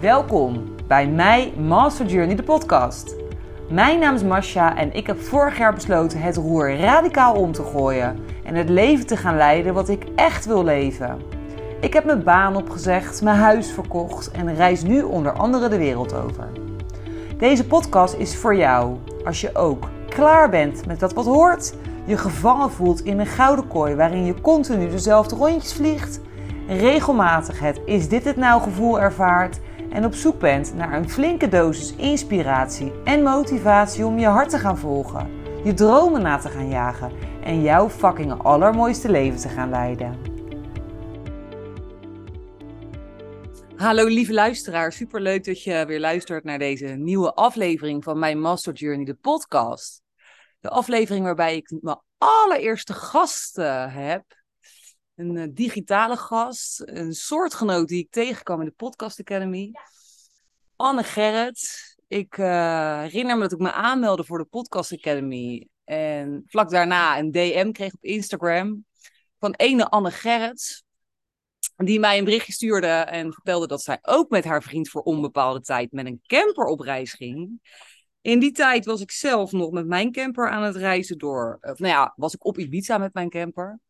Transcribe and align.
Welkom 0.00 0.74
bij 0.86 1.08
mij 1.08 1.52
Master 1.56 2.06
Journey, 2.06 2.36
de 2.36 2.42
podcast. 2.42 3.14
Mijn 3.68 3.98
naam 3.98 4.14
is 4.14 4.22
Masha 4.22 4.76
en 4.76 4.92
ik 4.92 5.06
heb 5.06 5.20
vorig 5.20 5.58
jaar 5.58 5.74
besloten 5.74 6.20
het 6.20 6.36
roer 6.36 6.76
radicaal 6.76 7.34
om 7.34 7.52
te 7.52 7.62
gooien 7.62 8.18
en 8.44 8.54
het 8.54 8.68
leven 8.68 9.06
te 9.06 9.16
gaan 9.16 9.36
leiden 9.36 9.74
wat 9.74 9.88
ik 9.88 10.06
echt 10.14 10.46
wil 10.46 10.64
leven. 10.64 11.18
Ik 11.80 11.92
heb 11.92 12.04
mijn 12.04 12.22
baan 12.22 12.56
opgezegd, 12.56 13.22
mijn 13.22 13.36
huis 13.36 13.70
verkocht 13.70 14.30
en 14.30 14.54
reis 14.54 14.82
nu 14.82 15.02
onder 15.02 15.32
andere 15.32 15.68
de 15.68 15.78
wereld 15.78 16.14
over. 16.14 16.48
Deze 17.38 17.66
podcast 17.66 18.14
is 18.14 18.36
voor 18.36 18.56
jou 18.56 18.96
als 19.24 19.40
je 19.40 19.54
ook 19.54 19.88
klaar 20.08 20.50
bent 20.50 20.86
met 20.86 21.00
dat 21.00 21.12
wat 21.12 21.26
hoort, 21.26 21.74
je 22.04 22.16
gevangen 22.16 22.70
voelt 22.70 23.04
in 23.04 23.18
een 23.18 23.26
gouden 23.26 23.68
kooi 23.68 23.94
waarin 23.94 24.24
je 24.24 24.40
continu 24.40 24.88
dezelfde 24.88 25.36
rondjes 25.36 25.72
vliegt, 25.72 26.20
regelmatig 26.68 27.60
het 27.60 27.80
is 27.84 28.08
dit 28.08 28.24
het 28.24 28.36
nou 28.36 28.62
gevoel 28.62 29.00
ervaart 29.00 29.60
en 29.90 30.04
op 30.04 30.14
zoek 30.14 30.38
bent 30.38 30.74
naar 30.74 30.92
een 30.92 31.10
flinke 31.10 31.48
dosis 31.48 31.94
inspiratie 31.96 32.92
en 33.04 33.22
motivatie 33.22 34.06
om 34.06 34.18
je 34.18 34.26
hart 34.26 34.50
te 34.50 34.58
gaan 34.58 34.78
volgen, 34.78 35.30
je 35.64 35.74
dromen 35.74 36.22
na 36.22 36.38
te 36.38 36.48
gaan 36.48 36.68
jagen 36.68 37.12
en 37.44 37.62
jouw 37.62 37.88
fucking 37.88 38.42
allermooiste 38.42 39.10
leven 39.10 39.38
te 39.38 39.48
gaan 39.48 39.70
leiden. 39.70 40.38
Hallo 43.76 44.06
lieve 44.06 44.32
luisteraar, 44.32 44.92
superleuk 44.92 45.44
dat 45.44 45.62
je 45.62 45.84
weer 45.86 46.00
luistert 46.00 46.44
naar 46.44 46.58
deze 46.58 46.86
nieuwe 46.86 47.34
aflevering 47.34 48.04
van 48.04 48.18
mijn 48.18 48.40
Master 48.40 48.72
Journey, 48.72 49.04
de 49.04 49.14
podcast. 49.14 50.02
De 50.60 50.68
aflevering 50.68 51.24
waarbij 51.24 51.56
ik 51.56 51.72
mijn 51.80 52.00
allereerste 52.18 52.92
gasten 52.92 53.90
heb. 53.90 54.24
Een 55.20 55.36
uh, 55.36 55.44
digitale 55.50 56.16
gast, 56.16 56.82
een 56.84 57.12
soortgenoot 57.12 57.88
die 57.88 57.98
ik 57.98 58.10
tegenkwam 58.10 58.60
in 58.60 58.66
de 58.66 58.72
Podcast 58.72 59.20
Academy. 59.20 59.72
Anne 60.76 61.02
Gerrit. 61.02 61.94
Ik 62.08 62.36
uh, 62.36 63.00
herinner 63.00 63.36
me 63.36 63.42
dat 63.42 63.52
ik 63.52 63.58
me 63.58 63.72
aanmeldde 63.72 64.24
voor 64.24 64.38
de 64.38 64.44
Podcast 64.44 64.92
Academy. 64.92 65.68
En 65.84 66.42
vlak 66.46 66.70
daarna 66.70 67.18
een 67.18 67.30
DM 67.30 67.70
kreeg 67.72 67.92
op 67.92 68.04
Instagram 68.04 68.84
van 69.38 69.54
ene 69.54 69.88
Anne 69.88 70.10
Gerrit. 70.10 70.84
Die 71.76 72.00
mij 72.00 72.18
een 72.18 72.24
berichtje 72.24 72.52
stuurde 72.52 72.86
en 72.86 73.32
vertelde 73.32 73.66
dat 73.66 73.82
zij 73.82 73.98
ook 74.02 74.30
met 74.30 74.44
haar 74.44 74.62
vriend 74.62 74.88
voor 74.88 75.02
onbepaalde 75.02 75.60
tijd 75.60 75.92
met 75.92 76.06
een 76.06 76.20
camper 76.26 76.64
op 76.64 76.80
reis 76.80 77.12
ging. 77.12 77.60
In 78.20 78.38
die 78.38 78.52
tijd 78.52 78.84
was 78.84 79.00
ik 79.00 79.10
zelf 79.10 79.52
nog 79.52 79.70
met 79.70 79.86
mijn 79.86 80.12
camper 80.12 80.50
aan 80.50 80.62
het 80.62 80.76
reizen 80.76 81.18
door. 81.18 81.58
Of, 81.60 81.78
nou 81.78 81.92
ja, 81.92 82.12
was 82.16 82.34
ik 82.34 82.44
op 82.44 82.58
Ibiza 82.58 82.98
met 82.98 83.14
mijn 83.14 83.30
camper. 83.30 83.80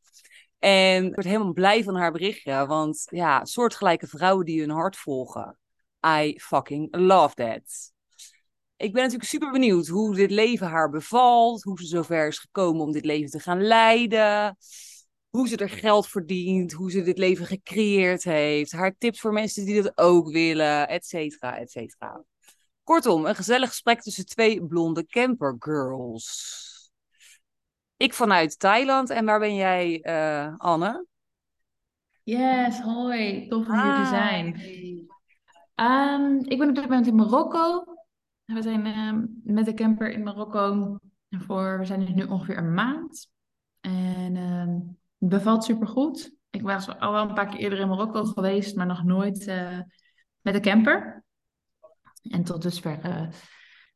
En 0.60 1.06
ik 1.06 1.14
werd 1.14 1.26
helemaal 1.26 1.52
blij 1.52 1.84
van 1.84 1.96
haar 1.96 2.12
berichtje. 2.12 2.66
Want 2.66 3.02
ja, 3.04 3.44
soortgelijke 3.44 4.06
vrouwen 4.06 4.46
die 4.46 4.60
hun 4.60 4.70
hart 4.70 4.96
volgen. 4.96 5.58
I 6.06 6.38
fucking 6.40 6.96
love 6.96 7.34
that. 7.34 7.92
Ik 8.76 8.92
ben 8.92 9.02
natuurlijk 9.02 9.30
super 9.30 9.50
benieuwd 9.50 9.86
hoe 9.86 10.14
dit 10.14 10.30
leven 10.30 10.66
haar 10.66 10.90
bevalt. 10.90 11.62
Hoe 11.62 11.78
ze 11.78 11.86
zover 11.86 12.26
is 12.26 12.38
gekomen 12.38 12.82
om 12.82 12.92
dit 12.92 13.04
leven 13.04 13.30
te 13.30 13.40
gaan 13.40 13.62
leiden. 13.62 14.56
Hoe 15.28 15.48
ze 15.48 15.56
er 15.56 15.68
geld 15.68 16.08
verdient. 16.08 16.72
Hoe 16.72 16.90
ze 16.90 17.02
dit 17.02 17.18
leven 17.18 17.46
gecreëerd 17.46 18.24
heeft. 18.24 18.72
Haar 18.72 18.94
tips 18.98 19.20
voor 19.20 19.32
mensen 19.32 19.64
die 19.64 19.82
dat 19.82 19.98
ook 19.98 20.30
willen. 20.30 20.88
Et 20.88 21.06
cetera, 21.06 21.58
et 21.58 21.70
cetera. 21.70 22.24
Kortom, 22.82 23.26
een 23.26 23.34
gezellig 23.34 23.68
gesprek 23.68 24.00
tussen 24.00 24.26
twee 24.26 24.66
blonde 24.66 25.06
campergirls. 25.06 26.69
Ik 28.00 28.14
vanuit 28.14 28.58
Thailand. 28.58 29.10
En 29.10 29.24
waar 29.24 29.38
ben 29.38 29.54
jij, 29.54 30.02
uh, 30.02 30.54
Anne? 30.56 31.06
Yes, 32.22 32.80
hoi. 32.80 33.48
Tof 33.48 33.68
om 33.68 33.82
hier 33.82 33.94
te 33.94 34.06
zijn. 34.08 34.46
Um, 35.74 36.38
ik 36.44 36.58
ben 36.58 36.68
op 36.68 36.74
dit 36.74 36.84
moment 36.84 37.06
in 37.06 37.14
Marokko. 37.14 37.84
We 38.44 38.62
zijn 38.62 38.86
uh, 38.86 39.12
met 39.54 39.64
de 39.64 39.74
camper 39.74 40.10
in 40.10 40.22
Marokko. 40.22 40.96
Voor, 41.30 41.78
we 41.78 41.84
zijn 41.84 42.14
nu 42.14 42.24
ongeveer 42.24 42.58
een 42.58 42.74
maand. 42.74 43.28
En 43.80 44.34
uh, 44.34 44.66
het 45.18 45.28
bevalt 45.28 45.64
supergoed. 45.64 46.34
Ik 46.50 46.62
was 46.62 46.98
al 46.98 47.12
wel 47.12 47.28
een 47.28 47.34
paar 47.34 47.48
keer 47.48 47.58
eerder 47.58 47.78
in 47.78 47.88
Marokko 47.88 48.24
geweest, 48.24 48.76
maar 48.76 48.86
nog 48.86 49.04
nooit 49.04 49.46
uh, 49.46 49.78
met 50.40 50.54
de 50.54 50.60
camper. 50.60 51.24
En 52.22 52.44
tot 52.44 52.62
dusver, 52.62 53.00
uh, 53.04 53.28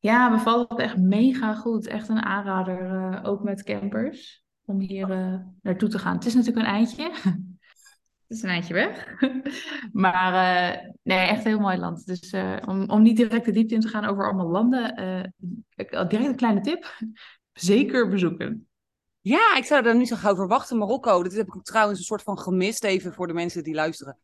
ja, 0.04 0.30
bevalt 0.30 0.70
het 0.70 0.78
echt 0.78 0.96
mega 0.96 1.54
goed. 1.54 1.86
Echt 1.86 2.08
een 2.08 2.22
aanrader, 2.22 2.82
uh, 2.82 3.20
ook 3.22 3.42
met 3.42 3.62
campers, 3.62 4.44
om 4.64 4.80
hier 4.80 5.10
uh, 5.10 5.36
naartoe 5.62 5.88
te 5.88 5.98
gaan. 5.98 6.14
Het 6.14 6.26
is 6.26 6.34
natuurlijk 6.34 6.66
een 6.66 6.72
eindje. 6.72 7.10
het 8.26 8.36
is 8.36 8.42
een 8.42 8.48
eindje 8.48 8.74
weg. 8.74 9.20
maar 9.92 10.32
nee, 11.02 11.18
echt 11.18 11.44
een 11.44 11.50
heel 11.50 11.60
mooi 11.60 11.76
land. 11.76 12.06
Dus 12.06 12.34
om, 12.66 12.90
om 12.90 13.02
niet 13.02 13.16
direct 13.16 13.44
de 13.44 13.52
diepte 13.52 13.74
in 13.74 13.80
te 13.80 13.88
gaan 13.88 14.04
over 14.04 14.24
allemaal 14.24 14.50
landen, 14.50 14.94
direct 15.76 16.12
een 16.12 16.36
kleine 16.36 16.60
tip. 16.60 16.94
Zeker 17.52 18.08
bezoeken. 18.08 18.68
Ja, 19.20 19.56
ik 19.56 19.64
zou 19.64 19.82
daar 19.82 19.96
niet 19.96 20.08
zo 20.08 20.16
gauw 20.16 20.34
verwachten. 20.34 20.78
Marokko, 20.78 21.22
dat 21.22 21.32
heb 21.32 21.46
ik 21.46 21.62
trouwens 21.62 21.98
een 21.98 22.04
soort 22.04 22.22
van 22.22 22.38
gemist 22.38 22.84
even 22.84 23.12
voor 23.12 23.26
de 23.26 23.32
mensen 23.32 23.64
die 23.64 23.74
luisteren 23.74 24.18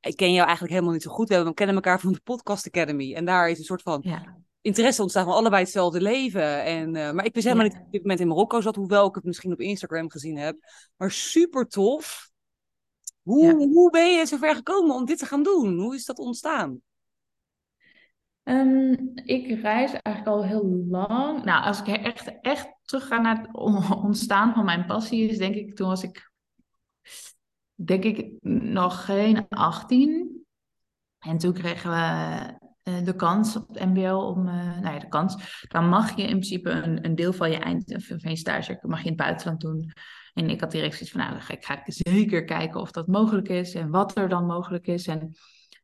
ik 0.00 0.16
ken 0.16 0.32
jou 0.32 0.44
eigenlijk 0.46 0.72
helemaal 0.72 0.92
niet 0.92 1.02
zo 1.02 1.10
goed. 1.10 1.28
We 1.28 1.54
kennen 1.54 1.76
elkaar 1.76 2.00
van 2.00 2.12
de 2.12 2.20
Podcast 2.24 2.66
Academy. 2.66 3.14
En 3.14 3.24
daar 3.24 3.50
is 3.50 3.58
een 3.58 3.64
soort 3.64 3.82
van 3.82 4.00
ja. 4.02 4.36
Interesse 4.66 5.02
ontstaan 5.02 5.24
van 5.24 5.34
allebei 5.34 5.62
hetzelfde 5.62 6.00
leven. 6.00 6.64
En, 6.64 6.94
uh, 6.94 7.12
maar 7.12 7.24
ik 7.24 7.34
wist 7.34 7.46
helemaal 7.46 7.66
ja. 7.66 7.72
niet 7.72 7.86
op 7.86 7.92
dit 7.92 8.00
moment 8.00 8.20
in 8.20 8.28
Marokko 8.28 8.60
zat, 8.60 8.76
hoewel 8.76 9.08
ik 9.08 9.14
het 9.14 9.24
misschien 9.24 9.52
op 9.52 9.60
Instagram 9.60 10.10
gezien 10.10 10.36
heb. 10.36 10.56
Maar 10.96 11.10
super 11.10 11.66
tof. 11.66 12.30
Hoe, 13.22 13.44
ja. 13.44 13.54
hoe 13.54 13.90
ben 13.90 14.12
je 14.12 14.26
zover 14.26 14.54
gekomen 14.54 14.94
om 14.94 15.04
dit 15.04 15.18
te 15.18 15.26
gaan 15.26 15.42
doen? 15.42 15.78
Hoe 15.78 15.94
is 15.94 16.04
dat 16.04 16.18
ontstaan? 16.18 16.80
Um, 18.42 19.12
ik 19.14 19.60
reis 19.60 19.92
eigenlijk 19.92 20.26
al 20.26 20.44
heel 20.44 20.84
lang. 20.88 21.44
Nou, 21.44 21.64
als 21.64 21.80
ik 21.80 21.86
echt, 21.86 22.40
echt 22.40 22.68
terug 22.84 23.06
ga 23.06 23.20
naar 23.20 23.40
het 23.40 23.54
ontstaan 24.04 24.54
van 24.54 24.64
mijn 24.64 24.86
passie, 24.86 25.28
is 25.28 25.38
denk 25.38 25.54
ik, 25.54 25.76
toen 25.76 25.88
was 25.88 26.02
ik 26.02 26.30
denk 27.74 28.04
ik 28.04 28.32
nog 28.42 29.04
geen 29.04 29.48
18. 29.48 30.44
En 31.18 31.38
toen 31.38 31.52
kregen 31.52 31.90
we 31.90 32.65
de 33.04 33.14
kans 33.16 33.56
op 33.56 33.68
het 33.68 33.84
MBO 33.84 34.18
om, 34.18 34.46
uh, 34.46 34.54
nou 34.54 34.94
ja, 34.94 34.98
de 34.98 35.08
kans. 35.08 35.62
Dan 35.68 35.88
mag 35.88 36.16
je 36.16 36.22
in 36.22 36.28
principe 36.28 36.70
een, 36.70 37.04
een 37.04 37.14
deel 37.14 37.32
van 37.32 37.50
je 37.50 37.58
eind 37.58 38.04
van 38.06 38.30
je 38.30 38.36
stage 38.36 38.78
mag 38.82 38.98
je 38.98 39.04
in 39.04 39.12
het 39.12 39.20
buitenland 39.20 39.60
doen. 39.60 39.92
En 40.34 40.50
ik 40.50 40.60
had 40.60 40.70
direct 40.70 40.92
zoiets 40.92 41.10
van, 41.10 41.20
nou, 41.20 41.40
ga 41.40 41.52
ik, 41.52 41.64
ga 41.64 41.82
zeker 41.86 42.44
kijken 42.44 42.80
of 42.80 42.90
dat 42.90 43.06
mogelijk 43.06 43.48
is 43.48 43.74
en 43.74 43.90
wat 43.90 44.16
er 44.16 44.28
dan 44.28 44.46
mogelijk 44.46 44.86
is. 44.86 45.06
En 45.06 45.32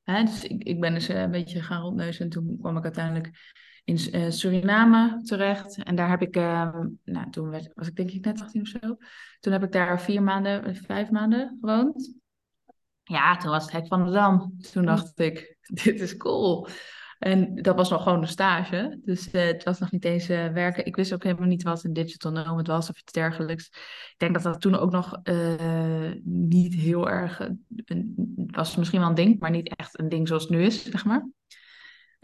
hè, 0.03 0.25
dus 0.25 0.45
ik, 0.45 0.81
ben 0.81 0.95
dus 0.95 1.09
een 1.09 1.31
beetje 1.31 1.63
gaan 1.63 1.83
rondneuzen 1.83 2.25
en 2.25 2.31
toen 2.31 2.59
kwam 2.61 2.77
ik 2.77 2.85
uiteindelijk 2.85 3.31
in 3.85 4.33
Suriname 4.33 5.23
terecht. 5.23 5.83
En 5.83 5.95
daar 5.95 6.09
heb 6.09 6.23
ik, 6.23 6.35
nou, 6.35 7.31
toen 7.31 7.51
was 7.75 7.89
ik 7.89 7.97
denk 7.97 8.11
ik 8.11 8.25
net 8.25 8.41
18 8.41 8.61
of 8.61 8.69
zo. 8.69 8.97
Toen 9.41 9.53
heb 9.53 9.63
ik 9.63 9.73
daar 9.73 10.01
vier 10.01 10.23
maanden, 10.23 10.77
vijf 10.77 11.11
maanden 11.11 11.59
gewoond. 11.61 12.15
Ja, 13.03 13.37
toen 13.37 13.51
was 13.51 13.63
het 13.63 13.73
hek 13.73 13.87
van 13.87 14.05
de 14.05 14.11
dam. 14.11 14.57
Toen 14.73 14.85
dacht 14.85 15.19
ik, 15.19 15.52
dit 15.85 16.01
is 16.01 16.17
cool. 16.17 16.69
En 17.19 17.63
dat 17.63 17.77
was 17.77 17.91
nog 17.91 18.03
gewoon 18.03 18.21
een 18.21 18.29
stage. 18.29 19.01
Dus 19.05 19.33
uh, 19.33 19.43
het 19.43 19.65
was 19.65 19.79
nog 19.79 19.91
niet 19.91 20.05
eens 20.05 20.27
werken. 20.27 20.87
Ik 20.87 20.97
wist 20.97 21.13
ook 21.15 21.23
helemaal 21.23 21.47
niet 21.47 21.63
wat 21.63 21.85
een 21.85 21.93
digital 21.93 22.33
nomad 22.33 22.67
was 22.67 22.91
of 22.91 23.01
iets 23.01 23.13
dergelijks. 23.13 23.67
Ik 23.67 24.15
denk 24.17 24.35
dat 24.35 24.43
dat 24.43 24.61
toen 24.61 24.75
ook 24.75 24.91
nog 24.91 25.21
niet 26.25 26.75
heel 26.75 27.09
erg... 27.09 27.49
Was 28.47 28.77
misschien 28.77 29.01
wel 29.01 29.09
een 29.09 29.15
ding, 29.15 29.41
maar 29.41 29.51
niet 29.51 29.75
echt 29.77 29.99
een 29.99 30.09
ding 30.09 30.29
zoals 30.29 30.43
het 30.43 30.53
nu 30.53 30.63
is, 30.63 30.85
zeg 30.85 31.05
maar. 31.05 31.29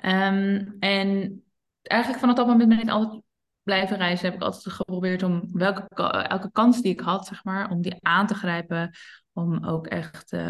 Um, 0.05 0.77
en 0.79 1.43
eigenlijk 1.83 2.21
vanaf 2.21 2.37
dat 2.37 2.47
moment 2.47 2.69
ben 2.69 2.81
ik 2.81 2.89
altijd 2.89 3.23
blijven 3.69 3.97
reizen. 3.97 4.27
Heb 4.27 4.35
ik 4.35 4.43
altijd 4.43 4.75
geprobeerd 4.75 5.23
om 5.23 5.49
welke, 5.53 6.05
elke 6.29 6.51
kans 6.53 6.83
die 6.83 6.93
ik 6.93 7.01
had, 7.01 7.27
zeg 7.27 7.45
maar, 7.45 7.71
om 7.71 7.83
die 7.83 7.97
aan 8.01 8.27
te 8.27 8.35
grijpen. 8.35 8.91
Om 9.33 9.65
ook 9.65 9.87
echt 9.87 10.33
uh, 10.33 10.41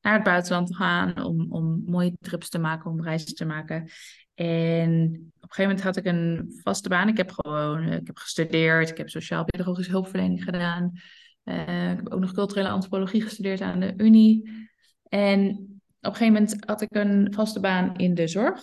naar 0.00 0.14
het 0.14 0.22
buitenland 0.22 0.66
te 0.66 0.74
gaan. 0.74 1.24
Om, 1.24 1.52
om 1.52 1.82
mooie 1.86 2.16
trips 2.20 2.48
te 2.48 2.58
maken, 2.58 2.90
om 2.90 3.02
reizen 3.02 3.34
te 3.34 3.44
maken. 3.44 3.90
En 4.34 5.02
op 5.40 5.42
een 5.42 5.54
gegeven 5.54 5.62
moment 5.62 5.82
had 5.82 5.96
ik 5.96 6.04
een 6.04 6.60
vaste 6.62 6.88
baan. 6.88 7.08
Ik 7.08 7.16
heb 7.16 7.30
gewoon 7.30 7.82
ik 7.82 8.06
heb 8.06 8.16
gestudeerd. 8.16 8.90
Ik 8.90 8.96
heb 8.96 9.08
sociaal-pedagogische 9.08 9.90
hulpverlening 9.90 10.44
gedaan. 10.44 10.92
Uh, 11.44 11.90
ik 11.90 11.96
heb 11.96 12.12
ook 12.12 12.20
nog 12.20 12.32
culturele 12.32 12.68
antropologie 12.68 13.22
gestudeerd 13.22 13.60
aan 13.60 13.80
de 13.80 13.94
Unie. 13.96 14.50
En 15.08 15.48
op 16.00 16.10
een 16.10 16.14
gegeven 16.14 16.32
moment 16.32 16.64
had 16.66 16.80
ik 16.80 16.94
een 16.94 17.32
vaste 17.34 17.60
baan 17.60 17.96
in 17.96 18.14
de 18.14 18.28
zorg. 18.28 18.62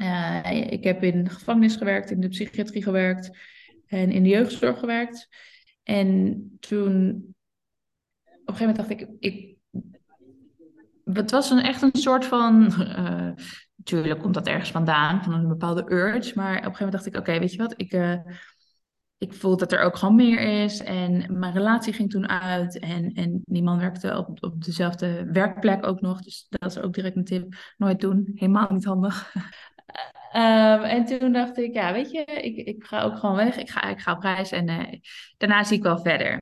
Uh, 0.00 0.72
ik 0.72 0.84
heb 0.84 1.02
in 1.02 1.24
de 1.24 1.30
gevangenis 1.30 1.76
gewerkt, 1.76 2.10
in 2.10 2.20
de 2.20 2.28
psychiatrie 2.28 2.82
gewerkt 2.82 3.38
en 3.86 4.10
in 4.10 4.22
de 4.22 4.28
jeugdzorg 4.28 4.78
gewerkt. 4.78 5.28
En 5.82 6.56
toen, 6.60 7.08
op 8.24 8.48
een 8.48 8.54
gegeven 8.54 8.66
moment 8.66 8.76
dacht 8.76 8.90
ik, 8.90 9.08
ik 9.18 9.58
het 11.12 11.30
was 11.30 11.50
een, 11.50 11.60
echt 11.60 11.82
een 11.82 11.90
soort 11.92 12.24
van, 12.24 12.74
uh, 12.78 13.30
natuurlijk 13.76 14.20
komt 14.20 14.34
dat 14.34 14.46
ergens 14.46 14.70
vandaan, 14.70 15.22
van 15.24 15.32
een 15.32 15.48
bepaalde 15.48 15.92
urge. 15.92 16.32
Maar 16.34 16.56
op 16.56 16.64
een 16.64 16.74
gegeven 16.74 16.84
moment 16.84 16.92
dacht 16.92 17.06
ik, 17.06 17.16
oké, 17.16 17.38
weet 17.38 17.52
je 17.52 17.58
wat, 17.58 17.74
ik, 17.76 17.92
uh, 17.92 18.16
ik 19.18 19.34
voelde 19.34 19.56
dat 19.56 19.72
er 19.72 19.80
ook 19.80 19.96
gewoon 19.96 20.14
meer 20.14 20.62
is. 20.62 20.82
En 20.82 21.38
mijn 21.38 21.52
relatie 21.52 21.92
ging 21.92 22.10
toen 22.10 22.28
uit. 22.28 22.78
En, 22.78 23.12
en 23.12 23.42
die 23.44 23.62
man 23.62 23.78
werkte 23.78 24.16
op, 24.16 24.44
op 24.44 24.64
dezelfde 24.64 25.30
werkplek 25.32 25.86
ook 25.86 26.00
nog. 26.00 26.22
Dus 26.22 26.46
dat 26.48 26.70
is 26.70 26.78
ook 26.78 26.94
direct 26.94 27.16
een 27.16 27.24
tip. 27.24 27.54
Nooit 27.76 28.00
doen. 28.00 28.30
Helemaal 28.34 28.72
niet 28.72 28.84
handig. 28.84 29.34
Ehm, 30.30 30.82
en 30.82 31.04
toen 31.04 31.32
dacht 31.32 31.58
ik, 31.58 31.74
ja, 31.74 31.92
weet 31.92 32.10
je, 32.10 32.24
ik, 32.24 32.56
ik 32.66 32.84
ga 32.84 33.02
ook 33.02 33.18
gewoon 33.18 33.36
weg. 33.36 33.56
Ik 33.56 33.70
ga, 33.70 33.82
ik 33.82 34.00
ga 34.00 34.12
op 34.12 34.22
reis 34.22 34.50
en 34.50 34.68
uh, 34.68 35.00
daarna 35.36 35.64
zie 35.64 35.76
ik 35.76 35.82
wel 35.82 35.98
verder. 35.98 36.40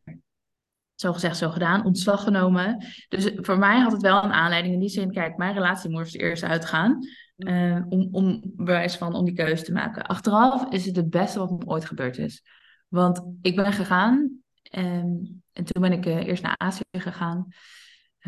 Zo 0.94 1.12
gezegd, 1.12 1.37
zo 1.37 1.50
gedaan. 1.50 1.85
Ontslag 1.85 2.23
genomen. 2.23 2.85
Dus 3.08 3.31
voor 3.35 3.58
mij 3.58 3.79
had 3.79 3.93
het 3.93 4.02
wel 4.02 4.25
een 4.25 4.32
aanleiding 4.32 4.75
in 4.75 4.81
die 4.81 4.88
zin. 4.88 5.11
Kijk, 5.11 5.37
mijn 5.37 5.55
relatie 5.55 5.90
moest 5.90 6.14
eerst 6.14 6.43
uitgaan. 6.43 6.99
Uh, 7.37 7.82
om, 7.88 8.08
om 8.12 8.40
bewijs 8.44 8.96
van 8.96 9.14
om 9.14 9.25
die 9.25 9.35
keuze 9.35 9.64
te 9.64 9.73
maken. 9.73 10.06
Achteraf 10.06 10.73
is 10.73 10.87
het 10.87 10.96
het 10.96 11.11
beste 11.11 11.38
wat 11.38 11.50
me 11.50 11.67
ooit 11.67 11.85
gebeurd 11.85 12.19
is. 12.19 12.43
Want 12.88 13.23
ik 13.43 13.56
ben 13.56 13.73
gegaan 13.73 14.40
en, 14.62 15.43
en 15.52 15.64
toen 15.64 15.82
ben 15.82 15.93
ik 15.93 16.06
uh, 16.06 16.26
eerst 16.26 16.43
naar 16.43 16.56
Azië 16.56 16.82
gegaan, 16.90 17.46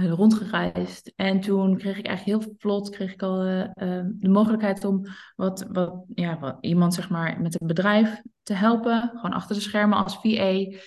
rondgereisd. 0.08 1.12
En 1.17 1.41
toen 1.41 1.76
kreeg 1.76 1.99
ik 1.99 2.06
eigenlijk 2.06 2.43
heel 2.44 2.55
vlot 2.58 2.91
kreeg 2.91 3.12
ik 3.12 3.23
al 3.23 3.47
uh, 3.47 3.64
de 4.06 4.29
mogelijkheid 4.29 4.85
om 4.85 5.06
wat, 5.37 5.67
wat, 5.73 6.05
ja, 6.14 6.38
wat, 6.38 6.56
iemand 6.61 6.94
zeg 6.94 7.11
maar, 7.11 7.41
met 7.41 7.61
een 7.61 7.67
bedrijf 7.67 8.23
te 8.43 8.55
helpen. 8.55 9.11
Gewoon 9.14 9.32
achter 9.32 9.55
de 9.55 9.62
schermen 9.62 10.05
als 10.05 10.19
VA. 10.23 10.79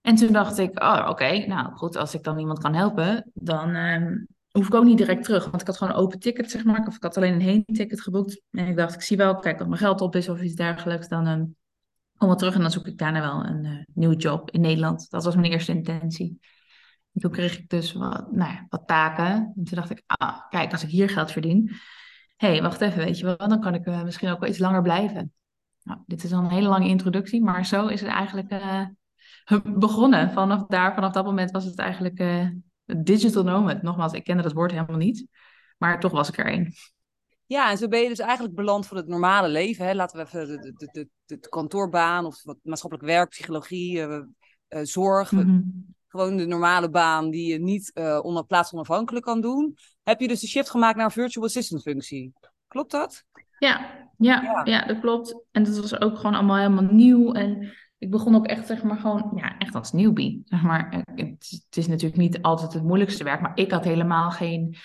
En 0.00 0.14
toen 0.14 0.32
dacht 0.32 0.58
ik, 0.58 0.82
oh 0.82 1.06
oké, 1.08 1.46
nou 1.46 1.74
goed, 1.74 1.96
als 1.96 2.14
ik 2.14 2.22
dan 2.22 2.38
iemand 2.38 2.58
kan 2.58 2.74
helpen, 2.74 3.30
dan 3.34 3.76
um, 3.76 4.26
hoef 4.50 4.66
ik 4.66 4.74
ook 4.74 4.84
niet 4.84 4.98
direct 4.98 5.24
terug. 5.24 5.44
Want 5.44 5.60
ik 5.60 5.66
had 5.66 5.76
gewoon 5.76 5.92
een 5.92 6.00
open 6.00 6.18
ticket, 6.18 6.50
zeg 6.50 6.64
maar. 6.64 6.86
Of 6.86 6.96
ik 6.96 7.02
had 7.02 7.16
alleen 7.16 7.32
een 7.32 7.40
heen 7.40 7.64
ticket 7.64 8.00
geboekt. 8.00 8.42
En 8.50 8.66
ik 8.66 8.76
dacht, 8.76 8.94
ik 8.94 9.02
zie 9.02 9.16
wel, 9.16 9.38
kijk, 9.38 9.58
dat 9.58 9.68
mijn 9.68 9.80
geld 9.80 10.00
op 10.00 10.16
is 10.16 10.28
of 10.28 10.42
iets 10.42 10.54
dergelijks. 10.54 11.08
Dan 11.08 11.26
um, 11.26 11.56
kom 12.16 12.28
wel 12.28 12.36
terug 12.36 12.54
en 12.54 12.60
dan 12.60 12.70
zoek 12.70 12.86
ik 12.86 12.98
daarna 12.98 13.20
wel 13.20 13.44
een 13.44 13.64
uh, 13.64 13.84
nieuwe 13.94 14.16
job 14.16 14.50
in 14.50 14.60
Nederland. 14.60 15.10
Dat 15.10 15.24
was 15.24 15.34
mijn 15.34 15.52
eerste 15.52 15.72
intentie. 15.72 16.40
En 17.12 17.20
toen 17.20 17.30
kreeg 17.30 17.58
ik 17.58 17.68
dus 17.68 17.92
wat, 17.92 18.32
nou 18.32 18.52
ja, 18.52 18.66
wat 18.68 18.86
taken. 18.86 19.52
En 19.56 19.64
toen 19.64 19.76
dacht 19.76 19.90
ik, 19.90 20.02
ah, 20.06 20.48
kijk, 20.48 20.72
als 20.72 20.82
ik 20.82 20.88
hier 20.88 21.08
geld 21.08 21.32
verdien. 21.32 21.70
Hé, 22.36 22.48
hey, 22.48 22.62
wacht 22.62 22.80
even, 22.80 23.04
weet 23.04 23.18
je 23.18 23.24
wel, 23.24 23.48
dan 23.48 23.60
kan 23.60 23.74
ik 23.74 23.86
uh, 23.86 24.02
misschien 24.02 24.30
ook 24.30 24.40
wel 24.40 24.48
iets 24.48 24.58
langer 24.58 24.82
blijven. 24.82 25.32
Nou, 25.82 26.00
dit 26.06 26.24
is 26.24 26.32
al 26.32 26.38
een 26.38 26.50
hele 26.50 26.68
lange 26.68 26.88
introductie, 26.88 27.42
maar 27.42 27.66
zo 27.66 27.86
is 27.86 28.00
het 28.00 28.10
eigenlijk 28.10 28.52
uh, 28.52 28.86
begonnen. 29.78 30.30
Vanaf 30.30 30.66
daar, 30.66 30.94
vanaf 30.94 31.12
dat 31.12 31.24
moment 31.24 31.50
was 31.50 31.64
het 31.64 31.78
eigenlijk 31.78 32.20
digital 32.84 33.42
nomad. 33.42 33.82
Nogmaals, 33.82 34.12
ik 34.12 34.24
kende 34.24 34.42
dat 34.42 34.52
woord 34.52 34.70
helemaal 34.70 34.96
niet, 34.96 35.26
maar 35.78 36.00
toch 36.00 36.12
was 36.12 36.28
ik 36.28 36.38
er 36.38 36.52
een. 36.52 36.74
Ja, 37.46 37.70
en 37.70 37.78
zo 37.78 37.88
ben 37.88 38.00
je 38.00 38.08
dus 38.08 38.18
eigenlijk 38.18 38.54
beland 38.54 38.86
voor 38.86 38.96
het 38.96 39.08
normale 39.08 39.48
leven. 39.48 39.86
Hè? 39.86 39.94
Laten 39.94 40.18
we 40.18 40.24
even 40.24 40.46
de, 40.46 40.72
de, 40.72 40.88
de, 40.92 41.08
de, 41.24 41.48
kantoorbaan 41.48 42.24
of 42.24 42.42
wat 42.42 42.58
maatschappelijk 42.62 43.08
werk, 43.08 43.28
psychologie, 43.28 43.96
uh, 43.96 44.20
uh, 44.68 44.80
zorg. 44.82 45.32
Mm-hmm. 45.32 45.94
Gewoon 46.12 46.36
de 46.36 46.46
normale 46.46 46.90
baan 46.90 47.30
die 47.30 47.52
je 47.52 47.58
niet 47.58 47.90
uh, 47.94 48.18
onder, 48.22 48.44
plaatsonafhankelijk 48.44 49.24
kan 49.24 49.40
doen. 49.40 49.76
Heb 50.02 50.20
je 50.20 50.28
dus 50.28 50.40
de 50.40 50.46
shift 50.46 50.70
gemaakt 50.70 50.96
naar 50.96 51.04
een 51.04 51.10
virtual 51.10 51.44
assistant 51.44 51.82
functie. 51.82 52.32
Klopt 52.68 52.90
dat? 52.90 53.24
Ja, 53.58 54.08
ja, 54.18 54.42
ja, 54.42 54.60
ja. 54.64 54.86
dat 54.86 55.00
klopt. 55.00 55.44
En 55.50 55.64
dat 55.64 55.78
was 55.78 56.00
ook 56.00 56.16
gewoon 56.16 56.34
allemaal 56.34 56.56
helemaal 56.56 56.92
nieuw. 56.92 57.32
En 57.32 57.72
ik 57.98 58.10
begon 58.10 58.34
ook 58.34 58.46
echt, 58.46 58.66
zeg 58.66 58.82
maar, 58.82 58.98
gewoon, 58.98 59.32
ja, 59.36 59.58
echt 59.58 59.74
als 59.74 59.92
newbie. 59.92 60.42
Zeg 60.44 60.62
maar, 60.62 61.04
het, 61.14 61.62
het 61.66 61.76
is 61.76 61.86
natuurlijk 61.86 62.20
niet 62.20 62.42
altijd 62.42 62.72
het 62.72 62.82
moeilijkste 62.82 63.24
werk, 63.24 63.40
maar 63.40 63.52
ik 63.54 63.70
had 63.70 63.84
helemaal 63.84 64.30
geen 64.30 64.76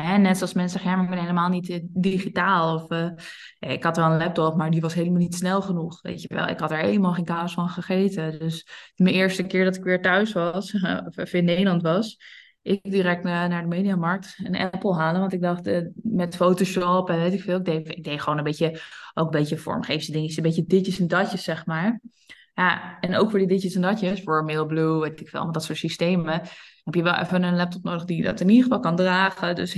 Hè, 0.00 0.18
net 0.18 0.36
zoals 0.36 0.52
mensen 0.52 0.80
zeggen, 0.80 0.96
maar 0.96 1.04
ik 1.04 1.14
ben 1.14 1.20
helemaal 1.20 1.48
niet 1.48 1.68
eh, 1.68 1.80
digitaal. 1.88 2.74
Of 2.74 2.90
uh, 2.90 3.10
ik 3.58 3.82
had 3.82 3.96
wel 3.96 4.10
een 4.10 4.18
laptop, 4.18 4.56
maar 4.56 4.70
die 4.70 4.80
was 4.80 4.94
helemaal 4.94 5.18
niet 5.18 5.34
snel 5.34 5.62
genoeg. 5.62 6.02
Weet 6.02 6.22
je 6.22 6.34
wel, 6.34 6.46
ik 6.48 6.60
had 6.60 6.70
er 6.70 6.78
helemaal 6.78 7.12
geen 7.12 7.24
kaas 7.24 7.54
van 7.54 7.68
gegeten. 7.68 8.38
Dus 8.38 8.66
mijn 8.96 9.14
eerste 9.14 9.42
keer 9.42 9.64
dat 9.64 9.76
ik 9.76 9.84
weer 9.84 10.02
thuis 10.02 10.32
was, 10.32 10.74
of 11.16 11.32
in 11.32 11.44
Nederland 11.44 11.82
was, 11.82 12.18
ik 12.62 12.80
direct 12.82 13.22
naar, 13.22 13.62
de 13.62 13.68
mediamarkt 13.68 14.38
een 14.42 14.56
Apple 14.56 14.94
halen. 14.94 15.20
Want 15.20 15.32
ik 15.32 15.40
dacht, 15.42 15.66
uh, 15.66 15.86
met 15.94 16.36
Photoshop 16.36 17.10
en 17.10 17.20
weet 17.20 17.32
ik 17.32 17.42
veel, 17.42 17.58
ik 17.58 17.64
deed, 17.64 17.88
ik 17.88 18.04
deed 18.04 18.20
gewoon 18.20 18.38
een 18.38 18.44
beetje, 18.44 18.80
ook 19.14 19.24
een 19.24 19.40
beetje 19.40 19.58
vormgeefse 19.58 20.16
een 20.16 20.42
beetje 20.42 20.64
ditjes 20.66 20.98
en 20.98 21.08
datjes, 21.08 21.44
zeg 21.44 21.66
maar. 21.66 22.00
Ja, 22.56 23.00
en 23.00 23.16
ook 23.16 23.30
voor 23.30 23.38
die 23.38 23.48
ditjes 23.48 23.74
en 23.74 23.80
datjes, 23.80 24.22
voor 24.22 24.44
Mailblue, 24.44 25.00
weet 25.00 25.20
ik 25.20 25.28
veel, 25.28 25.38
allemaal 25.38 25.52
dat 25.52 25.64
soort 25.64 25.78
systemen, 25.78 26.42
heb 26.84 26.94
je 26.94 27.02
wel 27.02 27.14
even 27.14 27.42
een 27.42 27.56
laptop 27.56 27.82
nodig 27.82 28.04
die 28.04 28.22
dat 28.22 28.40
in 28.40 28.48
ieder 28.48 28.62
geval 28.62 28.80
kan 28.80 28.96
dragen. 28.96 29.54
Dus 29.54 29.74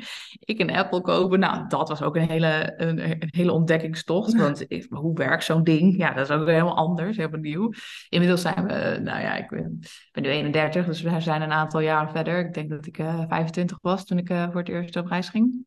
ik 0.52 0.60
een 0.60 0.70
Apple 0.70 1.00
kopen, 1.00 1.38
nou, 1.38 1.68
dat 1.68 1.88
was 1.88 2.02
ook 2.02 2.16
een 2.16 2.28
hele, 2.28 2.74
een, 2.76 3.10
een 3.10 3.28
hele 3.30 3.52
ontdekkingstocht. 3.52 4.34
Want 4.36 4.64
ik, 4.68 4.86
hoe 4.90 5.14
werkt 5.14 5.44
zo'n 5.44 5.64
ding? 5.64 5.96
Ja, 5.96 6.12
dat 6.12 6.30
is 6.30 6.36
ook 6.36 6.46
helemaal 6.46 6.76
anders, 6.76 7.16
helemaal 7.16 7.40
nieuw. 7.40 7.72
Inmiddels 8.08 8.40
zijn 8.40 8.66
we, 8.66 8.98
nou 9.02 9.20
ja, 9.20 9.36
ik 9.36 9.48
ben, 9.48 9.78
ben 10.12 10.22
nu 10.22 10.28
31, 10.28 10.86
dus 10.86 11.02
we 11.02 11.20
zijn 11.20 11.42
een 11.42 11.52
aantal 11.52 11.80
jaren 11.80 12.10
verder. 12.10 12.46
Ik 12.46 12.54
denk 12.54 12.70
dat 12.70 12.86
ik 12.86 12.98
uh, 12.98 13.08
eh, 13.08 13.28
25 13.28 13.78
was 13.80 14.04
toen 14.04 14.18
ik 14.18 14.30
uh, 14.30 14.50
voor 14.50 14.60
het 14.60 14.68
eerst 14.68 14.96
op 14.96 15.06
reis 15.06 15.28
ging. 15.28 15.66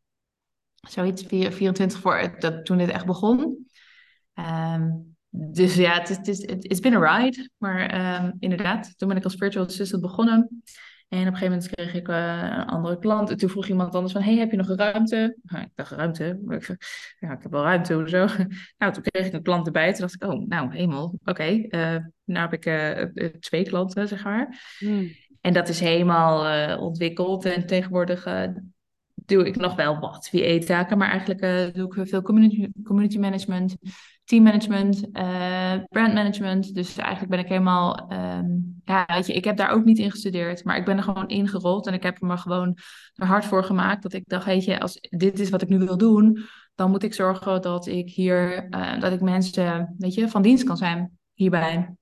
Zoiets, 0.73 1.23
24 1.27 1.99
voor 1.99 2.35
dat, 2.39 2.65
toen 2.65 2.77
dit 2.77 2.89
echt 2.89 3.05
begon. 3.05 3.67
Um, 4.33 5.14
dus 5.37 5.75
ja, 5.75 5.99
het 5.99 6.27
is, 6.27 6.45
het 6.45 6.65
is, 6.65 6.79
been 6.79 7.03
a 7.03 7.17
ride. 7.17 7.49
Maar 7.57 8.21
um, 8.23 8.35
inderdaad, 8.39 8.97
toen 8.97 9.07
ben 9.07 9.17
ik 9.17 9.23
als 9.23 9.35
virtual 9.35 9.65
assistant 9.65 10.01
begonnen. 10.01 10.63
En 11.07 11.19
op 11.19 11.25
een 11.25 11.37
gegeven 11.37 11.49
moment 11.49 11.69
kreeg 11.69 11.93
ik 11.93 12.07
uh, 12.07 12.41
een 12.41 12.65
andere 12.65 12.99
klant. 12.99 13.29
En 13.29 13.37
toen 13.37 13.49
vroeg 13.49 13.67
iemand 13.67 13.95
anders 13.95 14.13
van, 14.13 14.21
hey, 14.21 14.35
heb 14.35 14.51
je 14.51 14.57
nog 14.57 14.69
een 14.69 14.77
ruimte? 14.77 15.37
Nou, 15.41 15.63
ik 15.63 15.69
dacht, 15.75 15.91
ruimte? 15.91 16.39
Ik, 16.47 16.77
ja, 17.19 17.31
ik 17.31 17.41
heb 17.41 17.51
wel 17.51 17.63
ruimte, 17.63 17.93
hoezo? 17.93 18.27
nou, 18.77 18.93
toen 18.93 19.03
kreeg 19.03 19.25
ik 19.25 19.33
een 19.33 19.43
klant 19.43 19.65
erbij. 19.65 19.91
Toen 19.91 20.01
dacht 20.01 20.13
ik, 20.13 20.23
oh, 20.23 20.47
nou, 20.47 20.75
hemel, 20.75 21.03
oké. 21.03 21.29
Okay. 21.29 21.67
Uh, 21.69 21.97
nu 22.23 22.37
heb 22.37 22.53
ik 22.53 22.65
uh, 22.65 23.29
twee 23.39 23.63
klanten, 23.63 24.07
zeg 24.07 24.23
maar. 24.23 24.75
Hmm. 24.79 25.11
En 25.41 25.53
dat 25.53 25.69
is 25.69 25.79
helemaal 25.79 26.77
ontwikkeld. 26.79 27.45
En 27.45 27.65
tegenwoordig 27.65 28.27
doe 29.15 29.47
ik 29.47 29.55
nog 29.55 29.75
wel 29.75 29.99
wat 29.99 30.29
VA-taken. 30.29 30.97
Maar 30.97 31.09
eigenlijk 31.09 31.73
doe 31.75 31.95
ik 31.95 32.07
veel 32.07 32.21
community, 32.21 32.67
community 32.83 33.17
management 33.17 33.75
teammanagement, 34.25 35.07
uh, 35.13 35.73
brandmanagement. 35.89 36.73
Dus 36.75 36.97
eigenlijk 36.97 37.31
ben 37.31 37.39
ik 37.39 37.47
helemaal, 37.47 38.11
um, 38.13 38.81
ja, 38.85 39.05
weet 39.07 39.27
je, 39.27 39.33
ik 39.33 39.43
heb 39.43 39.57
daar 39.57 39.71
ook 39.71 39.85
niet 39.85 39.97
in 39.97 40.11
gestudeerd, 40.11 40.63
maar 40.63 40.77
ik 40.77 40.85
ben 40.85 40.97
er 40.97 41.03
gewoon 41.03 41.27
ingerold 41.27 41.87
en 41.87 41.93
ik 41.93 42.03
heb 42.03 42.21
er 42.21 42.27
me 42.27 42.37
gewoon 42.37 42.77
er 43.13 43.27
hard 43.27 43.45
voor 43.45 43.63
gemaakt 43.63 44.03
dat 44.03 44.13
ik 44.13 44.23
dacht, 44.27 44.45
weet 44.45 44.65
je, 44.65 44.79
als 44.79 44.97
dit 45.09 45.39
is 45.39 45.49
wat 45.49 45.61
ik 45.61 45.69
nu 45.69 45.77
wil 45.77 45.97
doen, 45.97 46.45
dan 46.75 46.91
moet 46.91 47.03
ik 47.03 47.13
zorgen 47.13 47.61
dat 47.61 47.87
ik 47.87 48.09
hier, 48.09 48.67
uh, 48.69 48.99
dat 48.99 49.11
ik 49.11 49.21
mensen, 49.21 49.95
weet 49.97 50.13
je, 50.13 50.29
van 50.29 50.41
dienst 50.41 50.63
kan 50.63 50.77
zijn 50.77 51.11
hierbij. 51.33 51.95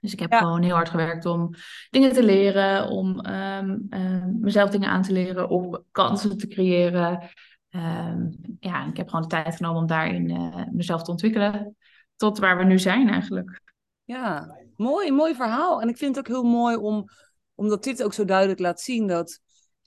Dus 0.00 0.12
ik 0.12 0.20
heb 0.20 0.32
gewoon 0.32 0.62
heel 0.62 0.74
hard 0.74 0.88
gewerkt 0.88 1.26
om 1.26 1.54
dingen 1.90 2.12
te 2.12 2.24
leren, 2.24 2.88
om 2.88 3.26
um, 3.26 3.86
um, 3.90 4.38
mezelf 4.40 4.70
dingen 4.70 4.88
aan 4.88 5.02
te 5.02 5.12
leren, 5.12 5.48
om 5.48 5.84
kansen 5.90 6.38
te 6.38 6.46
creëren. 6.46 7.22
Um, 7.70 8.30
ja, 8.60 8.86
ik 8.86 8.96
heb 8.96 9.08
gewoon 9.08 9.28
de 9.28 9.28
tijd 9.28 9.56
genomen 9.56 9.80
om 9.80 9.86
daarin 9.86 10.30
uh, 10.30 10.64
mezelf 10.70 11.02
te 11.02 11.10
ontwikkelen. 11.10 11.76
Tot 12.16 12.38
waar 12.38 12.58
we 12.58 12.64
nu 12.64 12.78
zijn 12.78 13.08
eigenlijk. 13.08 13.60
Ja, 14.04 14.56
mooi, 14.76 15.12
mooi 15.12 15.34
verhaal. 15.34 15.80
En 15.80 15.88
ik 15.88 15.96
vind 15.96 16.16
het 16.16 16.28
ook 16.28 16.34
heel 16.34 16.50
mooi 16.50 16.76
om, 16.76 17.04
omdat 17.54 17.84
dit 17.84 18.02
ook 18.02 18.12
zo 18.12 18.24
duidelijk 18.24 18.60
laat 18.60 18.80
zien 18.80 19.06
dat 19.06 19.40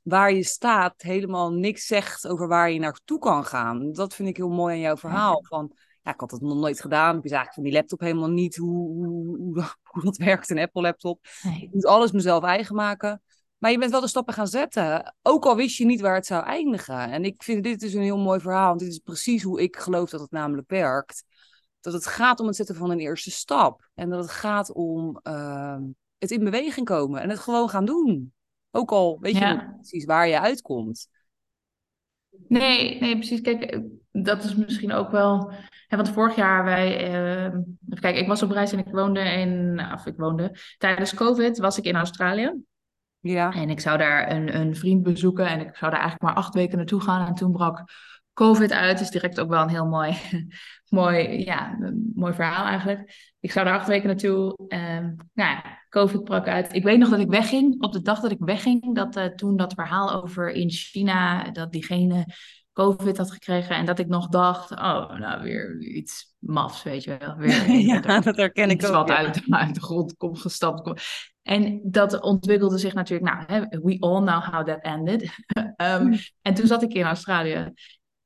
waar 0.03 0.33
je 0.33 0.43
staat 0.43 1.01
helemaal 1.01 1.51
niks 1.51 1.85
zegt 1.85 2.27
over 2.27 2.47
waar 2.47 2.71
je 2.71 2.79
naartoe 2.79 3.19
kan 3.19 3.45
gaan. 3.45 3.91
Dat 3.91 4.15
vind 4.15 4.29
ik 4.29 4.37
heel 4.37 4.49
mooi 4.49 4.73
aan 4.73 4.81
jouw 4.81 4.97
verhaal. 4.97 5.43
Van, 5.43 5.71
ja, 6.01 6.13
ik 6.13 6.19
had 6.19 6.31
het 6.31 6.41
nog 6.41 6.57
nooit 6.57 6.81
gedaan. 6.81 7.15
Ik 7.15 7.21
wist 7.21 7.33
eigenlijk 7.33 7.53
van 7.53 7.63
die 7.63 7.73
laptop 7.73 7.99
helemaal 7.99 8.29
niet 8.29 8.55
hoe, 8.55 8.91
hoe, 8.91 9.37
hoe, 9.37 9.63
hoe 9.81 10.03
dat 10.03 10.17
werkt, 10.27 10.49
een 10.49 10.59
Apple 10.59 10.81
laptop. 10.81 11.19
Ik 11.61 11.73
moet 11.73 11.85
alles 11.85 12.11
mezelf 12.11 12.43
eigen 12.43 12.75
maken. 12.75 13.21
Maar 13.63 13.71
je 13.71 13.77
bent 13.77 13.91
wel 13.91 14.01
de 14.01 14.07
stappen 14.07 14.33
gaan 14.33 14.47
zetten. 14.47 15.15
Ook 15.21 15.45
al 15.45 15.55
wist 15.55 15.77
je 15.77 15.85
niet 15.85 16.01
waar 16.01 16.15
het 16.15 16.25
zou 16.25 16.45
eindigen. 16.45 17.11
En 17.11 17.25
ik 17.25 17.43
vind 17.43 17.63
dit 17.63 17.79
dus 17.79 17.93
een 17.93 18.01
heel 18.01 18.17
mooi 18.17 18.39
verhaal. 18.39 18.67
Want 18.67 18.79
dit 18.79 18.89
is 18.89 18.97
precies 18.97 19.43
hoe 19.43 19.61
ik 19.61 19.75
geloof 19.77 20.09
dat 20.09 20.21
het 20.21 20.31
namelijk 20.31 20.69
werkt. 20.69 21.23
Dat 21.79 21.93
het 21.93 22.05
gaat 22.05 22.39
om 22.39 22.47
het 22.47 22.55
zetten 22.55 22.75
van 22.75 22.89
een 22.89 22.99
eerste 22.99 23.31
stap. 23.31 23.89
En 23.93 24.09
dat 24.09 24.19
het 24.19 24.31
gaat 24.31 24.73
om 24.73 25.19
uh, 25.23 25.77
het 26.17 26.31
in 26.31 26.43
beweging 26.43 26.85
komen. 26.85 27.21
En 27.21 27.29
het 27.29 27.39
gewoon 27.39 27.69
gaan 27.69 27.85
doen. 27.85 28.33
Ook 28.71 28.91
al 28.91 29.17
weet 29.19 29.37
je 29.37 29.45
niet 29.45 29.75
precies 29.75 30.05
waar 30.05 30.27
je 30.27 30.39
uitkomt. 30.39 31.07
Nee, 32.47 32.99
nee, 32.99 33.15
precies. 33.15 33.41
Kijk, 33.41 33.81
dat 34.11 34.43
is 34.43 34.55
misschien 34.55 34.91
ook 34.91 35.11
wel. 35.11 35.51
Hè, 35.87 35.97
want 35.97 36.09
vorig 36.09 36.35
jaar 36.35 36.63
wij. 36.63 37.13
Uh, 37.45 37.59
kijk, 37.99 38.15
ik 38.15 38.27
was 38.27 38.43
op 38.43 38.51
reis 38.51 38.71
en 38.71 38.79
ik 38.79 38.91
woonde 38.91 39.19
in. 39.19 39.81
Of 39.93 40.05
ik 40.05 40.17
woonde. 40.17 40.57
Tijdens 40.77 41.13
COVID 41.13 41.57
was 41.57 41.77
ik 41.77 41.85
in 41.85 41.95
Australië. 41.95 42.63
Ja. 43.23 43.53
En 43.53 43.69
ik 43.69 43.79
zou 43.79 43.97
daar 43.97 44.31
een, 44.31 44.55
een 44.55 44.75
vriend 44.75 45.03
bezoeken 45.03 45.47
en 45.47 45.59
ik 45.59 45.75
zou 45.75 45.91
daar 45.91 46.01
eigenlijk 46.01 46.21
maar 46.21 46.43
acht 46.43 46.53
weken 46.53 46.77
naartoe 46.77 47.01
gaan. 47.01 47.27
En 47.27 47.33
toen 47.33 47.51
brak 47.51 47.83
COVID 48.33 48.71
uit. 48.71 48.99
is 48.99 49.09
direct 49.09 49.39
ook 49.39 49.49
wel 49.49 49.61
een 49.61 49.69
heel 49.69 49.87
mooi, 49.87 50.17
mooi, 50.89 51.45
ja, 51.45 51.77
mooi 52.15 52.33
verhaal 52.33 52.65
eigenlijk. 52.65 53.33
Ik 53.39 53.51
zou 53.51 53.65
daar 53.65 53.77
acht 53.77 53.87
weken 53.87 54.07
naartoe. 54.07 54.57
Um, 54.67 55.15
nou 55.33 55.49
ja, 55.49 55.63
COVID 55.89 56.23
brak 56.23 56.47
uit. 56.47 56.73
Ik 56.73 56.83
weet 56.83 56.99
nog 56.99 57.09
dat 57.09 57.19
ik 57.19 57.29
wegging. 57.29 57.83
Op 57.83 57.91
de 57.91 58.01
dag 58.01 58.19
dat 58.19 58.31
ik 58.31 58.39
wegging, 58.39 58.95
dat 58.95 59.17
uh, 59.17 59.25
toen 59.25 59.55
dat 59.55 59.73
verhaal 59.73 60.23
over 60.23 60.51
in 60.51 60.69
China, 60.69 61.51
dat 61.51 61.71
diegene 61.71 62.25
COVID 62.73 63.17
had 63.17 63.31
gekregen 63.31 63.75
en 63.75 63.85
dat 63.85 63.99
ik 63.99 64.07
nog 64.07 64.27
dacht, 64.27 64.71
oh, 64.71 65.17
nou 65.17 65.43
weer 65.43 65.81
iets 65.81 66.35
mafs, 66.39 66.83
weet 66.83 67.03
je 67.03 67.17
wel. 67.17 67.35
Weer 67.35 67.71
ja, 67.91 68.19
dat 68.19 68.35
herken 68.35 68.69
ik 68.69 68.85
ook. 68.85 68.93
wat 68.93 69.07
ja. 69.07 69.15
uit, 69.15 69.43
uit 69.49 69.75
de 69.75 69.81
grond 69.81 70.17
komt 70.17 70.39
gestapt. 70.39 71.01
En 71.43 71.79
dat 71.83 72.21
ontwikkelde 72.21 72.77
zich 72.77 72.93
natuurlijk, 72.93 73.47
nou, 73.47 73.67
we 73.69 73.97
all 73.99 74.21
know 74.21 74.43
how 74.43 74.65
that 74.67 74.81
ended. 74.81 75.29
Ehm, 75.75 76.05
Mm. 76.05 76.17
En 76.41 76.53
toen 76.53 76.67
zat 76.67 76.83
ik 76.83 76.93
in 76.93 77.03
Australië. 77.03 77.71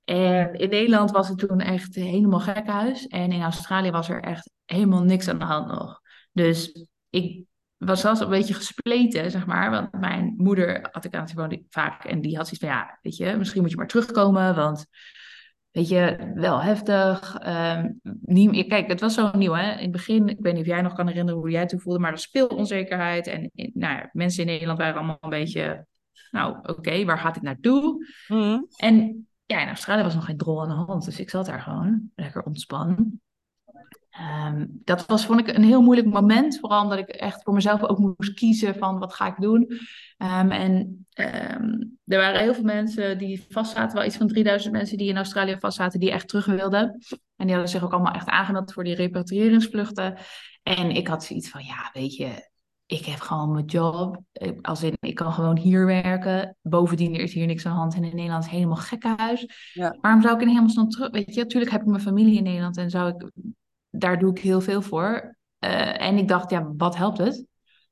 En 0.04 0.54
in 0.54 0.70
Nederland 0.70 1.12
was 1.12 1.28
het 1.28 1.38
toen 1.38 1.60
echt 1.60 1.96
helemaal 1.96 2.40
gekhuis. 2.40 3.08
En 3.08 3.32
in 3.32 3.42
Australië 3.42 3.92
was 3.92 4.10
er 4.10 4.24
echt 4.24 4.52
helemaal 4.66 5.04
niks 5.04 5.28
aan 5.28 5.40
de 5.40 5.46
hand 5.46 5.68
nog. 5.68 6.02
Dus 6.32 6.88
ik 7.10 7.46
was 7.78 8.02
zelfs 8.02 8.20
een 8.20 8.30
beetje 8.30 8.54
gespleten, 8.54 9.32
zeg 9.32 9.46
maar. 9.46 9.72
Want 9.72 9.92
mijn 9.92 10.34
moeder 10.38 10.88
had 10.92 11.06
ik 11.06 11.16
aan 11.16 11.22
het 11.22 11.34
wonen 11.34 11.66
vaak. 11.70 12.04
En 12.06 12.22
die 12.22 12.36
had 12.36 12.48
zoiets 12.48 12.66
van, 12.66 12.76
ja, 12.76 13.00
weet 13.02 13.16
je, 13.16 13.36
misschien 13.38 13.62
moet 13.62 13.72
je 13.72 13.78
maar 13.78 13.88
terugkomen. 13.88 14.56
Want, 14.56 14.86
weet 15.78 15.88
je, 15.88 16.32
wel 16.36 16.62
heftig. 16.62 17.36
Ehm, 17.40 17.92
niet, 18.22 18.68
kijk, 18.68 18.88
het 18.88 19.02
was 19.02 19.14
zo 19.14 19.32
nieuw, 19.38 19.54
hè. 19.54 19.72
In 19.72 19.82
het 19.82 19.92
begin, 19.92 20.28
ik 20.28 20.38
weet 20.40 20.54
niet 20.54 20.62
of 20.62 20.68
jij 20.68 20.82
nog 20.82 20.94
kan 20.94 21.08
herinneren 21.08 21.40
hoe 21.40 21.50
jij 21.50 21.60
het 21.60 21.70
toen 21.70 21.80
voelde. 21.80 22.00
Maar 22.00 22.10
er 22.10 22.16
was 22.16 22.28
veel 22.32 22.48
onzekerheid. 22.48 23.28
En 23.28 23.50
in- 23.54 23.72
nou 23.74 23.94
ja, 23.94 24.10
mensen 24.14 24.42
in 24.44 24.50
Nederland 24.50 24.78
waren 24.78 24.96
allemaal 24.96 25.18
een 25.20 25.30
beetje... 25.30 25.86
Nou, 26.32 26.58
oké, 26.62 27.06
waar 27.06 27.18
gaat 27.20 27.34
dit 27.34 27.44
naartoe? 27.44 28.06
Mhm. 28.28 28.60
En 28.78 29.28
ja, 29.46 29.62
in 29.62 29.68
Australië 29.68 30.04
was 30.04 30.16
nog 30.16 30.26
geen 30.26 30.38
drol 30.38 30.62
aan 30.62 30.68
de 30.70 30.74
hand. 30.76 31.06
Dus 31.06 31.20
ik 31.20 31.30
zat 31.30 31.46
daar 31.46 31.62
gewoon 31.62 32.12
lekker 32.16 32.44
ontspannen. 32.44 33.22
Ehm, 34.18 34.66
dat 34.70 35.06
was, 35.06 35.26
vond 35.26 35.40
ik, 35.40 35.48
een 35.56 35.64
heel 35.64 35.82
moeilijk 35.82 36.08
moment. 36.08 36.60
Vooral 36.60 36.84
omdat 36.84 36.98
ik 36.98 37.08
echt 37.08 37.44
voor 37.44 37.54
mezelf 37.54 37.84
ook 37.84 37.98
moest 37.98 38.34
kiezen 38.34 38.76
van 38.76 39.00
wat 39.00 39.14
ga 39.14 39.28
ik 39.28 39.36
doen. 39.40 39.68
Ehm, 40.18 40.50
en 40.52 41.06
ehm, 41.14 41.72
er 42.06 42.18
waren 42.18 42.40
heel 42.42 42.54
veel 42.54 42.64
mensen 42.64 43.18
die 43.18 43.46
vastzaten. 43.50 43.98
Wel 43.98 44.06
iets 44.06 44.18
van 44.18 44.28
3000 44.28 44.74
mensen 44.74 44.98
die 44.98 45.10
in 45.10 45.18
Australië 45.18 45.58
vastzaten 45.60 46.00
die 46.00 46.12
echt 46.12 46.28
terug 46.28 46.46
wilden. 46.46 46.98
En 47.36 47.46
die 47.46 47.52
hadden 47.52 47.70
zich 47.70 47.84
ook 47.84 47.94
allemaal 47.94 48.14
echt 48.14 48.28
aangemeld 48.28 48.74
voor 48.74 48.84
die 48.84 48.96
repatriëringsvluchten. 48.96 50.18
En 50.64 50.92
ik 50.92 51.08
had 51.08 51.24
zoiets 51.24 51.50
van, 51.50 51.64
ja, 51.64 51.90
weet 51.94 52.16
je, 52.16 52.50
ik 52.86 53.06
heb 53.06 53.20
gewoon 53.20 53.52
mijn 53.52 53.66
job. 53.66 54.22
Ik- 54.32 54.66
Als 54.68 54.84
in, 54.84 54.98
ik 55.00 55.16
kan 55.16 55.32
gewoon 55.34 55.58
hier 55.58 55.86
werken. 55.86 56.58
Bovendien 56.62 57.14
er 57.16 57.22
is 57.22 57.34
hier 57.34 57.46
niks 57.46 57.66
aan 57.66 57.74
de 57.74 57.80
hand. 57.80 57.96
En 57.96 58.04
in 58.04 58.16
Nederland 58.16 58.44
is 58.46 58.50
helemaal 58.52 58.76
gekkenhuis. 58.76 59.72
Ja. 59.74 59.98
Waarom 60.02 60.22
zou 60.22 60.36
ik 60.36 60.42
in 60.42 60.48
hemelsnaam 60.48 60.90
terug... 60.90 61.12
Weet 61.12 61.34
je, 61.34 61.42
natuurlijk 61.42 61.72
heb 61.72 61.82
ik 61.82 61.88
mijn 61.88 62.02
familie 62.02 62.38
in 62.38 62.44
Nederland. 62.44 62.78
En 62.78 62.90
zou 62.90 63.10
ik, 63.16 63.32
daar 63.90 64.20
doe 64.20 64.32
ik 64.32 64.40
heel 64.40 64.62
veel 64.62 64.82
voor. 64.82 65.38
Eh, 65.60 66.02
en 66.02 66.18
ik 66.18 66.28
dacht, 66.28 66.50
ja, 66.50 66.72
wat 66.78 66.98
helpt 66.98 67.18
het 67.18 67.46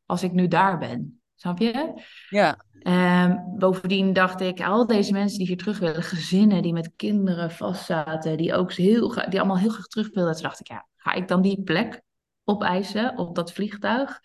als 0.06 0.24
ik 0.24 0.32
nu 0.32 0.48
daar 0.48 0.78
ben? 0.78 1.22
Snap 1.36 1.60
je? 1.60 2.02
Ja, 2.30 2.58
Ehm, 2.86 3.38
bovendien 3.58 4.14
dacht 4.14 4.42
ik, 4.42 4.62
al 4.62 4.86
deze 4.88 5.12
mensen 5.12 5.38
die 5.38 5.48
hier 5.48 5.58
terug 5.58 5.80
willen, 5.80 6.04
gezinnen 6.04 6.62
die 6.62 6.74
met 6.74 6.94
kinderen 6.96 7.52
vastzaten, 7.52 8.38
die 8.38 8.54
ook 8.54 8.74
heel, 8.74 9.14
die 9.30 9.40
allemaal 9.40 9.58
heel 9.58 9.70
graag 9.70 9.88
terug 9.88 10.10
wilden. 10.14 10.34
Toen 10.34 10.44
dacht 10.44 10.60
ik, 10.60 10.68
ja, 10.68 10.88
ga 10.96 11.14
ik 11.14 11.28
dan 11.28 11.42
die 11.42 11.64
plek 11.64 12.02
opeisen 12.44 13.18
op 13.18 13.36
dat 13.36 13.54
vliegtuig? 13.54 14.20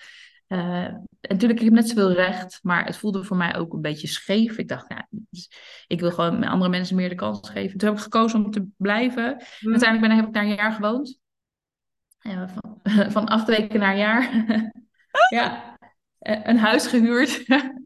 Eh, 0.47 0.85
en 0.85 1.07
natuurlijk, 1.21 1.61
ik 1.61 1.65
heb 1.65 1.75
net 1.75 1.89
zoveel 1.89 2.13
recht, 2.13 2.59
maar 2.63 2.85
het 2.85 2.97
voelde 2.97 3.25
voor 3.25 3.37
mij 3.37 3.57
ook 3.57 3.73
een 3.73 3.81
beetje 3.81 4.07
scheef. 4.07 4.59
Ik 4.59 4.69
dacht, 4.69 4.89
ja, 4.89 5.07
dus 5.11 5.51
ik 5.87 6.01
wil 6.01 6.11
gewoon 6.11 6.45
andere 6.45 6.71
mensen 6.71 6.97
meer 6.97 7.09
de 7.09 7.15
kans 7.15 7.51
geven. 7.51 7.79
Toen 7.79 7.89
heb 7.89 7.99
ik 7.99 8.05
gekozen 8.05 8.45
om 8.45 8.51
te 8.51 8.67
blijven. 8.77 9.35
Mhm. 9.35 9.71
Uiteindelijk 9.71 10.01
ben, 10.01 10.17
heb 10.17 10.27
ik 10.27 10.35
daar 10.35 10.45
een 10.45 10.55
jaar 10.55 10.73
gewoond. 10.73 11.20
Ja, 12.21 12.49
van, 12.49 12.81
van 13.13 13.27
acht 13.29 13.47
weken 13.47 13.81
naar 13.81 13.97
jaar. 13.97 14.45
ja, 15.31 15.77
eh, 16.19 16.41
een 16.43 16.59
huis 16.59 16.87
gehuurd. 16.87 17.45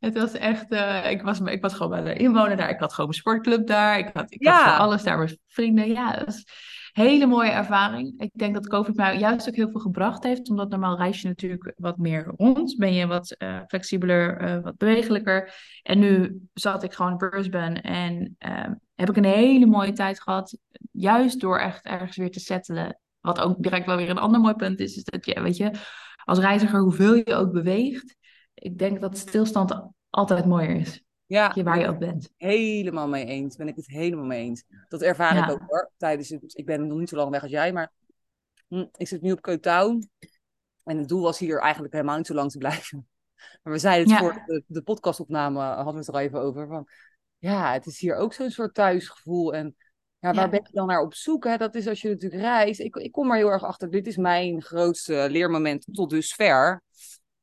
Het 0.00 0.14
was 0.14 0.32
echt, 0.32 0.70
eh, 0.70 1.10
ik, 1.10 1.22
was, 1.22 1.40
ik 1.40 1.62
was 1.62 1.74
gewoon 1.74 2.02
bij 2.02 2.14
de 2.14 2.20
inwoner 2.20 2.56
daar. 2.56 2.70
Ik 2.70 2.78
had 2.78 2.92
gewoon 2.92 3.06
mijn 3.10 3.20
sportclub 3.20 3.66
daar. 3.66 3.98
Ik 3.98 4.10
had, 4.12 4.32
ik 4.32 4.46
had 4.46 4.54
Ja. 4.54 4.76
alles 4.76 5.02
daar 5.02 5.16
mijn 5.18 5.38
vrienden. 5.46 5.88
Ja, 5.92 6.10
het 6.10 6.24
was 6.24 6.44
een 6.92 7.02
hele 7.04 7.26
mooie 7.26 7.50
ervaring. 7.50 8.20
Ik 8.20 8.30
denk 8.32 8.54
dat 8.54 8.68
COVID 8.68 8.96
mij 8.96 9.18
juist 9.18 9.48
ook 9.48 9.54
heel 9.54 9.70
veel 9.70 9.80
gebracht 9.80 10.22
heeft. 10.22 10.50
Omdat 10.50 10.70
normaal 10.70 10.96
reis 10.96 11.20
je 11.22 11.28
natuurlijk 11.28 11.72
wat 11.76 11.96
meer 11.98 12.32
rond. 12.36 12.76
Ben 12.76 12.94
je 12.94 13.06
wat 13.06 13.30
eh, 13.30 13.60
flexibeler, 13.66 14.36
eh, 14.36 14.62
wat 14.62 14.76
bewegelijker. 14.76 15.54
En 15.82 15.98
nu 15.98 16.40
zat 16.54 16.82
ik 16.82 16.92
gewoon 16.92 17.10
in 17.10 17.16
Brisbane. 17.16 17.80
En 17.80 18.34
eh, 18.38 18.70
heb 18.94 19.08
ik 19.10 19.16
een 19.16 19.24
hele 19.24 19.66
mooie 19.66 19.92
tijd 19.92 20.20
gehad. 20.22 20.58
Juist 20.92 21.40
door 21.40 21.58
echt 21.58 21.84
ergens 21.84 22.16
weer 22.16 22.30
te 22.30 22.40
settelen. 22.40 22.98
Wat 23.22 23.40
ook 23.40 23.62
direct 23.62 23.86
wel 23.86 23.96
weer 23.96 24.10
een 24.10 24.18
ander 24.18 24.40
mooi 24.40 24.54
punt 24.54 24.80
is. 24.80 24.96
Is 24.96 25.04
dat 25.04 25.26
je, 25.26 25.40
weet 25.42 25.56
je, 25.56 25.70
als 26.24 26.38
reiziger, 26.38 26.80
hoeveel 26.80 27.14
je 27.14 27.34
ook 27.34 27.52
beweegt. 27.52 28.16
Ik 28.54 28.78
denk 28.78 29.00
dat 29.00 29.18
stilstand 29.18 29.82
altijd 30.10 30.44
mooier 30.46 30.76
is. 30.76 31.02
ja. 31.26 31.52
Je, 31.54 31.62
waar 31.62 31.78
je 31.80 31.88
ook 31.88 31.98
bent. 31.98 32.30
helemaal 32.36 33.08
mee 33.08 33.24
eens. 33.24 33.56
Ben 33.56 33.68
ik 33.68 33.76
het 33.76 33.86
helemaal 33.86 34.24
mee 34.24 34.42
eens. 34.44 34.64
Dat 34.88 35.02
ervaar 35.02 35.34
Ja. 35.34 35.44
ik 35.44 35.50
ook 35.50 35.62
hoor. 35.66 35.90
Tijdens 35.96 36.28
het, 36.28 36.58
ik 36.58 36.66
ben 36.66 36.86
nog 36.86 36.98
niet 36.98 37.08
zo 37.08 37.16
lang 37.16 37.30
weg 37.30 37.42
als 37.42 37.50
jij, 37.50 37.72
maar 37.72 37.92
hm, 38.68 38.84
ik 38.96 39.08
zit 39.08 39.22
nu 39.22 39.32
op 39.32 39.40
Cape 39.40 39.60
Town. 39.60 40.10
En 40.84 40.98
het 40.98 41.08
doel 41.08 41.22
was 41.22 41.38
hier 41.38 41.58
eigenlijk 41.60 41.92
helemaal 41.92 42.16
niet 42.16 42.26
zo 42.26 42.34
lang 42.34 42.50
te 42.50 42.58
blijven. 42.58 43.06
Maar 43.62 43.72
we 43.72 43.78
zeiden 43.78 44.10
het 44.12 44.20
Ja. 44.20 44.32
voor 44.32 44.42
de, 44.46 44.64
de 44.66 44.82
podcastopname, 44.82 45.60
hadden 45.60 45.92
we 45.92 45.98
het 45.98 46.08
er 46.08 46.14
al 46.14 46.20
even 46.20 46.40
over. 46.40 46.66
Van, 46.66 46.88
ja, 47.38 47.72
het 47.72 47.86
is 47.86 48.00
hier 48.00 48.16
ook 48.16 48.32
zo'n 48.32 48.50
soort 48.50 48.74
thuisgevoel. 48.74 49.54
En 49.54 49.76
ja, 50.22 50.32
waar 50.32 50.44
Ja. 50.44 50.48
ben 50.48 50.60
je 50.64 50.72
dan 50.72 50.86
naar 50.86 51.00
op 51.00 51.14
zoek? 51.14 51.44
Hè? 51.44 51.56
Dat 51.56 51.74
is 51.74 51.86
als 51.86 52.00
je 52.00 52.08
natuurlijk 52.08 52.42
reist. 52.42 52.80
Ik, 52.80 52.96
ik 52.96 53.12
kom 53.12 53.30
er 53.30 53.36
heel 53.36 53.48
erg 53.48 53.62
achter. 53.62 53.90
Dit 53.90 54.06
is 54.06 54.16
mijn 54.16 54.62
grootste 54.62 55.26
leermoment 55.30 55.86
tot 55.92 56.10
dusver. 56.10 56.82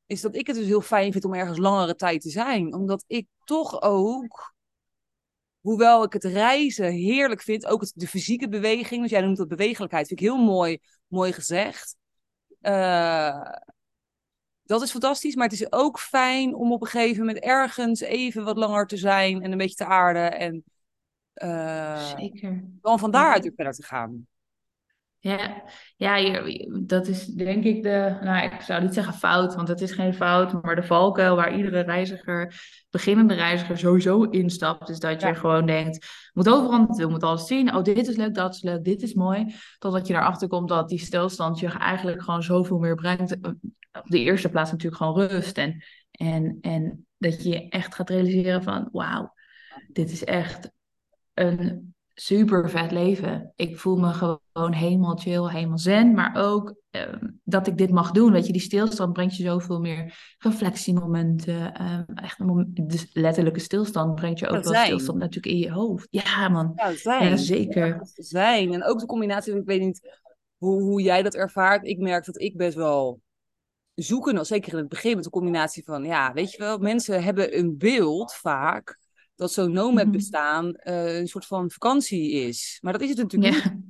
Is 0.05 0.21
dat 0.21 0.36
ik 0.36 0.48
het 0.48 0.55
dus 0.55 0.65
heel 0.65 0.81
fijn 0.81 1.12
vind 1.12 1.25
om 1.25 1.33
ergens 1.33 1.57
langere 1.57 1.95
tijd 1.95 2.21
te 2.21 2.29
zijn. 2.29 2.74
Omdat 2.74 3.03
ik 3.07 3.27
toch 3.43 3.81
ook 3.81 4.53
hoewel 5.59 6.03
ik 6.03 6.13
het 6.13 6.24
reizen 6.24 6.91
heerlijk 6.91 7.41
vind, 7.41 7.65
ook 7.65 7.81
het, 7.81 7.91
de 7.95 8.07
fysieke 8.07 8.50
beweging, 8.50 9.01
dus 9.01 9.12
jij 9.12 9.21
noemt 9.21 9.38
dat 9.38 9.48
bewegelijkheid, 9.48 10.07
vind 10.07 10.19
ik 10.19 10.25
heel 10.25 10.43
mooi, 10.43 10.79
mooi 11.07 11.33
gezegd. 11.33 11.95
Eh, 12.62 13.51
dat 14.63 14.81
is 14.81 14.91
fantastisch, 14.91 15.36
maar 15.36 15.48
het 15.48 15.62
is 15.62 15.71
ook 15.71 16.00
fijn 16.00 16.55
om 16.55 16.71
op 16.71 16.81
een 16.81 16.88
gegeven 16.88 17.25
moment 17.25 17.43
ergens 17.43 18.00
even 18.00 18.43
wat 18.43 18.57
langer 18.57 18.88
te 18.88 18.98
zijn 18.98 19.41
en 19.41 19.51
een 19.51 19.57
beetje 19.57 19.75
te 19.75 19.86
aarden 19.86 20.38
en 20.39 20.63
Zeker. 22.17 22.63
dan 22.81 23.00
van 23.00 23.12
daaruit 23.12 23.43
weer 23.43 23.53
verder 23.55 23.74
te 23.74 23.84
gaan. 23.84 24.27
Ja, 25.22 25.63
ja 25.98 26.15
je- 26.15 26.84
dat 26.86 27.08
is 27.08 27.25
denk 27.25 27.63
ik 27.63 27.84
de, 27.84 28.17
nou 28.22 28.43
ik 28.46 28.62
zou 28.62 28.81
niet 28.81 28.93
zeggen 28.93 29.13
fout, 29.13 29.55
want 29.55 29.67
het 29.67 29.81
is 29.81 29.91
geen 29.91 30.13
fout, 30.13 30.63
maar 30.63 30.75
de 30.75 30.84
valkuil 30.84 31.36
waar 31.36 31.55
iedere 31.55 31.79
reiziger, 31.79 32.53
beginnende 32.89 33.34
reiziger 33.34 33.77
sowieso 33.77 34.24
instapt, 34.24 34.89
is 34.89 35.00
dat 35.00 35.22
je 35.22 35.27
Ja. 35.27 35.34
gewoon 35.34 35.65
denkt, 35.65 36.08
moet 36.34 36.50
overal 36.50 36.77
naartoe, 36.79 37.10
moet 37.10 37.24
alles 37.24 37.48
zien, 37.48 37.75
oh 37.75 37.84
dit 37.84 38.08
is 38.08 38.15
leuk, 38.15 38.34
dat 38.34 38.53
is 38.55 38.62
leuk, 38.62 38.84
dit 38.84 39.01
is 39.01 39.13
mooi, 39.13 39.55
totdat 39.77 40.08
je 40.08 40.13
erachter 40.13 40.48
komt 40.48 40.67
dat 40.69 40.89
die 40.89 41.00
stilstand 41.00 41.60
je 41.60 41.67
eigenlijk 41.67 42.22
gewoon 42.24 42.43
zoveel 42.43 42.77
meer 42.79 42.96
brengt. 42.96 43.38
Op 43.91 44.05
de 44.10 44.19
eerste 44.19 44.50
plaats 44.50 44.72
natuurlijk 44.72 45.01
gewoon 45.01 45.27
rust 45.27 45.58
en, 45.58 45.84
en, 46.12 46.58
en 46.62 47.08
dat 47.17 47.43
je 47.43 47.69
echt 47.69 47.96
gaat 47.96 48.10
realiseren 48.10 48.63
van, 48.63 48.89
wauw, 48.91 49.34
dit 49.88 50.12
is 50.12 50.24
echt 50.24 50.72
een 51.39 51.93
super 52.13 52.69
vet 52.69 52.91
leven. 52.91 53.53
Ik 53.55 53.77
voel 53.77 53.96
me 53.98 54.13
gewoon 54.13 54.74
helemaal 54.74 55.17
chill, 55.17 55.50
helemaal 55.50 55.77
zen. 55.77 56.13
Maar 56.13 56.36
ook 56.36 56.75
ehm, 56.89 57.27
dat 57.43 57.67
ik 57.67 57.77
dit 57.77 57.91
mag 57.91 58.12
doen. 58.12 58.31
Weet 58.31 58.46
je, 58.46 58.51
die 58.51 58.62
stilstand 58.62 59.13
brengt 59.13 59.38
je 59.38 59.43
zoveel 59.43 59.79
meer 59.79 60.36
reflectiemomenten. 60.38 61.74
ehm, 61.74 62.03
echt 62.15 62.39
een 62.39 62.46
moment, 62.46 62.89
dus 62.89 63.10
letterlijke 63.13 63.60
stilstand 63.60 64.15
brengt 64.15 64.39
je 64.39 64.48
ook 64.48 64.63
wel 64.63 64.84
stilstand 64.84 65.19
natuurlijk 65.19 65.55
in 65.55 65.60
je 65.60 65.72
hoofd. 65.72 66.08
Ja, 66.10 66.50
man. 66.50 66.72
Ja, 66.75 66.96
zijn. 66.96 67.29
Ja, 67.29 67.36
zeker. 67.36 68.00
Zijn. 68.13 68.74
En 68.74 68.84
ook 68.84 69.00
de 69.00 69.05
combinatie, 69.05 69.55
ik 69.55 69.65
weet 69.65 69.81
niet 69.81 70.19
hoe, 70.58 70.81
hoe 70.81 71.01
jij 71.01 71.22
dat 71.22 71.36
ervaart. 71.36 71.88
Ik 71.88 71.98
merk 72.00 72.25
dat 72.25 72.41
ik 72.41 72.58
best 72.58 72.75
wel 72.75 73.22
zoeken, 73.93 74.46
zeker 74.46 74.72
in 74.72 74.77
het 74.77 74.89
begin, 74.89 75.15
met 75.15 75.24
de 75.24 75.29
combinatie 75.29 75.84
van, 75.84 76.03
ja, 76.03 76.34
weet 76.34 76.51
je 76.51 76.58
wel, 76.58 76.77
mensen 76.77 77.24
hebben 77.24 77.58
een 77.58 77.77
beeld 77.77 78.34
vaak 78.34 78.99
dat 79.39 79.51
zo'n 79.51 79.72
nomad 79.72 80.03
Mhm. 80.03 80.12
bestaan 80.12 80.75
eh, 80.75 81.17
een 81.17 81.27
soort 81.27 81.46
van 81.46 81.72
vakantie 81.72 82.31
is. 82.31 82.77
Maar 82.81 82.93
dat 82.93 83.01
is 83.01 83.10
het 83.10 83.17
natuurlijk 83.17 83.63
Ja. 83.63 83.72
niet. 83.74 83.84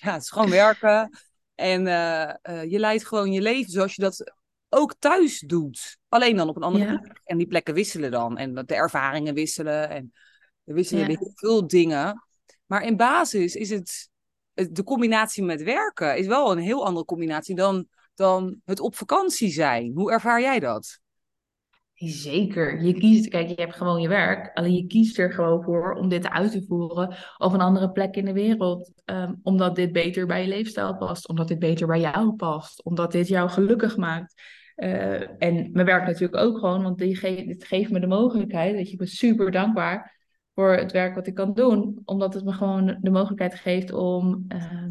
Ja, 0.00 0.12
het 0.12 0.22
is 0.22 0.30
gewoon 0.30 0.50
werken. 0.50 1.18
En 1.54 1.86
eh, 1.86 2.34
eh, 2.42 2.70
je 2.70 2.78
leidt 2.78 3.06
gewoon 3.06 3.32
je 3.32 3.40
leven 3.42 3.70
zoals 3.72 3.94
je 3.94 4.02
dat 4.02 4.32
ook 4.68 4.94
thuis 4.98 5.38
doet. 5.40 5.98
Alleen 6.08 6.36
dan 6.36 6.48
op 6.48 6.56
een 6.56 6.62
andere 6.62 6.84
Ja. 6.84 6.98
plek. 6.98 7.20
En 7.24 7.38
die 7.38 7.46
plekken 7.46 7.74
wisselen 7.74 8.10
dan. 8.10 8.38
En 8.38 8.54
de 8.54 8.74
ervaringen 8.74 9.34
wisselen. 9.34 9.88
En 9.90 10.12
er 10.64 10.74
wisselen 10.74 11.02
Ja. 11.02 11.08
weer 11.08 11.18
heel 11.18 11.32
veel 11.34 11.66
dingen. 11.66 12.24
Maar 12.66 12.82
in 12.82 12.96
basis 12.96 13.54
is 13.54 13.70
het, 13.70 14.08
het- 14.54 14.74
de 14.74 14.82
combinatie 14.84 15.42
met 15.42 15.62
werken 15.62 16.16
is 16.16 16.26
wel 16.26 16.52
een 16.52 16.58
heel 16.58 16.86
andere 16.86 17.04
combinatie 17.04 17.54
dan, 17.54 17.86
dan 18.14 18.60
het 18.64 18.80
op 18.80 18.96
vakantie 18.96 19.50
zijn. 19.50 19.92
Hoe 19.94 20.12
ervaar 20.12 20.40
jij 20.40 20.60
dat? 20.60 20.98
Zeker. 21.94 22.82
Je 22.82 22.92
kiest, 22.92 23.28
kijk, 23.28 23.48
je 23.48 23.54
hebt 23.54 23.76
gewoon 23.76 24.00
je 24.00 24.08
werk. 24.08 24.50
Alleen 24.54 24.74
je 24.74 24.86
kiest 24.86 25.18
er 25.18 25.32
gewoon 25.32 25.62
voor 25.62 25.92
om 25.92 26.08
dit 26.08 26.28
uit 26.28 26.52
te 26.52 26.64
voeren 26.66 27.16
op 27.38 27.52
een 27.52 27.60
andere 27.60 27.90
plek 27.90 28.16
in 28.16 28.24
de 28.24 28.32
wereld. 28.32 28.92
Ehm, 29.04 29.34
omdat 29.42 29.76
dit 29.76 29.92
beter 29.92 30.26
bij 30.26 30.42
je 30.42 30.48
leefstijl 30.48 30.96
past. 30.96 31.28
Omdat 31.28 31.48
dit 31.48 31.58
beter 31.58 31.86
bij 31.86 32.00
jou 32.00 32.34
past. 32.36 32.84
Omdat 32.84 33.12
dit 33.12 33.28
jou 33.28 33.50
gelukkig 33.50 33.96
maakt. 33.96 34.42
Eh, 34.74 35.42
en 35.42 35.70
mijn 35.72 35.86
werk 35.86 36.06
natuurlijk 36.06 36.42
ook 36.42 36.58
gewoon, 36.58 36.82
want 36.82 36.98
dit 36.98 37.18
geeft 37.64 37.90
me 37.90 38.00
de 38.00 38.06
mogelijkheid. 38.06 38.76
Dat 38.76 38.90
je 38.90 38.96
ben 38.96 39.06
super 39.06 39.50
dankbaar 39.50 40.18
voor 40.54 40.72
het 40.72 40.92
werk 40.92 41.14
wat 41.14 41.26
ik 41.26 41.34
kan 41.34 41.54
doen. 41.54 42.00
Omdat 42.04 42.34
het 42.34 42.44
me 42.44 42.52
gewoon 42.52 42.98
de 43.00 43.10
mogelijkheid 43.10 43.54
geeft 43.54 43.92
om 43.92 44.44
ehm, 44.48 44.90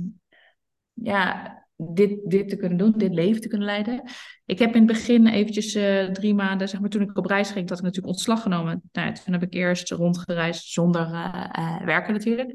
ja, 0.94 1.58
dit, 1.76 2.20
dit 2.24 2.50
te 2.50 2.56
kunnen 2.56 2.78
doen, 2.78 2.94
dit 2.98 3.14
leven 3.14 3.42
te 3.42 3.48
kunnen 3.48 3.68
leiden. 3.68 4.04
Ik 4.46 4.60
heb 4.60 4.76
in 4.76 4.84
het 4.84 4.92
begin 4.92 5.28
eventjes 5.28 5.76
uh, 5.76 6.12
drie 6.12 6.34
maanden, 6.34 6.70
zeg 6.70 6.80
maar 6.80 6.90
toen 6.90 7.02
ik 7.02 7.18
op 7.18 7.26
reis 7.26 7.52
ging, 7.52 7.68
dat 7.68 7.78
ik 7.78 7.84
natuurlijk 7.84 8.14
ontslag 8.14 8.42
genomen. 8.42 8.82
Nou, 8.92 9.14
toen 9.14 9.34
heb 9.34 9.44
ik 9.44 9.54
eerst 9.54 9.92
rondgereisd 9.92 10.68
zonder 10.68 11.10
uh, 11.12 11.84
werken 11.86 12.14
natuurlijk. 12.14 12.54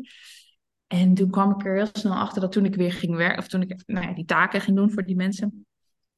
En 0.87 1.15
toen 1.15 1.31
kwam 1.31 1.51
ik 1.51 1.67
er 1.67 1.75
heel 1.75 1.89
snel 1.93 2.15
achter 2.15 2.41
dat 2.41 2.53
toen 2.53 2.65
ik 2.65 2.75
weer 2.75 2.93
ging 2.93 3.17
werken, 3.17 3.39
of 3.39 3.49
toen 3.49 3.63
ik 3.63 3.83
nou 3.87 4.07
ja, 4.07 4.15
die 4.15 4.25
taken 4.25 4.61
ging 4.61 4.77
doen 4.77 4.91
voor 4.91 5.05
die 5.05 5.17
mensen, 5.17 5.67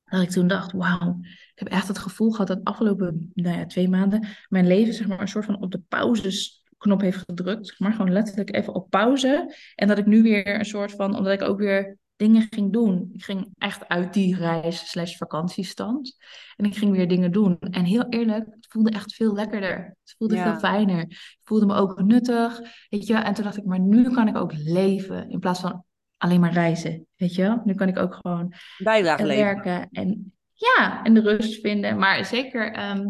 dat 0.04 0.22
ik 0.22 0.30
toen 0.30 0.46
dacht, 0.46 0.72
wauw, 0.72 1.18
ik 1.22 1.52
heb 1.54 1.68
echt 1.68 1.88
het 1.88 1.98
gevoel 1.98 2.30
gehad 2.30 2.46
dat 2.46 2.56
de 2.56 2.64
afgelopen 2.64 3.30
nou 3.34 3.58
ja, 3.58 3.66
twee 3.66 3.88
maanden 3.88 4.26
mijn 4.48 4.66
leven 4.66 4.94
zeg 4.94 5.06
maar 5.06 5.20
een 5.20 5.28
soort 5.28 5.44
van 5.44 5.62
op 5.62 5.70
de 5.70 5.82
pauzesknop 5.88 7.00
heeft 7.00 7.18
gedrukt. 7.26 7.78
Maar 7.78 7.92
gewoon 7.92 8.12
letterlijk 8.12 8.54
even 8.54 8.74
op 8.74 8.90
pauze. 8.90 9.54
En 9.74 9.88
dat 9.88 9.98
ik 9.98 10.06
nu 10.06 10.22
weer 10.22 10.58
een 10.58 10.64
soort 10.64 10.92
van, 10.92 11.16
omdat 11.16 11.32
ik 11.32 11.42
ook 11.42 11.58
weer 11.58 11.98
dingen 12.20 12.46
ging 12.50 12.72
doen. 12.72 13.10
Ik 13.12 13.24
ging 13.24 13.48
echt 13.58 13.88
uit 13.88 14.12
die 14.12 14.36
reis 14.36 14.90
slash 14.90 15.16
vakantiestand. 15.16 16.16
En 16.56 16.64
ik 16.64 16.76
ging 16.76 16.92
weer 16.92 17.08
dingen 17.08 17.32
doen. 17.32 17.58
En 17.60 17.84
heel 17.84 18.08
eerlijk, 18.08 18.46
het 18.50 18.66
voelde 18.68 18.90
echt 18.90 19.14
veel 19.14 19.34
lekkerder. 19.34 19.96
Het 20.02 20.14
voelde 20.18 20.36
veel 20.36 20.58
fijner. 20.58 21.00
Ik 21.00 21.38
voelde 21.42 21.66
me 21.66 21.74
ook 21.74 22.02
nuttig. 22.02 22.60
Weet 22.88 23.06
je? 23.06 23.14
En 23.14 23.34
toen 23.34 23.44
dacht 23.44 23.56
ik, 23.56 23.64
maar 23.64 23.80
nu 23.80 24.10
kan 24.10 24.28
ik 24.28 24.36
ook 24.36 24.52
leven. 24.54 25.30
In 25.30 25.38
plaats 25.38 25.60
van 25.60 25.84
alleen 26.16 26.40
maar 26.40 26.52
reizen. 26.52 27.06
Weet 27.16 27.34
je? 27.34 27.60
Nu 27.64 27.74
kan 27.74 27.88
ik 27.88 27.98
ook 27.98 28.14
gewoon 28.14 28.52
Bijdrage 28.78 29.26
werken. 29.26 29.88
En 29.90 30.32
ja, 30.52 31.02
en 31.02 31.14
de 31.14 31.20
rust 31.20 31.60
vinden. 31.60 31.98
Maar 31.98 32.24
zeker... 32.24 32.72
Ehm, 32.72 33.06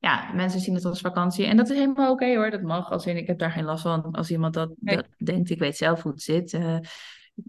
ja, 0.00 0.32
mensen 0.34 0.60
zien 0.60 0.74
het 0.74 0.84
als 0.84 1.00
vakantie. 1.00 1.46
En 1.46 1.56
dat 1.56 1.70
is 1.70 1.76
helemaal 1.76 2.12
oké 2.12 2.34
hoor. 2.36 2.50
Dat 2.50 2.62
mag. 2.62 2.90
Als 2.90 3.06
in, 3.06 3.16
ik 3.16 3.26
heb 3.26 3.38
daar 3.38 3.50
geen 3.50 3.64
last 3.64 3.82
van. 3.82 4.10
Als 4.10 4.30
iemand 4.30 4.54
dat, 4.54 4.70
dat 4.76 5.06
denkt, 5.16 5.50
ik 5.50 5.58
weet 5.58 5.76
zelf 5.76 6.02
hoe 6.02 6.12
het 6.12 6.22
zit. 6.22 6.52
Uh, 6.52 6.78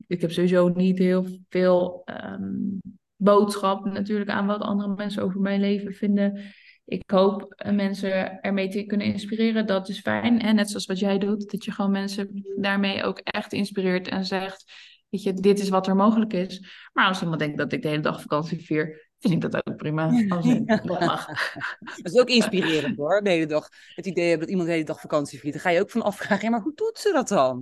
ik 0.07 0.21
heb 0.21 0.31
sowieso 0.31 0.67
niet 0.67 0.97
heel 0.97 1.25
veel 1.49 2.03
um, 2.05 2.79
boodschap 3.15 3.85
natuurlijk 3.85 4.29
aan 4.29 4.47
wat 4.47 4.61
andere 4.61 4.95
mensen 4.95 5.23
over 5.23 5.41
mijn 5.41 5.59
leven 5.59 5.93
vinden. 5.93 6.41
Ik 6.85 7.03
hoop 7.11 7.63
mensen 7.71 8.41
ermee 8.41 8.69
te 8.69 8.83
kunnen 8.83 9.07
inspireren. 9.07 9.67
Dat 9.67 9.89
is 9.89 9.99
fijn. 9.99 10.41
En 10.41 10.55
net 10.55 10.69
zoals 10.69 10.85
wat 10.85 10.99
jij 10.99 11.17
doet, 11.17 11.51
dat 11.51 11.65
je 11.65 11.71
gewoon 11.71 11.91
mensen 11.91 12.43
daarmee 12.57 13.03
ook 13.03 13.19
echt 13.19 13.53
inspireert 13.53 14.07
en 14.07 14.25
zegt: 14.25 14.63
Weet 15.09 15.23
je, 15.23 15.33
dit 15.33 15.59
is 15.59 15.69
wat 15.69 15.87
er 15.87 15.95
mogelijk 15.95 16.33
is. 16.33 16.63
Maar 16.93 17.07
als 17.07 17.21
iemand 17.21 17.39
denkt 17.39 17.57
dat 17.57 17.71
ik 17.71 17.81
de 17.81 17.87
hele 17.87 18.01
dag 18.01 18.21
vakantie 18.21 18.65
vier, 18.65 19.09
vind 19.19 19.33
ik 19.33 19.51
dat 19.51 19.67
ook 19.67 19.75
prima. 19.75 20.25
Als 20.29 20.45
dat 20.65 20.83
mag. 20.85 21.25
Dat 22.01 22.13
is 22.13 22.19
ook 22.19 22.29
inspirerend 22.29 22.97
hoor, 22.97 23.21
de 23.23 23.29
hele 23.29 23.45
dag. 23.45 23.67
Het 23.95 24.05
idee 24.05 24.27
hebben 24.27 24.39
dat 24.39 24.49
iemand 24.49 24.67
de 24.67 24.73
hele 24.73 24.85
dag 24.85 24.99
vakantie 24.99 25.39
viert. 25.39 25.53
Dan 25.53 25.63
ga 25.63 25.69
je 25.69 25.79
ook 25.79 25.89
van 25.89 26.01
afvragen: 26.01 26.43
ja, 26.43 26.49
maar 26.49 26.61
hoe 26.61 26.75
doet 26.75 26.97
ze 26.97 27.11
dat 27.11 27.27
dan? 27.27 27.55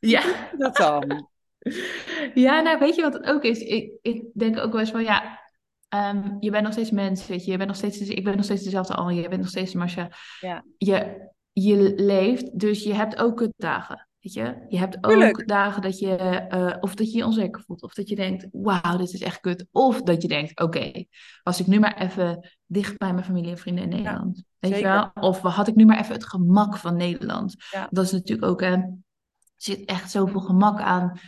Hoe 0.00 0.10
ja. 0.10 0.22
doet 0.22 0.34
ze 0.50 0.56
dat 0.56 0.76
dan? 0.76 1.28
Ja, 2.34 2.60
nou 2.60 2.78
weet 2.78 2.94
je 2.94 3.02
wat 3.02 3.12
het 3.12 3.26
ook 3.26 3.42
is? 3.42 3.58
Ik, 3.58 3.92
ik 4.02 4.24
denk 4.34 4.58
ook 4.58 4.72
wel 4.72 4.80
eens 4.80 4.90
van 4.90 5.02
ja, 5.02 5.40
um, 5.94 6.36
je 6.40 6.50
bent 6.50 6.62
nog 6.62 6.72
steeds 6.72 6.90
mens, 6.90 7.26
weet 7.26 7.44
je. 7.44 7.50
je 7.50 7.56
bent 7.56 7.68
nog 7.68 7.78
steeds, 7.78 8.00
ik 8.00 8.24
ben 8.24 8.36
nog 8.36 8.44
steeds 8.44 8.62
dezelfde 8.62 8.94
al, 8.94 9.10
je 9.10 9.28
bent 9.28 9.40
nog 9.40 9.50
steeds 9.50 9.74
Marcia. 9.74 10.10
Ja. 10.40 10.64
Je, 10.78 11.28
je 11.52 11.94
leeft, 11.96 12.58
dus 12.58 12.82
je 12.82 12.94
hebt 12.94 13.16
ook 13.16 13.36
kutdagen. 13.36 14.08
Weet 14.20 14.32
je? 14.32 14.64
je 14.68 14.78
hebt 14.78 14.96
ook 15.00 15.46
dagen 15.46 15.82
dat 15.82 15.98
je, 15.98 16.46
uh, 16.54 16.76
of 16.80 16.94
dat 16.94 17.12
je 17.12 17.18
je 17.18 17.26
onzeker 17.26 17.62
voelt, 17.62 17.82
of 17.82 17.94
dat 17.94 18.08
je 18.08 18.14
denkt, 18.14 18.48
wauw, 18.52 18.96
dit 18.96 19.12
is 19.12 19.20
echt 19.20 19.40
kut. 19.40 19.66
Of 19.70 20.02
dat 20.02 20.22
je 20.22 20.28
denkt, 20.28 20.50
oké, 20.50 20.78
okay, 20.78 21.08
was 21.42 21.60
ik 21.60 21.66
nu 21.66 21.78
maar 21.78 22.00
even 22.00 22.50
dicht 22.66 22.98
bij 22.98 23.12
mijn 23.12 23.24
familie 23.24 23.50
en 23.50 23.58
vrienden 23.58 23.84
in 23.84 23.90
Nederland. 23.90 24.36
Ja, 24.36 24.68
weet 24.68 24.78
je 24.78 24.84
wel? 24.84 25.10
Of 25.14 25.40
had 25.40 25.68
ik 25.68 25.74
nu 25.74 25.84
maar 25.84 26.00
even 26.00 26.14
het 26.14 26.26
gemak 26.26 26.76
van 26.76 26.96
Nederland. 26.96 27.54
Ja. 27.70 27.88
Dat 27.90 28.04
is 28.04 28.12
natuurlijk 28.12 28.48
ook, 28.48 28.62
er 28.62 28.98
zit 29.56 29.84
echt 29.84 30.10
zoveel 30.10 30.40
gemak 30.40 30.80
aan 30.80 31.20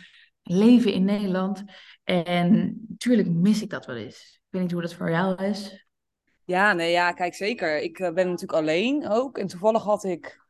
leven 0.43 0.93
in 0.93 1.03
Nederland. 1.03 1.63
En 2.03 2.79
natuurlijk 2.87 3.29
mis 3.29 3.61
ik 3.61 3.69
dat 3.69 3.85
wel 3.85 3.95
eens. 3.95 4.33
Ik 4.33 4.49
weet 4.49 4.61
niet 4.61 4.71
hoe 4.71 4.81
dat 4.81 4.93
voor 4.93 5.09
jou 5.09 5.43
is. 5.43 5.87
Ja, 6.45 6.73
nee, 6.73 6.91
ja, 6.91 7.11
kijk 7.11 7.33
zeker. 7.33 7.81
Ik 7.81 7.99
eh, 7.99 8.13
ben 8.13 8.25
natuurlijk 8.25 8.59
alleen 8.59 9.07
ook. 9.09 9.37
En 9.37 9.47
toevallig 9.47 9.83
had 9.83 10.03
ik 10.03 10.45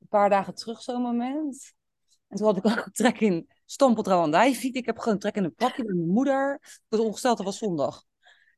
een 0.00 0.08
paar 0.08 0.30
dagen 0.30 0.54
terug 0.54 0.82
zo'n 0.82 1.02
moment. 1.02 1.74
En 2.28 2.36
toen 2.36 2.46
had 2.46 2.56
ik 2.56 2.66
ook 2.66 2.88
trek 2.92 3.20
in 3.20 3.48
Stampeltrouwandijfiet. 3.64 4.76
Ik 4.76 4.86
heb 4.86 4.98
gewoon 4.98 5.18
trek 5.18 5.36
in 5.36 5.44
een 5.44 5.54
pakje 5.54 5.84
met 5.84 5.96
mijn 5.96 6.08
moeder. 6.08 6.58
Ik 6.62 6.80
was 6.88 7.00
ongesteld, 7.00 7.36
dat 7.36 7.46
was 7.46 7.58
zondag. 7.58 8.04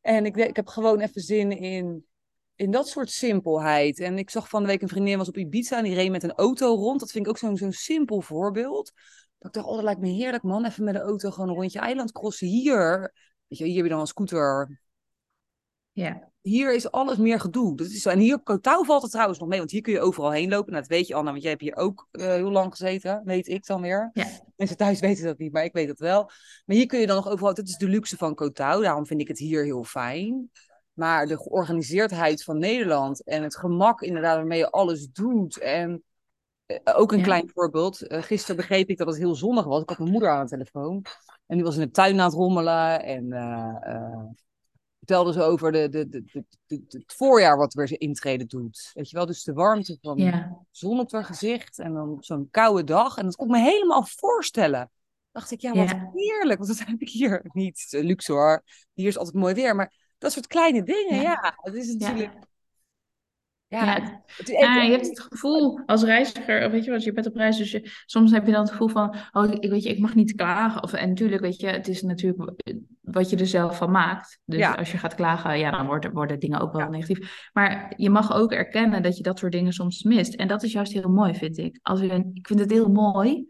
En 0.00 0.26
ik, 0.26 0.36
ik 0.36 0.56
heb 0.56 0.66
gewoon 0.66 1.00
even 1.00 1.20
zin 1.20 1.50
in, 1.50 2.06
in 2.54 2.70
dat 2.70 2.88
soort 2.88 3.10
simpelheid. 3.10 4.00
En 4.00 4.18
ik 4.18 4.30
zag 4.30 4.48
van 4.48 4.62
de 4.62 4.68
week 4.68 4.82
een 4.82 4.88
vriendin 4.88 5.18
was 5.18 5.28
op 5.28 5.36
Ibiza 5.36 5.76
en 5.76 5.84
die 5.84 5.94
reed 5.94 6.10
met 6.10 6.22
een 6.22 6.34
auto 6.34 6.74
rond. 6.74 7.00
Dat 7.00 7.10
vind 7.10 7.24
ik 7.24 7.30
ook 7.30 7.38
zo'n 7.38 7.56
zo'n 7.56 7.72
simpel 7.72 8.20
voorbeeld. 8.20 8.92
Dat 9.38 9.48
ik 9.48 9.52
dacht, 9.52 9.66
oh, 9.66 9.74
dat 9.74 9.84
lijkt 9.84 10.00
me 10.00 10.08
heerlijk, 10.08 10.42
man. 10.42 10.64
Even 10.64 10.84
met 10.84 10.94
de 10.94 11.00
auto 11.00 11.30
gewoon 11.30 11.48
een 11.48 11.54
rondje 11.54 11.78
eiland 11.78 12.12
crossen. 12.12 12.46
Hier, 12.46 13.14
weet 13.46 13.58
je, 13.58 13.64
hier 13.64 13.74
heb 13.74 13.84
je 13.84 13.90
dan 13.90 14.00
een 14.00 14.06
scooter. 14.06 14.80
Ja. 15.92 16.30
Hier 16.40 16.74
is 16.74 16.90
alles 16.90 17.16
meer 17.16 17.40
gedoe. 17.40 17.76
Dat 17.76 17.86
is 17.86 18.02
zo. 18.02 18.08
En 18.10 18.18
hier 18.18 18.34
op 18.34 18.44
Kotau 18.44 18.84
valt 18.84 19.02
het 19.02 19.10
trouwens 19.10 19.38
nog 19.38 19.48
mee, 19.48 19.58
want 19.58 19.70
hier 19.70 19.80
kun 19.80 19.92
je 19.92 20.00
overal 20.00 20.30
heen 20.30 20.48
lopen. 20.48 20.70
Nou, 20.70 20.82
dat 20.82 20.90
weet 20.90 21.06
je, 21.06 21.14
Anna, 21.14 21.30
want 21.30 21.42
jij 21.42 21.50
hebt 21.50 21.62
hier 21.62 21.76
ook 21.76 22.08
uh, 22.12 22.26
heel 22.26 22.50
lang 22.50 22.70
gezeten, 22.70 23.22
weet 23.24 23.48
ik 23.48 23.66
dan 23.66 23.80
weer. 23.80 24.10
Ja. 24.12 24.26
Mensen 24.56 24.76
thuis 24.76 25.00
weten 25.08 25.24
dat 25.24 25.38
niet, 25.38 25.52
maar 25.52 25.64
ik 25.64 25.72
weet 25.72 25.88
dat 25.88 25.98
wel. 25.98 26.22
Maar 26.66 26.76
hier 26.76 26.86
kun 26.86 27.00
je 27.00 27.06
dan 27.06 27.16
nog 27.16 27.28
overal, 27.28 27.54
dat 27.54 27.68
is 27.68 27.76
de 27.76 27.88
luxe 27.88 28.16
van 28.16 28.34
Kotau, 28.34 28.82
daarom 28.82 29.06
vind 29.06 29.20
ik 29.20 29.28
het 29.28 29.38
hier 29.38 29.64
heel 29.64 29.84
fijn. 29.84 30.50
Maar 30.92 31.26
de 31.26 31.36
georganiseerdheid 31.36 32.44
van 32.44 32.58
Nederland 32.58 33.24
en 33.24 33.42
het 33.42 33.56
gemak 33.56 34.00
inderdaad 34.00 34.36
waarmee 34.36 34.58
je 34.58 34.70
alles 34.70 35.08
doet 35.08 35.58
en 35.58 35.90
eh, 35.90 35.98
ook 36.84 37.12
een 37.12 37.22
klein 37.22 37.50
voorbeeld. 37.54 38.02
Uh, 38.02 38.22
gisteren 38.22 38.56
begreep 38.56 38.88
ik 38.88 38.98
dat 38.98 39.06
het 39.06 39.16
heel 39.16 39.34
zonnig 39.34 39.64
was. 39.64 39.82
Ik 39.82 39.88
had 39.88 39.98
mijn 39.98 40.10
moeder 40.10 40.30
aan 40.30 40.44
de 40.44 40.50
telefoon. 40.50 41.04
En 41.46 41.56
die 41.56 41.64
was 41.64 41.74
in 41.74 41.80
de 41.80 41.90
tuin 41.90 42.20
aan 42.20 42.26
het 42.26 42.34
rommelen. 42.34 43.02
En 43.02 43.24
uh, 43.24 44.24
vertelde 44.98 45.32
ze 45.32 45.42
over 45.42 45.72
de, 45.72 45.88
de, 45.88 46.08
de, 46.08 46.44
de, 46.66 46.84
het 46.88 47.14
voorjaar 47.16 47.56
wat 47.56 47.74
weer 47.74 48.00
intreden 48.00 48.48
doet. 48.48 48.90
Weet 48.94 49.10
je 49.10 49.16
wel, 49.16 49.26
dus 49.26 49.42
de 49.42 49.52
warmte 49.52 49.98
van 50.00 50.16
ja. 50.16 50.58
zon 50.70 51.00
op 51.00 51.12
haar 51.12 51.24
gezicht. 51.24 51.78
En 51.78 51.94
dan 51.94 52.16
zo'n 52.20 52.48
koude 52.50 52.84
dag. 52.84 53.16
En 53.16 53.24
dat 53.24 53.36
kon 53.36 53.46
ik 53.46 53.52
me 53.52 53.58
helemaal 53.58 54.04
voorstellen. 54.04 54.90
Dacht 55.32 55.50
ik, 55.50 55.60
ja, 55.60 55.74
wat 55.74 55.94
heerlijk. 56.14 56.58
Want 56.58 56.78
dat 56.78 56.86
heb 56.86 57.00
ik 57.00 57.08
hier 57.08 57.44
niet. 57.52 57.86
Luxe 57.90 58.32
hoor. 58.32 58.62
Hier 58.92 59.08
is 59.08 59.18
altijd 59.18 59.36
mooi 59.36 59.54
weer. 59.54 59.76
Maar 59.76 60.12
dat 60.18 60.32
soort 60.32 60.46
kleine 60.46 60.82
dingen, 60.82 61.20
ja. 61.20 61.54
Het 61.56 61.74
is 61.74 61.94
natuurlijk 61.94 62.32
ja, 63.68 63.84
ja. 63.84 64.22
Het, 64.36 64.48
ja, 64.48 64.82
je 64.82 64.90
hebt 64.90 65.06
het 65.06 65.20
gevoel 65.20 65.80
als 65.86 66.02
reiziger, 66.02 66.70
weet 66.70 66.84
je 66.84 66.90
wat, 66.90 67.04
je 67.04 67.12
bent 67.12 67.26
op 67.26 67.36
reis, 67.36 67.56
dus 67.56 67.70
je, 67.70 67.90
soms 68.06 68.30
heb 68.30 68.46
je 68.46 68.52
dan 68.52 68.60
het 68.60 68.70
gevoel 68.70 68.88
van, 68.88 69.14
oh, 69.32 69.52
ik, 69.52 69.70
weet 69.70 69.82
je, 69.82 69.88
ik 69.88 69.98
mag 69.98 70.14
niet 70.14 70.34
klagen. 70.34 70.82
Of, 70.82 70.92
en 70.92 71.08
natuurlijk, 71.08 71.42
weet 71.42 71.60
je, 71.60 71.66
het 71.66 71.88
is 71.88 72.02
natuurlijk 72.02 72.52
wat 73.00 73.30
je 73.30 73.36
er 73.36 73.46
zelf 73.46 73.76
van 73.76 73.90
maakt. 73.90 74.40
Dus 74.44 74.76
als 74.76 74.92
je 74.92 74.98
gaat 74.98 75.14
klagen, 75.14 75.58
ja, 75.58 75.70
dan 75.70 75.86
worden, 75.86 76.12
worden 76.12 76.38
dingen 76.38 76.60
ook 76.60 76.72
wel 76.72 76.88
negatief. 76.88 77.50
Maar 77.52 77.92
je 77.96 78.10
mag 78.10 78.34
ook 78.34 78.52
erkennen 78.52 79.02
dat 79.02 79.16
je 79.16 79.22
dat 79.22 79.38
soort 79.38 79.52
dingen 79.52 79.72
soms 79.72 80.02
mist. 80.02 80.34
En 80.34 80.48
dat 80.48 80.62
is 80.62 80.72
juist 80.72 80.92
heel 80.92 81.10
mooi, 81.10 81.34
vind 81.34 81.58
ik. 81.58 81.78
Als 81.82 82.00
je, 82.00 82.30
ik 82.34 82.46
vind 82.46 82.60
het 82.60 82.70
heel 82.70 82.88
mooi 82.88 83.46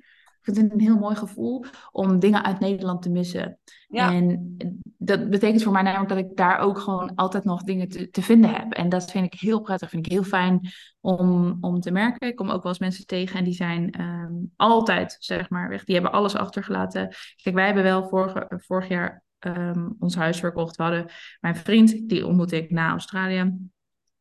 vind 0.54 0.72
het 0.72 0.80
een 0.80 0.86
heel 0.86 0.98
mooi 0.98 1.16
gevoel 1.16 1.64
om 1.92 2.18
dingen 2.18 2.44
uit 2.44 2.60
Nederland 2.60 3.02
te 3.02 3.10
missen. 3.10 3.58
Ja. 3.88 4.12
En 4.12 4.56
dat 4.98 5.30
betekent 5.30 5.62
voor 5.62 5.72
mij 5.72 5.82
namelijk 5.82 6.08
dat 6.08 6.18
ik 6.18 6.36
daar 6.36 6.58
ook 6.58 6.78
gewoon 6.78 7.14
altijd 7.14 7.44
nog 7.44 7.62
dingen 7.62 7.88
te, 7.88 8.10
te 8.10 8.22
vinden 8.22 8.50
heb. 8.50 8.72
En 8.72 8.88
dat 8.88 9.10
vind 9.10 9.34
ik 9.34 9.40
heel 9.40 9.60
prettig, 9.60 9.90
vind 9.90 10.06
ik 10.06 10.12
heel 10.12 10.22
fijn 10.22 10.60
om, 11.00 11.58
om 11.60 11.80
te 11.80 11.90
merken. 11.90 12.28
Ik 12.28 12.36
kom 12.36 12.50
ook 12.50 12.62
wel 12.62 12.72
eens 12.72 12.80
mensen 12.80 13.06
tegen 13.06 13.38
en 13.38 13.44
die 13.44 13.54
zijn 13.54 13.90
ehm, 13.90 14.32
altijd, 14.56 15.16
zeg 15.18 15.50
maar, 15.50 15.68
weg. 15.68 15.84
Die 15.84 15.94
hebben 15.94 16.12
alles 16.12 16.34
achtergelaten. 16.34 17.14
Kijk, 17.42 17.54
wij 17.54 17.66
hebben 17.66 17.82
wel 17.82 18.08
vorige, 18.08 18.46
vorig 18.48 18.88
jaar 18.88 19.22
um, 19.38 19.96
ons 19.98 20.14
huis 20.14 20.38
verkocht. 20.38 20.76
We 20.76 20.82
hadden 20.82 21.06
mijn 21.40 21.56
vriend, 21.56 22.08
die 22.08 22.26
ontmoette 22.26 22.56
ik 22.56 22.70
na 22.70 22.90
Australië. 22.90 23.68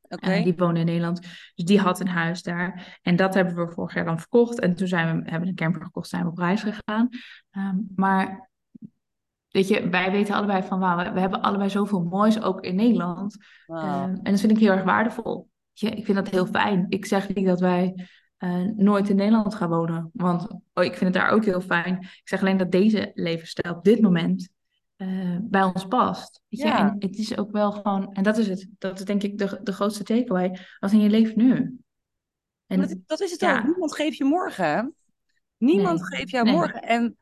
Okay. 0.10 0.44
die 0.44 0.56
woonde 0.56 0.80
in 0.80 0.86
Nederland. 0.86 1.22
Dus 1.56 1.66
die 1.66 1.80
had 1.80 2.00
een 2.00 2.08
huis 2.08 2.44
daar. 2.44 3.00
En 3.02 3.16
dat 3.16 3.34
hebben 3.34 3.56
we 3.56 3.72
vorig 3.72 3.94
jaar 3.94 4.06
dan 4.06 4.20
verkocht. 4.20 4.60
En 4.60 4.76
toen 4.76 4.88
zijn 4.88 5.08
we, 5.08 5.24
hebben 5.24 5.42
we 5.42 5.48
een 5.48 5.56
camper 5.56 5.82
gekocht, 5.82 6.10
zijn 6.10 6.24
we 6.24 6.30
op 6.30 6.38
reis 6.38 6.64
gegaan. 6.64 7.10
Um, 7.52 7.88
maar 7.96 8.50
weet 9.50 9.68
je, 9.68 9.90
wij 9.90 10.12
weten 10.12 10.36
allebei 10.36 10.64
van 10.64 10.80
wauw, 10.80 11.14
we, 11.14 11.20
hebben 11.20 11.42
allebei 11.42 11.70
zoveel 11.70 12.04
moois 12.04 12.42
ook 12.42 12.62
in 12.62 12.76
Nederland. 12.76 13.38
Wow. 13.66 13.84
Um, 13.84 14.20
en 14.24 14.32
dat 14.32 14.40
vind 14.40 14.52
ik 14.52 14.60
heel 14.60 14.72
erg 14.72 14.84
waardevol. 14.84 15.50
Ja, 15.74 15.90
ik 15.90 16.06
vind 16.06 16.18
dat 16.18 16.30
heel 16.30 16.46
fijn. 16.46 16.86
Ik 16.90 17.06
zeg 17.06 17.34
niet 17.34 17.46
dat 17.46 17.60
wij 17.60 18.08
uh, 18.40 18.62
nooit 18.76 19.10
in 19.10 19.16
Nederland 19.16 19.56
gaan 19.56 19.70
wonen. 19.70 20.10
Want 20.14 20.48
oh, 20.74 20.84
ik 20.84 20.94
vind 20.94 21.14
het 21.14 21.24
daar 21.24 21.30
ook 21.30 21.46
heel 21.46 21.62
fijn. 21.62 21.98
Ik 22.02 22.22
zeg 22.24 22.42
alleen 22.42 22.58
dat 22.58 22.72
deze 22.72 23.12
levensstijl 23.14 23.76
op 23.76 23.84
dit 23.84 24.02
moment 24.02 24.50
uh, 24.98 25.38
bij 25.42 25.64
ons 25.64 25.86
past. 25.86 26.42
Weet 26.48 26.62
je? 26.62 26.68
En 26.68 26.96
het 27.00 27.18
is 27.18 27.38
ook 27.38 27.52
wel 27.52 27.72
gewoon, 27.72 28.14
en 28.14 28.24
dat 28.24 28.38
is 28.38 28.48
het, 28.48 28.68
dat 28.78 29.00
is 29.00 29.06
denk 29.06 29.24
ik 29.24 29.38
de, 29.38 29.60
de 29.64 29.74
grootste 29.74 30.04
takeaway, 30.04 30.60
als 30.80 30.94
in 30.94 31.00
je 31.00 31.10
leeft 31.10 31.36
nu. 31.36 31.78
En, 32.68 32.80
dat, 32.80 32.96
dat, 33.06 33.22
is 33.22 33.32
het 33.32 33.40
ja. 33.40 33.58
ook, 33.58 33.64
niemand 33.64 33.96
geeft 33.96 34.18
je 34.18 34.24
morgen. 34.24 34.96
Niemand 35.58 36.06
geeft 36.06 36.30
jou 36.30 36.52
morgen. 36.52 36.82
En 36.82 37.18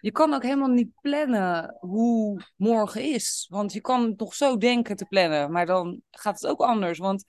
je 0.00 0.12
kan 0.12 0.34
ook 0.34 0.42
helemaal 0.42 0.68
niet 0.68 0.90
plannen 1.00 1.76
hoe 1.80 2.42
morgen 2.56 3.02
is. 3.02 3.46
Want 3.50 3.72
je 3.72 3.80
kan 3.80 4.16
toch 4.16 4.34
zo 4.34 4.56
denken 4.56 4.96
te 4.96 5.06
plannen, 5.06 5.52
maar 5.52 5.66
dan 5.66 6.02
gaat 6.10 6.40
het 6.40 6.50
ook 6.50 6.60
anders. 6.60 6.98
Want 6.98 7.24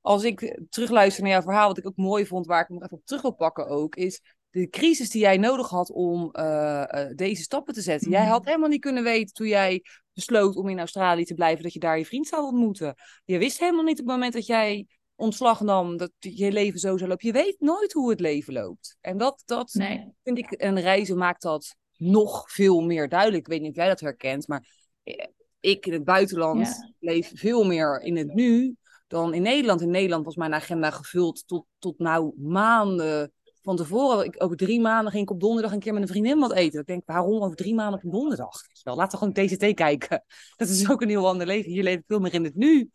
als 0.00 0.24
ik 0.24 0.60
terugluister 0.68 1.22
naar 1.22 1.32
jouw 1.32 1.42
verhaal, 1.42 1.68
wat 1.68 1.78
ik 1.78 1.86
ook 1.86 1.96
mooi 1.96 2.26
vond, 2.26 2.46
waar 2.46 2.62
ik 2.62 2.68
nog 2.68 2.82
even 2.82 2.96
op 2.96 3.06
terug 3.06 3.22
wil 3.22 3.34
pakken 3.34 3.66
ook, 3.66 3.96
is 3.96 4.35
de 4.50 4.68
crisis 4.68 5.10
die 5.10 5.20
jij 5.20 5.36
nodig 5.36 5.68
had 5.68 5.90
om 5.90 6.30
eh, 6.32 7.02
eh, 7.02 7.16
deze 7.16 7.42
stappen 7.42 7.74
te 7.74 7.80
zetten. 7.80 8.10
Jij 8.10 8.24
had 8.26 8.38
Mhm. 8.40 8.48
helemaal 8.48 8.68
niet 8.68 8.80
kunnen 8.80 9.02
weten 9.02 9.34
toen 9.34 9.46
jij 9.48 9.82
besloot 10.12 10.56
om 10.56 10.68
in 10.68 10.78
Australië 10.78 11.24
te 11.24 11.34
blijven, 11.34 11.62
dat 11.62 11.72
je 11.72 11.78
daar 11.78 11.98
je 11.98 12.06
vriend 12.06 12.26
zou 12.26 12.44
ontmoeten. 12.44 12.94
Je 13.24 13.38
wist 13.38 13.58
helemaal 13.58 13.84
niet 13.84 14.00
op 14.00 14.06
het 14.06 14.14
moment 14.14 14.32
dat 14.32 14.46
jij 14.46 14.86
ontslag 15.14 15.60
nam, 15.60 15.96
dat 15.96 16.10
je 16.18 16.52
leven 16.52 16.78
zo 16.78 16.96
zou 16.96 17.08
lopen. 17.10 17.26
Je 17.26 17.32
weet 17.32 17.56
nooit 17.60 17.92
hoe 17.92 18.10
het 18.10 18.20
leven 18.20 18.52
loopt. 18.52 18.96
En 19.00 19.18
dat, 19.18 19.42
dat 19.44 19.74
Nee. 19.74 20.12
vind 20.22 20.38
ik, 20.38 20.50
en 20.52 20.80
reizen 20.80 21.16
maakt 21.18 21.42
dat 21.42 21.76
nog 21.96 22.50
veel 22.52 22.80
meer 22.80 23.08
duidelijk. 23.08 23.40
Ik 23.40 23.52
weet 23.52 23.60
niet 23.60 23.70
of 23.70 23.76
jij 23.76 23.88
dat 23.88 24.00
herkent, 24.00 24.48
maar 24.48 24.68
eh, 25.02 25.26
ik 25.60 25.86
in 25.86 25.92
het 25.92 26.04
buitenland 26.04 26.66
Ja. 26.66 26.92
leef 26.98 27.30
veel 27.34 27.64
meer 27.64 28.00
in 28.00 28.16
het 28.16 28.34
nu 28.34 28.76
dan 29.06 29.34
in 29.34 29.42
Nederland. 29.42 29.80
In 29.80 29.90
Nederland 29.90 30.24
was 30.24 30.36
mijn 30.36 30.54
agenda 30.54 30.90
gevuld 30.90 31.42
tot, 31.46 31.66
tot 31.78 31.98
nou 31.98 32.32
maanden 32.36 33.32
van 33.66 33.76
tevoren. 33.76 34.24
Ik, 34.24 34.42
over 34.42 34.56
drie 34.56 34.80
maanden 34.80 35.10
ging 35.12 35.22
ik 35.22 35.30
op 35.30 35.40
donderdag 35.40 35.72
een 35.72 35.78
keer 35.78 35.92
met 35.92 36.02
een 36.02 36.08
vriendin 36.08 36.38
wat 36.38 36.52
eten. 36.52 36.80
Ik 36.80 36.86
denk, 36.86 37.02
waarom 37.06 37.42
over 37.42 37.56
drie 37.56 37.74
maanden 37.74 38.02
op 38.04 38.12
donderdag? 38.12 38.60
Wel, 38.82 38.96
laten 38.96 39.18
we 39.18 39.26
gewoon 39.26 39.46
TCT 39.48 39.74
kijken. 39.74 40.24
Dat 40.56 40.68
is 40.68 40.90
ook 40.90 41.02
een 41.02 41.08
heel 41.08 41.28
ander 41.28 41.46
leven. 41.46 41.70
Hier 41.70 41.82
leef 41.82 41.96
ik 41.98 42.04
veel 42.06 42.18
meer 42.18 42.34
in 42.34 42.44
het 42.44 42.54
nu. 42.54 42.90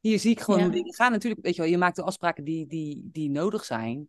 Hier 0.00 0.18
zie 0.18 0.30
ik 0.30 0.40
gewoon 0.40 0.60
Ja. 0.60 0.68
dingen 0.68 0.94
gaan. 0.94 1.12
Natuurlijk, 1.12 1.44
weet 1.44 1.54
je 1.54 1.62
wel, 1.62 1.70
je 1.70 1.78
maakt 1.78 1.96
de 1.96 2.02
afspraken 2.02 2.44
die, 2.44 2.66
die, 2.66 3.08
die 3.12 3.30
nodig 3.30 3.64
zijn. 3.64 4.08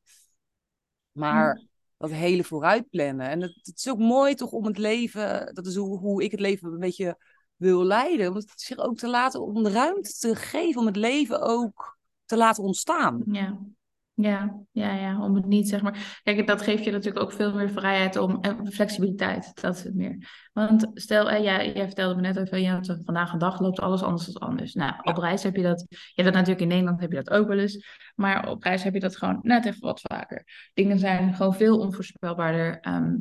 Maar 1.11 1.61
dat 1.97 2.11
hele 2.11 2.43
vooruitplannen. 2.43 3.29
En 3.29 3.41
het, 3.41 3.55
het 3.61 3.77
is 3.77 3.89
ook 3.89 3.99
mooi 3.99 4.35
toch 4.35 4.51
om 4.51 4.65
het 4.65 4.77
leven, 4.77 5.53
dat 5.55 5.65
is 5.65 5.75
hoe, 5.75 5.97
hoe 5.97 6.23
ik 6.23 6.31
het 6.31 6.39
leven 6.39 6.73
een 6.73 6.79
beetje 6.79 7.17
wil 7.55 7.83
leiden. 7.83 8.29
Om 8.29 8.35
het 8.35 8.51
zich 8.55 8.77
ook 8.77 8.97
te 8.97 9.07
laten, 9.09 9.41
om 9.41 9.63
de 9.63 9.71
ruimte 9.71 10.13
te 10.19 10.35
geven 10.35 10.81
om 10.81 10.87
het 10.87 10.95
leven 10.95 11.41
ook 11.41 11.97
te 12.25 12.37
laten 12.37 12.63
ontstaan. 12.63 13.23
Ja. 13.31 13.59
Ja, 14.15 14.59
ja, 14.71 14.93
ja, 14.93 15.21
om 15.21 15.35
het 15.35 15.45
niet, 15.45 15.69
zeg 15.69 15.81
maar. 15.81 16.19
Kijk, 16.23 16.47
dat 16.47 16.61
geeft 16.61 16.83
je 16.83 16.91
natuurlijk 16.91 17.25
ook 17.25 17.31
veel 17.31 17.53
meer 17.53 17.69
vrijheid 17.69 18.15
om, 18.15 18.37
en 18.41 18.71
flexibiliteit, 18.71 19.61
dat 19.61 19.75
is 19.75 19.83
het 19.83 19.95
meer. 19.95 20.47
Want 20.51 20.91
stel, 20.93 21.29
eh, 21.29 21.43
jij, 21.43 21.73
jij 21.73 21.85
vertelde 21.85 22.15
me 22.15 22.21
net 22.21 22.37
even, 22.37 22.61
ja, 22.61 22.79
vandaag 23.05 23.33
een 23.33 23.39
dag 23.39 23.59
loopt 23.59 23.79
alles 23.79 24.01
anders 24.01 24.25
dan 24.25 24.49
anders. 24.49 24.73
Nou, 24.73 24.93
op 25.01 25.17
reis 25.17 25.43
heb 25.43 25.55
je 25.55 25.61
dat, 25.61 25.85
je 25.89 25.95
hebt 26.21 26.23
dat 26.23 26.33
natuurlijk 26.33 26.61
in 26.61 26.67
Nederland, 26.67 26.99
heb 26.99 27.11
je 27.11 27.23
dat 27.23 27.29
ook 27.29 27.47
wel 27.47 27.57
eens. 27.57 27.85
Maar 28.15 28.49
op 28.49 28.63
reis 28.63 28.83
heb 28.83 28.93
je 28.93 28.99
dat 28.99 29.17
gewoon 29.17 29.39
net 29.41 29.65
even 29.65 29.81
wat 29.81 30.01
vaker. 30.01 30.43
Dingen 30.73 30.99
zijn 30.99 31.33
gewoon 31.33 31.55
veel 31.55 31.79
onvoorspelbaarder. 31.79 32.79
Ehm, 32.79 33.15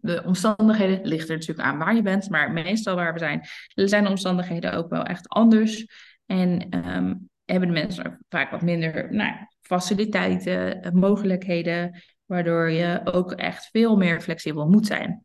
de 0.00 0.22
omstandigheden 0.24 1.06
ligt 1.06 1.28
er 1.28 1.36
natuurlijk 1.36 1.68
aan 1.68 1.78
waar 1.78 1.94
je 1.94 2.02
bent, 2.02 2.30
maar 2.30 2.52
meestal 2.52 2.96
waar 2.96 3.12
we 3.12 3.18
zijn, 3.18 3.46
zijn 3.74 4.04
de 4.04 4.10
omstandigheden 4.10 4.72
ook 4.72 4.88
wel 4.88 5.02
echt 5.02 5.28
anders. 5.28 5.86
En 6.26 6.68
ehm, 6.68 7.14
hebben 7.44 7.68
de 7.68 7.74
mensen 7.74 8.24
vaak 8.28 8.50
wat 8.50 8.62
minder 8.62 9.14
nou, 9.14 9.34
faciliteiten, 9.66 10.82
eh, 10.82 10.92
mogelijkheden, 10.92 12.02
waardoor 12.24 12.70
je 12.70 13.00
ook 13.04 13.32
echt 13.32 13.68
veel 13.70 13.96
meer 13.96 14.20
flexibel 14.20 14.68
moet 14.68 14.86
zijn. 14.86 15.22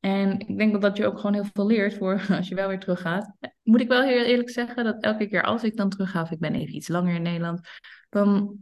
En 0.00 0.38
ik 0.38 0.58
denk 0.58 0.72
dat 0.72 0.82
dat 0.82 0.96
je 0.96 1.06
ook 1.06 1.16
gewoon 1.16 1.34
heel 1.34 1.48
veel 1.52 1.66
leert 1.66 1.94
voor 1.94 2.26
als 2.36 2.48
je 2.48 2.54
wel 2.54 2.68
weer 2.68 2.78
teruggaat. 2.78 3.36
Moet 3.62 3.80
ik 3.80 3.88
wel 3.88 4.02
heel 4.02 4.24
eerlijk 4.24 4.50
zeggen 4.50 4.84
dat 4.84 5.02
elke 5.02 5.28
keer 5.28 5.42
als 5.42 5.64
ik 5.64 5.76
dan 5.76 5.88
terugga, 5.88 6.22
of 6.22 6.30
ik 6.30 6.38
ben 6.38 6.54
even 6.54 6.74
iets 6.74 6.88
langer 6.88 7.14
in 7.14 7.22
Nederland, 7.22 7.68
dan, 8.08 8.56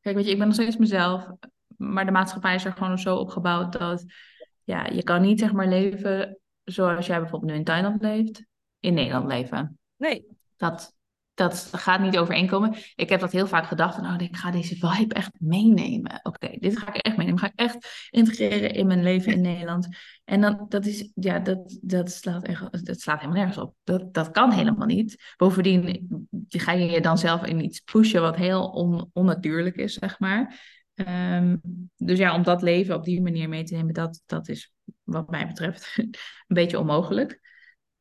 kijk, 0.00 0.16
weet 0.16 0.24
je, 0.24 0.30
ik 0.30 0.38
ben 0.38 0.46
nog 0.46 0.56
steeds 0.56 0.76
mezelf, 0.76 1.28
maar 1.76 2.04
de 2.04 2.10
maatschappij 2.10 2.54
is 2.54 2.64
er 2.64 2.72
gewoon 2.72 2.98
zo 2.98 3.16
opgebouwd 3.16 3.72
dat, 3.72 4.04
ja, 4.62 4.86
je 4.86 5.02
kan 5.02 5.22
niet 5.22 5.40
zeg 5.40 5.52
maar 5.52 5.68
leven 5.68 6.38
zoals 6.64 7.06
jij 7.06 7.20
bijvoorbeeld 7.20 7.50
nu 7.52 7.58
in 7.58 7.64
Thailand 7.64 8.02
leeft, 8.02 8.44
in 8.80 8.94
Nederland 8.94 9.26
leven. 9.26 9.78
Nee, 9.96 10.26
Dat, 10.56 10.94
dat 11.34 11.68
gaat 11.72 12.00
niet 12.00 12.18
overeenkomen. 12.18 12.74
Ik 12.94 13.08
heb 13.08 13.20
dat 13.20 13.32
heel 13.32 13.46
vaak 13.46 13.66
gedacht 13.66 13.94
van, 13.94 14.06
oh, 14.06 14.14
ik 14.18 14.36
ga 14.36 14.50
deze 14.50 14.76
vibe 14.76 15.14
echt 15.14 15.30
meenemen. 15.38 16.20
Oké, 16.22 16.56
dit 16.58 16.78
ga 16.78 16.94
ik 16.94 16.96
echt 16.96 17.16
meenemen. 17.16 17.40
Ga 17.40 17.46
ik 17.46 17.52
echt 17.58 18.08
integreren 18.10 18.74
in 18.74 18.86
mijn 18.86 19.02
leven 19.02 19.32
in 19.32 19.40
Nederland. 19.40 19.88
En 20.24 20.40
dan, 20.40 20.66
dat 20.68 20.86
is, 20.86 21.10
ja, 21.14 21.38
dat, 21.38 21.78
dat, 21.82 22.10
slaat 22.10 22.44
echt, 22.44 22.86
dat 22.86 23.00
slaat 23.00 23.20
helemaal 23.20 23.42
nergens 23.42 23.64
op. 23.64 23.74
Dat, 23.84 24.14
dat 24.14 24.30
kan 24.30 24.52
helemaal 24.52 24.86
niet. 24.86 25.34
Bovendien 25.36 26.08
ga 26.48 26.72
je 26.72 26.90
je 26.90 27.00
dan 27.00 27.18
zelf 27.18 27.44
in 27.44 27.64
iets 27.64 27.80
pushen 27.80 28.20
wat 28.20 28.36
heel 28.36 28.66
on, 28.66 29.10
onnatuurlijk 29.12 29.76
is, 29.76 29.94
zeg 29.94 30.18
maar. 30.18 30.60
Ehm, 30.94 31.56
dus 31.96 32.18
ja, 32.18 32.34
om 32.34 32.42
dat 32.42 32.62
leven 32.62 32.94
op 32.94 33.04
die 33.04 33.22
manier 33.22 33.48
mee 33.48 33.64
te 33.64 33.74
nemen, 33.74 33.94
dat, 33.94 34.22
dat 34.26 34.48
is 34.48 34.72
wat 35.02 35.30
mij 35.30 35.46
betreft 35.46 35.92
een 35.96 36.10
beetje 36.46 36.78
onmogelijk. 36.78 37.40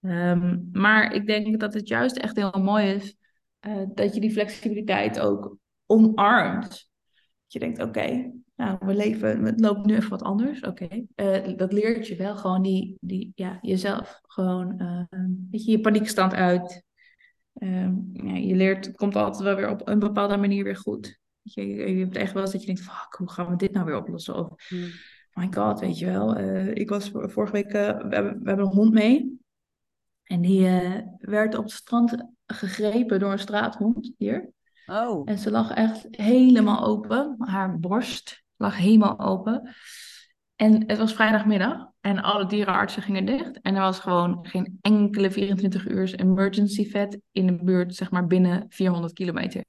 Ehm, 0.02 0.60
maar 0.72 1.13
ik 1.13 1.26
denk 1.26 1.60
dat 1.60 1.74
het 1.74 1.88
juist 1.88 2.17
echt 2.17 2.36
heel 2.36 2.52
mooi 2.52 2.86
is 2.86 3.20
eh, 3.62 3.82
dat 3.93 4.13
je 4.13 4.21
die 4.21 4.32
flexibiliteit 4.32 5.19
ook 5.19 5.58
omarmt. 5.86 6.69
Dat 6.69 7.54
je 7.54 7.60
denkt, 7.60 7.82
oké, 7.82 8.32
nou, 8.56 8.78
we 8.80 8.93
leven, 8.95 9.43
het 9.43 9.60
loopt 9.60 9.86
nu 9.86 9.95
even 9.95 10.10
wat 10.10 10.21
anders. 10.21 10.62
Oké, 10.62 11.06
Eh, 11.15 11.58
dat 11.58 11.74
leert 11.74 12.08
je 12.08 12.15
wel 12.15 12.36
gewoon 12.36 12.62
die, 12.62 12.97
die, 13.02 13.32
ja, 13.36 13.58
jezelf 13.62 14.19
gewoon, 14.21 14.80
eh, 14.80 15.04
weet 15.52 15.65
je, 15.65 15.71
je 15.71 15.80
paniekstand 15.80 16.34
uit. 16.34 16.84
Ehm, 17.54 17.93
ja, 18.13 18.34
je 18.36 18.56
leert, 18.56 18.86
het 18.86 18.95
komt 18.95 19.15
altijd 19.15 19.43
wel 19.43 19.56
weer 19.56 19.69
op 19.69 19.88
een 19.88 20.00
bepaalde 20.00 20.38
manier 20.38 20.63
weer 20.63 20.76
goed. 20.76 21.19
Je, 21.41 21.65
je 21.67 22.04
hebt 22.04 22.15
echt 22.15 22.34
wel 22.34 22.41
eens 22.41 22.52
dat 22.52 22.62
je 22.62 22.67
denkt, 22.67 22.82
fuck, 22.82 23.15
hoe 23.17 23.30
gaan 23.32 23.50
we 23.50 23.56
dit 23.56 23.71
nou 23.71 23.86
weer 23.86 23.97
oplossen? 23.97 24.36
Of, 24.36 24.69
my 25.34 25.47
god, 25.52 25.80
weet 25.80 26.00
je 26.00 26.06
wel. 26.06 26.36
eh, 26.36 26.67
ik 26.76 26.89
was 26.89 27.10
vor- 27.10 27.30
vorige 27.30 27.52
week, 27.54 27.71
we, 27.71 27.78
hebben, 27.78 28.10
we 28.41 28.47
hebben 28.47 28.65
een 28.65 28.71
hond 28.76 28.93
mee. 28.93 29.39
En 30.24 30.41
die 30.41 30.67
werd 31.17 31.56
op 31.58 31.63
het 31.63 31.74
strand 31.74 32.26
gegrepen 32.53 33.19
door 33.19 33.31
een 33.31 33.39
straathond 33.39 34.11
hier. 34.17 34.49
Oh, 34.85 35.21
En 35.25 35.37
ze 35.37 35.51
lag 35.51 35.71
echt 35.71 36.07
helemaal 36.11 36.85
open. 36.85 37.35
Haar 37.39 37.79
borst 37.79 38.43
lag 38.55 38.77
helemaal 38.77 39.19
open. 39.19 39.75
En 40.55 40.83
het 40.87 40.97
was 40.97 41.13
vrijdagmiddag 41.13 41.91
en 42.01 42.21
alle 42.21 42.45
dierenartsen 42.45 43.01
gingen 43.01 43.25
dicht. 43.25 43.61
En 43.61 43.75
er 43.75 43.81
was 43.81 43.99
gewoon 43.99 44.45
geen 44.47 44.77
enkele 44.81 45.31
24 45.31 45.87
uur 45.87 46.15
emergency 46.15 46.89
vet 46.89 47.19
in 47.31 47.47
de 47.47 47.63
buurt, 47.63 47.95
zeg 47.95 48.11
maar 48.11 48.27
binnen 48.27 48.65
400 48.69 49.13
kilometer. 49.13 49.63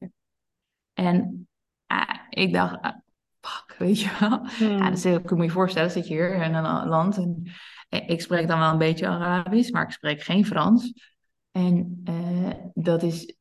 En 0.92 1.48
ah, 1.86 2.14
ik 2.28 2.52
dacht, 2.52 2.80
ah, 2.80 2.96
fuck, 3.40 3.74
weet 3.78 4.00
je 4.00 4.16
wel. 4.20 4.46
Ja, 4.68 4.90
dus 4.90 5.04
ik 5.04 5.22
kan 5.24 5.38
me 5.38 5.44
je 5.44 5.50
voorstellen, 5.50 5.90
zit 5.90 6.08
je 6.08 6.14
hier 6.14 6.34
in 6.34 6.54
een 6.54 6.88
land 6.88 7.16
en 7.16 7.52
eh, 7.88 8.08
ik 8.08 8.20
spreek 8.20 8.48
dan 8.48 8.58
wel 8.58 8.70
een 8.70 8.78
beetje 8.78 9.08
Arabisch, 9.08 9.70
maar 9.70 9.82
ik 9.82 9.90
spreek 9.90 10.22
geen 10.22 10.46
Frans. 10.46 11.11
En, 11.52 12.00
eh, 12.04 12.50
dat 12.74 13.02
is, 13.02 13.34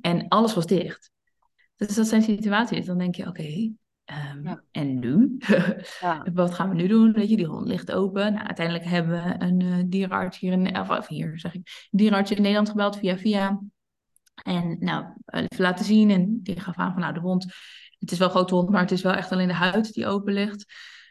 en 0.00 0.28
alles 0.28 0.54
was 0.54 0.66
dicht. 0.66 1.10
Dus 1.76 1.94
dat 1.94 2.06
zijn 2.06 2.22
situaties. 2.22 2.86
Dan 2.86 2.98
denk 2.98 3.14
je, 3.14 3.26
oké, 3.26 3.72
ehm, 4.04 4.44
Ja. 4.44 4.62
en 4.70 4.98
nu? 4.98 5.36
ja. 6.00 6.26
Wat 6.32 6.54
gaan 6.54 6.68
we 6.68 6.74
nu 6.74 6.86
doen? 6.86 7.12
Weet 7.12 7.28
je, 7.30 7.36
die 7.36 7.46
hond 7.46 7.66
ligt 7.66 7.92
open. 7.92 8.32
Nou, 8.32 8.46
uiteindelijk 8.46 8.86
hebben 8.86 9.22
we 9.24 9.44
een 9.44 9.60
eh, 9.60 9.84
dierenarts 9.86 10.38
hier 10.38 10.52
in, 10.52 10.78
of, 10.78 10.90
of 10.90 11.06
hier 11.08 11.38
zeg 11.38 11.54
ik, 11.54 11.88
dierenarts 11.90 12.30
in 12.30 12.36
Nederland 12.42 12.68
gebeld 12.68 12.96
via 12.98 13.18
via. 13.18 13.60
En 14.44 14.76
nou, 14.80 15.04
even 15.26 15.62
laten 15.62 15.84
zien. 15.84 16.10
En 16.10 16.40
die 16.42 16.60
gaf 16.60 16.76
aan 16.76 16.92
van, 16.92 17.00
nou, 17.00 17.14
de 17.14 17.20
hond, 17.20 17.44
het 17.98 18.10
is 18.12 18.18
wel 18.18 18.26
een 18.28 18.34
grote 18.34 18.54
hond, 18.54 18.70
maar 18.70 18.80
het 18.80 18.90
is 18.90 19.02
wel 19.02 19.12
echt 19.12 19.32
alleen 19.32 19.48
de 19.48 19.54
huid 19.54 19.92
die 19.92 20.06
open 20.06 20.32
ligt. 20.32 20.64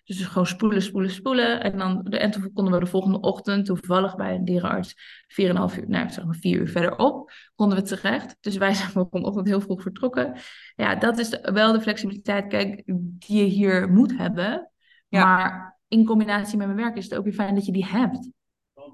Dus 0.08 0.26
gewoon 0.26 0.48
spoelen, 0.48 0.82
spoelen, 0.82 1.12
spoelen. 1.12 1.63
En, 1.63 1.78
dan, 1.78 2.06
en 2.06 2.32
toen 2.32 2.54
konden 2.54 2.74
we 2.74 2.80
de 2.80 2.86
volgende 2.86 3.20
ochtend, 3.20 3.65
toevallig 3.65 4.15
bij 4.15 4.36
een 4.36 4.46
dierenarts, 4.46 4.93
4,5 5.28 5.38
uur, 5.38 5.56
nou 5.88 6.10
zeg 6.10 6.26
maar 6.26 6.36
4 6.36 6.60
uur 6.60 6.70
verderop, 6.70 7.32
konden 7.56 7.78
we 7.78 7.84
terecht. 7.84 8.38
Dus 8.39 8.58
wij 8.58 8.74
zijn 8.74 8.89
vanochtend 9.12 9.48
heel 9.48 9.62
vroeg 9.62 9.82
vertrokken. 9.82 10.34
Ja, 10.76 10.96
dat 10.96 11.17
is 11.17 11.39
wel 11.41 11.72
de 11.72 11.82
flexibiliteit, 11.82 12.48
kijk, 12.48 12.84
die 12.86 13.38
je 13.38 13.43
hier 13.43 13.89
moet 13.89 14.17
hebben. 14.17 14.72
Ja. 15.08 15.24
Maar 15.24 15.80
in 15.88 16.06
combinatie 16.06 16.58
met 16.58 16.67
mijn 16.67 16.80
werk 16.80 16.98
is 16.98 17.04
het 17.04 17.15
ook 17.15 17.24
weer 17.24 17.34
fijn 17.34 17.56
dat 17.56 17.65
je 17.65 17.72
die 17.72 17.86
hebt. 17.86 18.30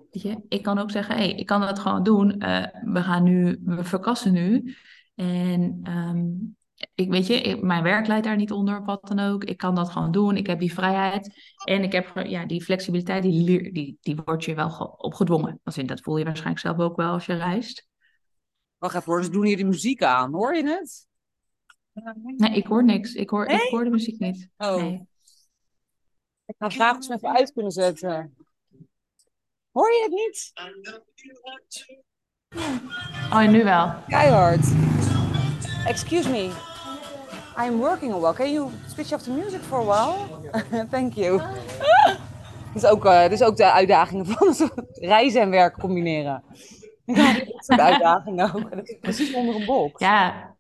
Je, 0.10 0.46
ik 0.48 0.64
kan 0.64 0.80
ook 0.80 0.92
zeggen, 0.92 1.16
hey, 1.16 1.32
ik 1.32 1.46
kan 1.46 1.62
dat 1.62 1.80
gewoon 1.80 2.04
doen. 2.04 2.40
Eh, 2.40 2.66
we 2.94 3.02
gaan 3.02 3.24
nu, 3.24 3.62
we 3.66 3.84
verkassen 3.84 4.34
nu. 4.34 4.76
En 5.16 5.80
ehm, 5.84 6.26
ik 6.96 7.10
weet 7.10 7.28
je, 7.28 7.34
ik- 7.42 7.62
mijn 7.62 7.84
werk 7.84 8.08
leidt 8.08 8.26
daar 8.26 8.36
niet 8.36 8.52
onder, 8.52 8.84
wat 8.86 9.08
dan 9.08 9.20
ook. 9.20 9.44
Ik 9.44 9.58
kan 9.58 9.76
dat 9.76 9.90
gewoon 9.90 10.12
doen. 10.12 10.38
Ik 10.38 10.48
heb 10.48 10.60
die 10.60 10.74
vrijheid. 10.74 11.34
En 11.64 11.84
ik 11.84 11.92
heb 11.92 12.12
ja, 12.26 12.46
die 12.46 12.64
flexibiliteit, 12.64 13.24
die, 13.24 13.72
die, 13.72 13.98
die 14.02 14.16
wordt 14.26 14.44
je 14.44 14.56
wel 14.56 14.70
ge- 14.70 14.98
opgedwongen. 14.98 15.60
Dat, 15.64 16.02
voel 16.02 16.18
je 16.18 16.24
waarschijnlijk 16.26 16.60
zelf 16.60 16.78
ook 16.78 16.96
wel 16.96 17.12
als 17.12 17.26
je 17.26 17.34
reist. 17.34 17.88
Wacht 18.78 18.96
even 18.96 19.12
hoor, 19.12 19.24
ze 19.24 19.30
doen 19.30 19.46
hier 19.46 19.56
die 19.56 19.66
muziek 19.66 20.04
aan. 20.04 20.34
Hoor 20.34 20.56
je 20.56 20.64
het? 20.68 21.08
Nee, 22.38 22.52
ik 22.56 22.68
hoor 22.68 22.84
niks. 22.84 23.14
Ik 23.14 23.30
hoor, 23.30 23.46
Nee? 23.46 23.56
ik 23.56 23.70
hoor 23.70 23.84
de 23.84 23.90
muziek 23.90 24.20
niet. 24.20 24.50
Oh, 24.58 24.76
Nee. 24.76 25.08
ik 26.46 26.56
ga 26.58 26.70
ze 26.70 26.84
hem 26.84 27.18
even 27.18 27.36
uit 27.38 27.52
kunnen 27.54 27.72
zetten. 27.72 28.36
Hoor 29.72 29.92
je 29.92 30.02
het 30.02 30.12
niet? 30.12 30.52
Oh, 33.32 33.42
en 33.42 33.52
nu 33.52 33.64
wel. 33.64 33.94
Keihard. 34.08 34.66
Excuse 35.86 36.30
me. 36.30 36.72
I'm 37.58 37.80
working 37.80 38.14
a 38.14 38.18
while. 38.18 38.34
Can 38.34 38.52
you 38.52 38.70
switch 38.88 39.14
off 39.14 39.24
the 39.24 39.32
music 39.32 39.62
for 39.62 39.80
a 39.80 39.84
while? 39.84 40.28
Thank 40.92 41.14
you. 41.14 41.42
Is 42.76 42.86
ook, 42.86 43.06
eh, 43.06 43.22
dit 43.22 43.32
is 43.32 43.44
ook 43.44 43.58
de 43.58 43.72
uitdagingen 43.72 44.26
van 44.32 44.72
reizen 44.94 45.42
en 45.42 45.50
werk 45.50 45.80
combineren. 45.80 46.44
Ja, 47.06 47.34
dat 47.34 47.48
is 47.48 47.68
een 47.68 47.82
uitdaging 47.82 48.42
ook. 48.44 48.70
En 48.70 48.78
dat 48.78 48.88
is 48.88 48.98
precies 49.02 49.34
onder 49.34 49.56
een 49.56 49.66
box. 49.66 50.00
Ja, 50.00 50.54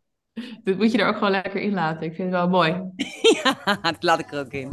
Dit 0.64 0.78
moet 0.78 0.92
je 0.92 0.98
er 0.98 1.08
ook 1.08 1.14
gewoon 1.14 1.32
lekker 1.32 1.62
in 1.62 1.74
laten. 1.74 2.02
Ik 2.02 2.16
vind 2.16 2.32
het 2.32 2.38
wel 2.40 2.50
mooi. 2.50 2.92
ja, 3.44 3.80
dat 3.82 4.04
laat 4.04 4.20
ik 4.20 4.32
er 4.32 4.40
ook 4.40 4.52
in. 4.52 4.72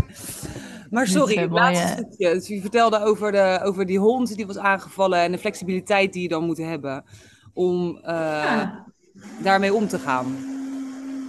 Maar 0.91 1.07
sorry, 1.07 1.37
het 1.37 1.51
laatste 1.51 1.87
stukje. 1.87 2.35
Dus 2.35 2.49
je 2.49 2.61
vertelde 2.61 3.01
over, 3.03 3.33
de, 3.33 3.61
over 3.63 3.87
die 3.87 3.99
hond 3.99 4.37
die 4.37 4.47
was 4.47 4.59
aangevallen 4.59 5.19
en 5.19 5.33
de 5.33 5.39
flexibiliteit 5.39 6.13
die 6.13 6.23
je 6.23 6.29
dan 6.29 6.45
moet 6.45 6.59
hebben 6.59 7.05
om 7.53 8.01
uh, 8.05 8.71
daarmee 9.43 9.75
om 9.75 9.89
te 9.89 9.99
gaan. 9.99 10.27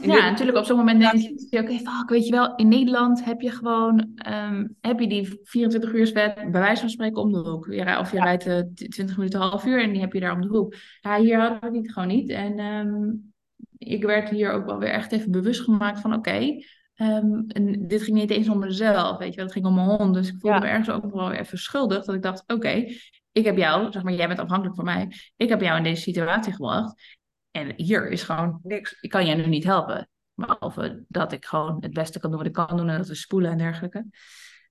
Ja, 0.01 0.29
natuurlijk 0.29 0.57
op 0.57 0.65
zo'n 0.65 0.77
moment 0.77 0.99
denk 0.99 1.17
je, 1.17 1.57
oké, 1.57 1.57
okay, 1.57 1.77
fuck, 1.77 2.09
weet 2.09 2.25
je 2.25 2.31
wel, 2.31 2.55
in 2.55 2.67
Nederland 2.67 3.23
heb 3.23 3.41
je 3.41 3.51
gewoon, 3.51 4.21
um, 4.31 4.75
heb 4.81 4.99
je 4.99 5.07
die 5.07 5.39
24 5.43 5.93
uur 5.93 6.13
wet 6.13 6.35
bij 6.35 6.61
wijze 6.61 6.81
van 6.81 6.89
spreken 6.89 7.21
om 7.21 7.31
de 7.31 7.39
hoek. 7.39 7.67
Ja, 7.69 7.99
of 7.99 8.11
je 8.11 8.17
ja. 8.17 8.23
rijdt 8.23 8.47
uh, 8.47 8.59
20 8.89 9.17
minuten, 9.17 9.39
half 9.39 9.65
uur 9.65 9.81
en 9.81 9.91
die 9.91 10.01
heb 10.01 10.13
je 10.13 10.19
daar 10.19 10.33
om 10.33 10.41
de 10.41 10.47
hoek. 10.47 10.75
Ja, 11.01 11.19
hier 11.19 11.39
hadden 11.39 11.71
we 11.71 11.77
het 11.77 11.91
gewoon 11.91 12.07
niet. 12.07 12.29
En 12.29 12.59
um, 12.59 13.33
ik 13.77 14.03
werd 14.03 14.29
hier 14.29 14.51
ook 14.51 14.65
wel 14.65 14.77
weer 14.77 14.91
echt 14.91 15.11
even 15.11 15.31
bewust 15.31 15.61
gemaakt 15.61 15.99
van, 15.99 16.13
oké, 16.13 16.29
okay, 16.29 16.65
um, 16.95 17.45
en 17.47 17.87
dit 17.87 18.01
ging 18.01 18.17
niet 18.17 18.31
eens 18.31 18.49
om 18.49 18.59
mezelf, 18.59 19.17
weet 19.17 19.29
je 19.29 19.35
wel, 19.35 19.45
het 19.45 19.53
ging 19.53 19.65
om 19.65 19.75
mijn 19.75 19.87
hond. 19.87 20.13
Dus 20.13 20.27
ik 20.27 20.35
voelde 20.39 20.57
ja. 20.57 20.63
me 20.63 20.69
ergens 20.69 20.89
ook 20.89 21.13
wel 21.13 21.31
even 21.31 21.57
schuldig, 21.57 22.05
dat 22.05 22.15
ik 22.15 22.21
dacht, 22.21 22.41
oké, 22.41 22.53
okay, 22.53 22.97
ik 23.31 23.45
heb 23.45 23.57
jou, 23.57 23.91
zeg 23.91 24.03
maar, 24.03 24.13
jij 24.13 24.27
bent 24.27 24.39
afhankelijk 24.39 24.75
van 24.75 24.85
mij. 24.85 25.11
Ik 25.35 25.49
heb 25.49 25.61
jou 25.61 25.77
in 25.77 25.83
deze 25.83 26.01
situatie 26.01 26.53
gebracht. 26.53 27.19
En 27.51 27.73
hier 27.75 28.09
is 28.09 28.23
gewoon 28.23 28.59
niks. 28.63 28.97
Ik 29.01 29.09
kan 29.09 29.25
jij 29.25 29.35
nu 29.35 29.45
niet 29.45 29.63
helpen. 29.63 30.09
Behalve 30.33 31.03
dat 31.07 31.31
ik 31.31 31.45
gewoon 31.45 31.77
het 31.79 31.93
beste 31.93 32.19
kan 32.19 32.29
doen 32.29 32.39
wat 32.39 32.47
ik 32.47 32.53
kan 32.53 32.77
doen. 32.77 32.89
En 32.89 32.97
dat 32.97 33.09
is 33.09 33.21
spoelen 33.21 33.51
en 33.51 33.57
dergelijke. 33.57 34.05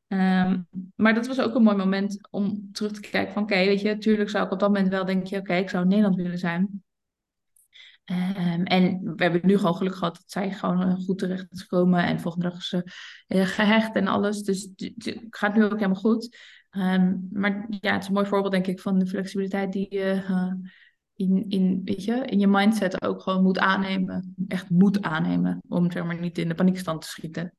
Um, 0.09 0.69
maar 0.97 1.15
dat 1.15 1.27
was 1.27 1.41
ook 1.41 1.55
een 1.55 1.63
mooi 1.63 1.77
moment 1.77 2.29
om 2.31 2.69
terug 2.73 2.93
te 2.93 3.01
kijken 3.01 3.33
van... 3.33 3.43
Oké, 3.43 3.55
weet 3.55 3.81
je, 3.81 3.89
natuurlijk 3.89 4.31
zou 4.31 4.47
ik 4.47 4.53
op 4.53 4.59
dat 4.59 4.69
moment 4.69 4.89
wel 4.89 5.05
denken... 5.05 5.39
Oké, 5.39 5.55
ik 5.55 5.71
zou 5.71 5.83
in 5.83 5.89
Nederland 5.89 6.17
willen 6.17 6.39
zijn. 6.39 6.83
Um, 8.05 8.65
en 8.65 9.01
we 9.17 9.23
hebben 9.23 9.41
nu 9.45 9.57
gewoon 9.57 9.75
geluk 9.75 9.95
gehad 9.95 10.15
dat 10.15 10.31
zij 10.31 10.51
gewoon 10.51 11.03
goed 11.03 11.19
terecht 11.19 11.47
is 11.51 11.61
gekomen. 11.61 12.05
En 12.05 12.21
volgende 12.21 12.49
dag 12.49 12.59
is 12.59 12.69
ze 12.69 12.85
uh, 13.29 13.47
gehecht 13.47 13.95
en 13.95 14.07
alles. 14.07 14.43
Dus 14.43 14.69
het 14.77 15.21
gaat 15.31 15.55
nu 15.55 15.65
ook 15.65 15.73
helemaal 15.73 15.95
goed. 15.95 16.37
Um, 16.71 17.29
maar 17.33 17.67
ja, 17.69 17.93
het 17.93 18.03
is 18.03 18.09
een 18.09 18.15
mooi 18.15 18.27
voorbeeld, 18.27 18.53
denk 18.53 18.67
ik, 18.67 18.81
van 18.81 18.99
de 18.99 19.07
flexibiliteit 19.07 19.73
die 19.73 19.95
je 19.95 20.25
uh, 20.31 20.53
in, 21.21 21.45
in, 21.49 21.81
weet 21.85 22.05
je, 22.05 22.25
in 22.25 22.39
je 22.39 22.47
mindset 22.47 23.03
ook 23.03 23.21
gewoon 23.21 23.43
moet 23.43 23.59
aannemen. 23.59 24.35
Echt 24.49 24.71
moet 24.71 25.03
aannemen, 25.03 25.63
om 25.69 25.91
zeg 25.91 26.05
maar 26.05 26.21
niet 26.21 26.39
in 26.39 26.49
de 26.49 26.55
paniekstand 26.55 27.03
te 27.03 27.09
schieten. 27.09 27.55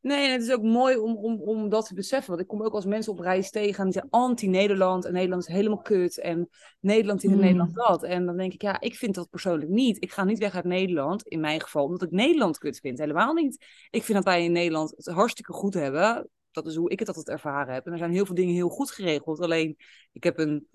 Nee, 0.00 0.26
en 0.26 0.32
het 0.32 0.42
is 0.42 0.52
ook 0.52 0.62
mooi 0.62 0.96
om, 0.96 1.16
om, 1.16 1.40
om 1.40 1.68
dat 1.68 1.86
te 1.86 1.94
beseffen. 1.94 2.28
Want 2.28 2.40
ik 2.40 2.46
kom 2.46 2.62
ook 2.62 2.72
als 2.72 2.84
mensen 2.84 3.12
op 3.12 3.18
reis 3.18 3.50
tegen 3.50 3.78
en 3.78 3.84
die 3.84 3.92
zijn 3.92 4.10
anti-Nederland. 4.10 5.04
En 5.04 5.12
Nederland 5.12 5.42
is 5.42 5.54
helemaal 5.54 5.82
kut. 5.82 6.18
En 6.18 6.48
Nederland 6.80 7.22
in 7.22 7.30
mm. 7.30 7.40
Nederland 7.40 7.74
dat. 7.74 8.02
En 8.02 8.26
dan 8.26 8.36
denk 8.36 8.52
ik, 8.52 8.62
ja, 8.62 8.80
ik 8.80 8.94
vind 8.94 9.14
dat 9.14 9.30
persoonlijk 9.30 9.70
niet. 9.70 10.02
Ik 10.02 10.12
ga 10.12 10.24
niet 10.24 10.38
weg 10.38 10.54
uit 10.54 10.64
Nederland, 10.64 11.26
in 11.26 11.40
mijn 11.40 11.60
geval, 11.60 11.84
omdat 11.84 12.02
ik 12.02 12.10
Nederland 12.10 12.58
kut 12.58 12.78
vind. 12.80 12.98
Helemaal 12.98 13.34
niet. 13.34 13.64
Ik 13.90 14.02
vind 14.02 14.18
dat 14.18 14.26
wij 14.26 14.44
in 14.44 14.52
Nederland 14.52 14.90
het 14.96 15.06
hartstikke 15.06 15.52
goed 15.52 15.74
hebben 15.74 16.28
dat 16.50 16.66
is 16.66 16.76
hoe 16.76 16.90
ik 16.90 16.98
het 16.98 17.08
altijd 17.08 17.28
ervaren 17.28 17.74
heb. 17.74 17.86
En 17.86 17.92
er 17.92 17.98
zijn 17.98 18.12
heel 18.12 18.26
veel 18.26 18.34
dingen 18.34 18.54
heel 18.54 18.68
goed 18.68 18.90
geregeld. 18.90 19.40
Alleen, 19.40 19.76
ik 20.12 20.24
heb 20.24 20.38
een 20.38 20.68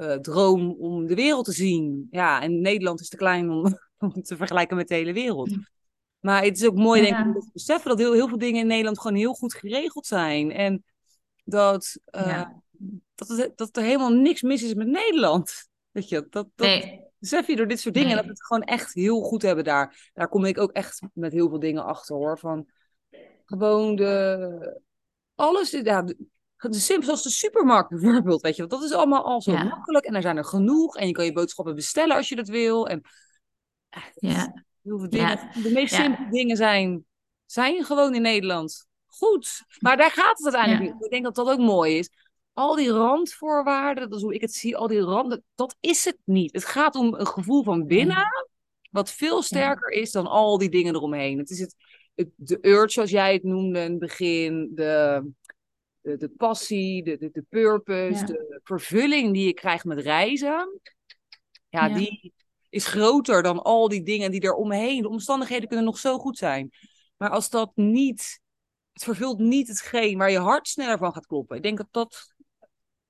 uh, 0.00 0.12
droom 0.12 0.76
om 0.78 1.06
de 1.06 1.14
wereld 1.14 1.44
te 1.44 1.52
zien. 1.52 2.06
Ja, 2.10 2.42
en 2.42 2.60
Nederland 2.60 3.00
is 3.00 3.08
te 3.08 3.16
klein 3.16 3.50
om, 3.50 3.78
om 3.98 4.22
te 4.22 4.36
vergelijken 4.36 4.76
met 4.76 4.88
de 4.88 4.94
hele 4.94 5.12
wereld. 5.12 5.56
Maar 6.20 6.42
het 6.42 6.56
is 6.56 6.66
ook 6.66 6.76
mooi, 6.76 7.02
denk 7.02 7.18
ik, 7.18 7.24
om 7.24 7.40
te 7.40 7.50
beseffen 7.52 7.90
dat 7.90 7.98
heel, 7.98 8.12
heel 8.12 8.28
veel 8.28 8.38
dingen 8.38 8.60
in 8.60 8.66
Nederland 8.66 9.00
gewoon 9.00 9.16
heel 9.16 9.34
goed 9.34 9.54
geregeld 9.54 10.06
zijn. 10.06 10.52
En 10.52 10.84
dat, 11.44 11.98
uh, 12.16 12.26
ja. 12.26 12.62
dat, 13.14 13.28
het, 13.28 13.56
dat 13.56 13.76
er 13.76 13.82
helemaal 13.82 14.12
niks 14.12 14.42
mis 14.42 14.62
is 14.62 14.74
met 14.74 14.86
Nederland. 14.86 15.68
Weet 15.90 16.08
je, 16.08 16.26
dat, 16.30 16.48
dat 16.54 16.66
nee. 16.66 17.00
besef 17.18 17.46
je 17.46 17.56
door 17.56 17.68
dit 17.68 17.80
soort 17.80 17.94
dingen. 17.94 18.08
Nee. 18.08 18.16
Dat 18.16 18.26
we 18.26 18.30
het 18.30 18.44
gewoon 18.44 18.62
echt 18.62 18.94
heel 18.94 19.20
goed 19.20 19.42
hebben 19.42 19.64
daar. 19.64 20.10
Daar 20.14 20.28
kom 20.28 20.44
ik 20.44 20.58
ook 20.58 20.72
echt 20.72 21.02
met 21.12 21.32
heel 21.32 21.48
veel 21.48 21.58
dingen 21.58 21.84
achter 21.84 22.16
hoor. 22.16 22.38
Van 22.38 22.66
gewoon 23.44 23.96
de, 23.96 24.80
alles, 25.34 25.70
ja, 25.70 26.02
de 26.02 26.16
simpel 26.68 27.10
als 27.10 27.22
de 27.22 27.30
supermarkt 27.30 27.90
bijvoorbeeld, 27.90 28.40
weet 28.40 28.56
je, 28.56 28.66
want 28.66 28.80
dat 28.80 28.90
is 28.90 28.96
allemaal 28.96 29.24
al 29.24 29.42
zo 29.42 29.52
makkelijk 29.52 30.04
en 30.04 30.14
er 30.14 30.22
zijn 30.22 30.36
er 30.36 30.44
genoeg 30.44 30.96
en 30.96 31.06
je 31.06 31.12
kan 31.12 31.24
je 31.24 31.32
boodschappen 31.32 31.74
bestellen 31.74 32.16
als 32.16 32.28
je 32.28 32.36
dat 32.36 32.48
wil. 32.48 32.88
En 32.88 33.02
ja. 34.14 34.64
heel 34.82 34.98
veel 34.98 35.08
dingen. 35.08 35.50
De 35.62 35.70
meest 35.72 35.94
simpele 35.94 36.30
dingen 36.30 36.56
zijn, 36.56 37.04
zijn 37.46 37.84
gewoon 37.84 38.14
in 38.14 38.22
Nederland 38.22 38.88
goed. 39.06 39.64
Maar 39.78 39.96
daar 39.96 40.10
gaat 40.10 40.38
het 40.38 40.54
uiteindelijk 40.54 40.94
niet. 40.94 41.04
Ik 41.04 41.10
denk 41.10 41.24
dat 41.24 41.34
dat 41.34 41.48
ook 41.48 41.58
mooi 41.58 41.98
is. 41.98 42.10
Al 42.52 42.76
die 42.76 42.90
randvoorwaarden, 42.90 44.08
dat 44.08 44.18
is 44.18 44.24
hoe 44.24 44.34
ik 44.34 44.40
het 44.40 44.54
zie, 44.54 44.76
al 44.76 44.88
die 44.88 45.00
randen, 45.00 45.44
dat 45.54 45.76
is 45.80 46.04
het 46.04 46.18
niet. 46.24 46.52
Het 46.52 46.64
gaat 46.64 46.94
om 46.94 47.14
een 47.14 47.26
gevoel 47.26 47.62
van 47.62 47.86
binnen, 47.86 48.26
wat 48.90 49.12
veel 49.12 49.42
sterker 49.42 49.88
is 49.88 50.10
dan 50.10 50.26
al 50.26 50.58
die 50.58 50.68
dingen 50.68 50.94
eromheen. 50.94 51.38
Het 51.38 51.50
is 51.50 51.60
het, 51.60 51.76
de 52.36 52.58
urge, 52.60 52.90
zoals 52.90 53.10
jij 53.10 53.32
het 53.32 53.42
noemde 53.42 53.80
in 53.80 53.90
het 53.90 53.98
begin, 53.98 54.70
de, 54.74 55.22
de, 56.10 56.16
de 56.16 56.28
passie, 56.36 57.04
de, 57.04 57.16
de, 57.16 57.30
de 57.32 57.44
purpose, 57.48 58.24
de 58.24 58.60
vervulling 58.64 59.32
die 59.32 59.46
je 59.46 59.54
krijgt 59.54 59.84
met 59.84 59.98
reizen, 59.98 60.80
ja, 61.68 61.86
ja, 61.86 61.94
die 61.94 62.32
is 62.68 62.86
groter 62.86 63.42
dan 63.42 63.62
al 63.62 63.88
die 63.88 64.02
dingen 64.02 64.30
die 64.30 64.40
er 64.40 64.54
omheen. 64.54 65.02
De 65.02 65.08
omstandigheden 65.08 65.68
kunnen 65.68 65.86
nog 65.86 65.98
zo 65.98 66.18
goed 66.18 66.38
zijn. 66.38 66.70
Maar 67.16 67.30
als 67.30 67.50
dat 67.50 67.70
niet, 67.74 68.40
het 68.92 69.04
vervult 69.04 69.38
niet 69.38 69.68
hetgeen 69.68 70.18
waar 70.18 70.30
je 70.30 70.38
hart 70.38 70.68
sneller 70.68 70.98
van 70.98 71.12
gaat 71.12 71.26
kloppen. 71.26 71.56
Ik 71.56 71.62
denk 71.62 71.76
dat 71.76 71.88
dat, 71.90 72.34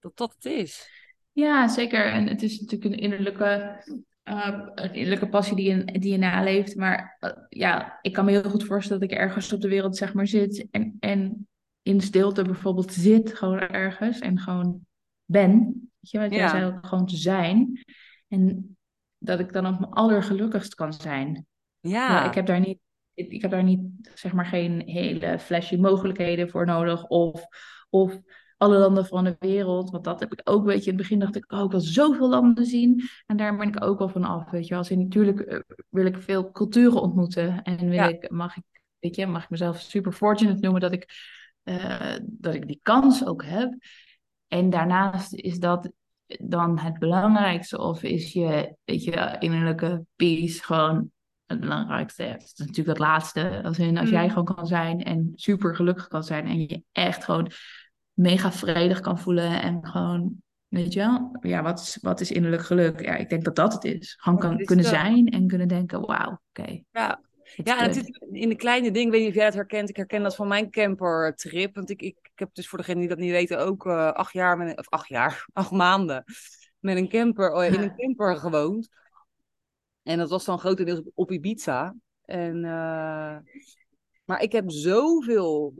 dat, 0.01 0.17
dat 0.17 0.35
het 0.35 0.45
is. 0.45 0.89
Ja, 1.33 1.69
zeker. 1.69 2.05
En 2.05 2.27
het 2.27 2.43
is 2.43 2.61
natuurlijk 2.61 2.95
een 2.95 3.01
innerlijke 3.01 3.83
uh, 4.25 4.67
een 4.75 4.95
innerlijke 4.95 5.29
passie 5.29 5.57
die 5.57 5.69
je, 5.69 5.85
die 5.85 6.13
je 6.13 6.19
naleeft. 6.19 6.77
Maar 6.77 7.17
uh, 7.21 7.31
ja, 7.49 7.99
ik 8.03 8.13
kan 8.13 8.25
me 8.25 8.31
heel 8.31 8.51
goed 8.51 8.65
voorstellen 8.65 9.01
dat 9.01 9.11
ik 9.11 9.17
ergens 9.17 9.53
op 9.53 9.61
de 9.61 9.69
wereld 9.69 9.97
zeg 9.97 10.15
maar 10.15 10.27
zit 10.27 10.67
en, 10.71 10.97
en 11.01 11.49
in 11.91 12.01
stilte 12.01 12.43
bijvoorbeeld 12.43 12.93
zit, 12.93 13.35
gewoon 13.35 13.59
ergens 13.59 14.19
en 14.19 14.39
gewoon 14.39 14.81
ben. 15.25 15.65
Weet 16.01 16.11
je 16.11 16.19
wat 16.19 16.31
jij 16.31 16.49
zei, 16.49 16.65
ook 16.65 16.87
gewoon 16.87 17.07
te 17.07 17.17
zijn. 17.17 17.85
En 18.29 18.77
dat 19.19 19.41
ik 19.41 19.53
dan 19.53 19.67
op 19.67 19.79
mijn 19.81 19.93
allergelukkigst 19.93 20.75
kan 20.75 20.93
zijn. 20.93 21.47
Ja. 21.81 22.29
Ik 22.29 22.35
heb 22.35 22.47
daar 22.47 22.61
niet, 22.61 22.79
ik, 23.15 23.33
ik 23.33 23.43
heb 23.43 23.51
daar 23.51 23.63
niet, 23.63 23.81
zeg 24.15 24.33
maar, 24.33 24.47
geen 24.47 24.83
hele 24.87 25.39
flashy 25.39 25.77
mogelijkheden 25.77 26.49
voor 26.49 26.67
nodig. 26.67 27.07
Of, 27.07 27.45
of 27.91 28.21
alle 28.57 28.79
landen 28.79 29.07
van 29.07 29.25
de 29.25 29.37
wereld. 29.39 29.91
Want 29.91 30.05
dat 30.05 30.21
heb 30.21 30.33
ik 30.33 30.41
ook, 30.45 30.65
weet 30.65 30.85
je, 30.85 30.91
in 30.91 30.97
het 30.97 31.03
begin 31.03 31.19
dacht 31.19 31.37
ik, 31.37 31.53
oh, 31.53 31.65
ik 31.65 31.71
wil 31.71 31.81
zoveel 31.81 32.29
landen 32.29 32.67
zien. 32.67 33.03
En 33.27 33.37
daar 33.37 33.57
ben 33.57 33.69
ik 33.69 33.85
ook 33.85 33.99
wel 33.99 34.09
van 34.09 34.25
af, 34.25 34.51
weet 34.51 34.67
je. 34.67 34.75
Als 34.75 34.91
in, 34.91 34.99
natuurlijk 34.99 35.53
uh, 35.53 35.61
wil 35.89 36.07
ik 36.07 36.17
veel 36.17 36.51
culturen 36.51 37.01
ontmoeten. 37.01 37.63
En 37.63 37.89
wil 37.89 38.09
ik, 38.09 38.31
mag 38.31 38.57
ik, 38.57 38.65
weet 38.99 39.17
je, 39.17 39.27
mag 39.27 39.43
ik 39.45 39.51
mezelf 39.51 39.81
super 39.81 40.13
fortunate 40.13 40.61
noemen 40.61 40.81
dat 40.81 40.93
ik, 40.93 41.09
uh, 41.65 42.17
dat 42.23 42.55
ik 42.55 42.67
die 42.67 42.81
kans 42.83 43.27
ook 43.27 43.45
heb. 43.45 43.75
En 44.49 44.71
daarnaast 44.71 45.35
is 45.35 45.59
dat 45.59 45.91
dan 46.27 46.79
het 46.79 46.99
belangrijkste. 46.99 47.79
Of 47.79 48.03
is 48.03 48.33
je, 48.33 48.77
weet 48.85 49.05
je, 49.05 49.37
innerlijke 49.39 50.05
peace 50.17 50.63
gewoon 50.63 51.11
het 51.47 51.61
belangrijkste. 51.61 52.23
Het 52.23 52.43
is 52.43 52.55
natuurlijk 52.55 52.89
het 52.89 52.99
laatste. 52.99 53.61
Als, 53.63 53.79
in, 53.79 53.99
als 53.99 54.11
jij 54.11 54.25
mm. 54.25 54.29
gewoon 54.29 54.55
kan 54.55 54.67
zijn 54.67 55.03
en 55.03 55.33
super 55.35 55.77
gelukkig 55.77 56.09
kan 56.09 56.25
zijn. 56.25 56.47
En 56.47 56.61
je 56.61 56.83
echt 56.93 57.25
gewoon 57.25 57.51
mega 58.13 58.53
vredig 58.53 59.01
kan 59.01 59.19
voelen 59.19 59.63
en 59.63 59.87
gewoon, 59.87 60.43
weet 60.69 60.93
je 60.93 61.01
wel, 61.01 61.37
ja, 61.41 61.63
wat 61.63 61.81
is, 61.81 61.99
wat 62.01 62.21
is 62.21 62.31
innerlijk 62.31 62.63
geluk? 62.63 63.01
Ja, 63.01 63.17
ik 63.17 63.29
denk 63.29 63.45
dat 63.45 63.57
dat 63.57 63.73
het 63.73 63.85
is. 63.85 64.17
Gewoon 64.21 64.39
kan, 64.39 64.57
kunnen 64.57 64.85
zijn 64.85 65.29
en 65.29 65.47
kunnen 65.47 65.69
denken, 65.69 66.01
wauw, 66.01 66.41
oké. 66.53 66.83
Ja. 66.91 67.21
Ja, 67.57 67.79
en 67.79 67.85
het 67.85 67.95
zit 67.95 68.27
in 68.31 68.49
de 68.49 68.57
kleine 68.57 68.91
dingen, 68.91 69.07
ik 69.07 69.13
weet 69.13 69.21
niet 69.21 69.31
of 69.31 69.37
jij 69.37 69.45
het 69.45 69.55
herkent. 69.55 69.89
Ik 69.89 69.97
herken 69.97 70.23
dat 70.23 70.37
van 70.37 70.49
mijn 70.49 70.71
campertrip. 70.71 71.75
Want 71.75 71.91
ik, 71.91 72.03
ik, 72.03 72.17
ik 72.23 72.39
heb 72.39 72.55
dus 72.55 72.69
voor 72.69 72.79
degenen 72.79 73.01
die 73.01 73.09
dat 73.09 73.19
niet 73.19 73.31
weten 73.31 73.59
ook 73.59 73.87
uh, 73.87 74.13
acht 74.13 74.33
jaar, 74.33 74.57
met, 74.57 74.79
of 74.79 74.89
acht 74.89 75.09
jaar, 75.09 75.47
acht 75.53 75.71
maanden 75.71 76.25
met 76.79 76.97
een 76.97 77.09
camper, 77.09 77.53
oh, 77.53 77.65
in 77.65 77.75
een 77.75 77.97
camper 77.97 78.37
gewoond. 78.37 78.89
En 80.03 80.19
dat 80.19 80.31
was 80.31 80.45
dan 80.45 80.59
grotendeels 80.59 80.99
op, 80.99 81.11
op 81.15 81.31
Ibiza. 81.31 81.95
En, 82.25 82.57
uh, 82.57 83.39
maar 84.25 84.43
ik 84.43 84.53
heb 84.53 84.71
zoveel 84.71 85.75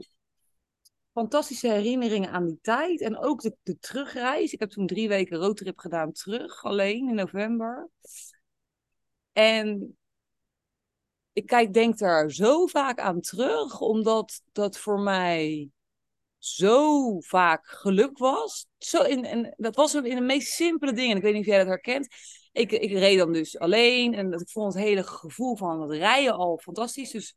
fantastische 1.13 1.71
herinneringen 1.71 2.31
aan 2.31 2.45
die 2.45 2.59
tijd. 2.61 3.01
En 3.01 3.17
ook 3.17 3.41
de, 3.41 3.55
de 3.63 3.79
terugreis. 3.79 4.53
Ik 4.53 4.59
heb 4.59 4.69
toen 4.69 4.87
drie 4.87 5.07
weken 5.07 5.37
roadtrip 5.37 5.79
gedaan 5.79 6.11
terug, 6.11 6.63
alleen 6.63 7.09
in 7.09 7.15
november. 7.15 7.89
En 9.33 9.97
ik 11.33 11.45
kijk, 11.45 11.73
denk 11.73 11.97
daar 11.97 12.31
zo 12.31 12.65
vaak 12.65 12.99
aan 12.99 13.21
terug, 13.21 13.79
omdat 13.81 14.41
dat 14.51 14.77
voor 14.77 14.99
mij 14.99 15.69
zo 16.37 17.19
vaak 17.19 17.67
geluk 17.67 18.17
was. 18.17 18.67
Zo 18.77 19.03
in, 19.03 19.25
en 19.25 19.53
dat 19.57 19.75
was 19.75 19.95
in 19.95 20.15
de 20.15 20.21
meest 20.21 20.53
simpele 20.53 20.93
dingen. 20.93 21.17
Ik 21.17 21.23
weet 21.23 21.33
niet 21.33 21.41
of 21.41 21.47
jij 21.47 21.57
dat 21.57 21.67
herkent. 21.67 22.07
Ik, 22.51 22.71
ik 22.71 22.91
reed 22.91 23.17
dan 23.17 23.33
dus 23.33 23.59
alleen 23.59 24.13
en 24.13 24.31
dat, 24.31 24.41
ik 24.41 24.49
vond 24.49 24.73
het 24.73 24.83
hele 24.83 25.03
gevoel 25.03 25.55
van 25.55 25.81
het 25.81 25.91
rijden 25.91 26.33
al 26.33 26.57
fantastisch. 26.57 27.11
Dus 27.11 27.35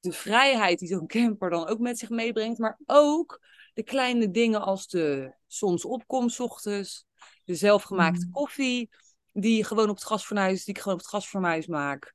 de 0.00 0.12
vrijheid 0.12 0.78
die 0.78 0.88
zo'n 0.88 1.06
camper 1.06 1.50
dan 1.50 1.66
ook 1.66 1.78
met 1.78 1.98
zich 1.98 2.10
meebrengt, 2.10 2.58
maar 2.58 2.78
ook 2.86 3.40
de 3.74 3.82
kleine 3.82 4.30
dingen 4.30 4.62
als 4.62 4.86
de 4.86 5.34
zonsopkomst 5.46 6.40
ochtends, 6.40 7.06
de 7.44 7.54
zelfgemaakte 7.54 8.26
mm. 8.26 8.32
koffie 8.32 8.90
die 9.32 9.64
gewoon 9.64 9.88
op 9.88 9.94
het 9.94 10.04
gasfornuis, 10.04 10.64
die 10.64 10.74
ik 10.74 10.80
gewoon 10.80 10.98
op 10.98 11.04
het 11.04 11.10
gasfornuis 11.10 11.66
maak. 11.66 12.14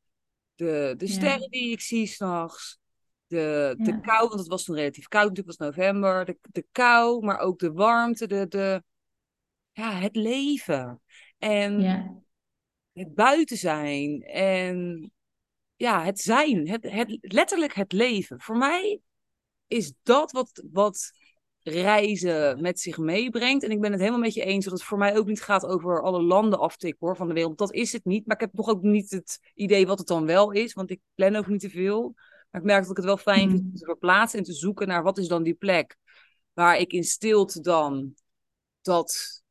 De, 0.58 0.93
de 0.98 1.06
Ja. 1.06 1.12
sterren 1.12 1.50
die 1.50 1.72
ik 1.72 1.82
zie 1.82 2.08
s'nachts. 2.08 2.80
De, 3.28 3.76
de 3.78 3.91
Ja. 3.91 4.00
kou, 4.00 4.28
want 4.28 4.39
het 4.39 4.48
was 4.48 4.63
toen 4.63 4.76
relatief 4.76 5.08
koud, 5.08 5.28
natuurlijk 5.28 5.60
was 5.60 5.67
november. 5.67 6.26
De, 6.26 6.38
de 6.41 6.65
kou, 6.72 7.26
maar 7.26 7.39
ook 7.39 7.60
de 7.60 7.72
warmte, 7.72 8.28
de, 8.28 8.48
de, 8.48 8.84
ja, 9.72 9.91
het 9.91 10.15
leven. 10.15 11.02
En 11.38 11.82
Ja. 11.82 12.22
het 12.93 13.15
buiten 13.15 13.58
zijn. 13.58 14.22
En 14.24 15.12
ja, 15.76 16.04
het 16.04 16.20
zijn. 16.20 16.67
Het, 16.67 16.84
het, 16.84 17.17
letterlijk 17.22 17.74
het 17.74 17.91
leven. 17.91 18.41
Voor 18.41 18.58
mij 18.58 19.00
is 19.67 19.93
dat 20.04 20.32
wat, 20.32 20.63
wat 20.72 21.12
reizen 21.67 22.62
met 22.62 22.80
zich 22.80 22.97
meebrengt. 22.97 23.63
En 23.63 23.71
ik 23.71 23.82
ben 23.82 23.91
het 23.91 23.99
helemaal 23.99 24.19
met 24.19 24.34
je 24.34 24.43
eens 24.43 24.63
dat 24.63 24.73
het 24.73 24.84
voor 24.84 24.97
mij 24.97 25.17
ook 25.17 25.27
niet 25.27 25.41
gaat 25.41 25.65
over 25.65 26.01
alle 26.01 26.21
landen 26.21 26.60
aftikken 26.60 27.08
hoor, 27.08 27.15
van 27.15 27.27
de 27.27 27.34
wereld. 27.34 27.58
Dat 27.58 27.73
is 27.73 27.91
het 27.93 28.06
niet. 28.06 28.25
Maar 28.25 28.36
ik 28.36 28.41
heb 28.41 28.53
nog 28.53 28.67
ook 28.67 28.82
niet 28.82 29.12
het 29.12 29.39
idee 29.53 29.88
wat 29.88 29.97
het 29.97 30.08
dan 30.08 30.25
wel 30.25 30.51
is. 30.51 30.73
Want 30.73 30.89
ik 30.91 30.99
plan 31.15 31.36
ook 31.36 31.47
niet 31.47 31.60
te 31.60 31.69
veel. 31.69 32.13
Maar 32.49 32.62
ik 32.62 32.67
merk 32.67 32.82
dat 32.82 32.91
ik 32.91 32.97
het 32.97 33.06
wel 33.06 33.17
fijn 33.17 33.49
vind 33.49 33.62
Mm. 33.62 33.69
om 33.69 33.75
te 33.75 33.86
verplaatsen 33.86 34.39
en 34.39 34.45
te 34.45 34.53
zoeken 34.53 34.88
naar 34.88 35.03
wat 35.03 35.17
is 35.17 35.27
dan 35.27 35.43
die 35.43 35.53
plek. 35.53 35.97
Waar 36.53 36.77
ik 36.77 36.91
in 36.91 37.03
stilte 37.03 37.62
dan 37.62 38.13
dat 38.82 39.41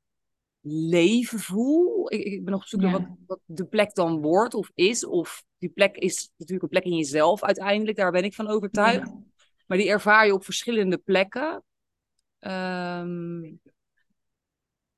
leven 0.69 1.39
voel. 1.39 2.13
Ik, 2.13 2.25
ik 2.25 2.45
ben 2.45 2.53
nog 2.53 2.63
op 2.63 2.69
zoek 2.69 2.81
naar 2.81 2.93
wat, 2.93 3.07
wat 3.27 3.41
de 3.45 3.65
plek 3.67 3.95
dan 3.95 4.21
wordt 4.21 4.55
of 4.55 4.71
is. 4.75 5.07
Of 5.07 5.45
die 5.59 5.69
plek 5.71 5.97
is 5.97 6.31
natuurlijk 6.37 6.63
een 6.63 6.81
plek 6.81 6.93
in 6.93 6.97
jezelf 6.97 7.43
uiteindelijk. 7.43 7.97
Daar 7.97 8.13
ben 8.13 8.25
ik 8.25 8.35
van 8.35 8.49
overtuigd. 8.49 9.07
Ja. 9.09 9.23
Maar 9.67 9.79
die 9.79 9.89
ervaar 9.89 10.27
je 10.27 10.33
op 10.35 10.45
verschillende 10.45 10.99
plekken. 10.99 11.65
Ehm, 12.47 13.41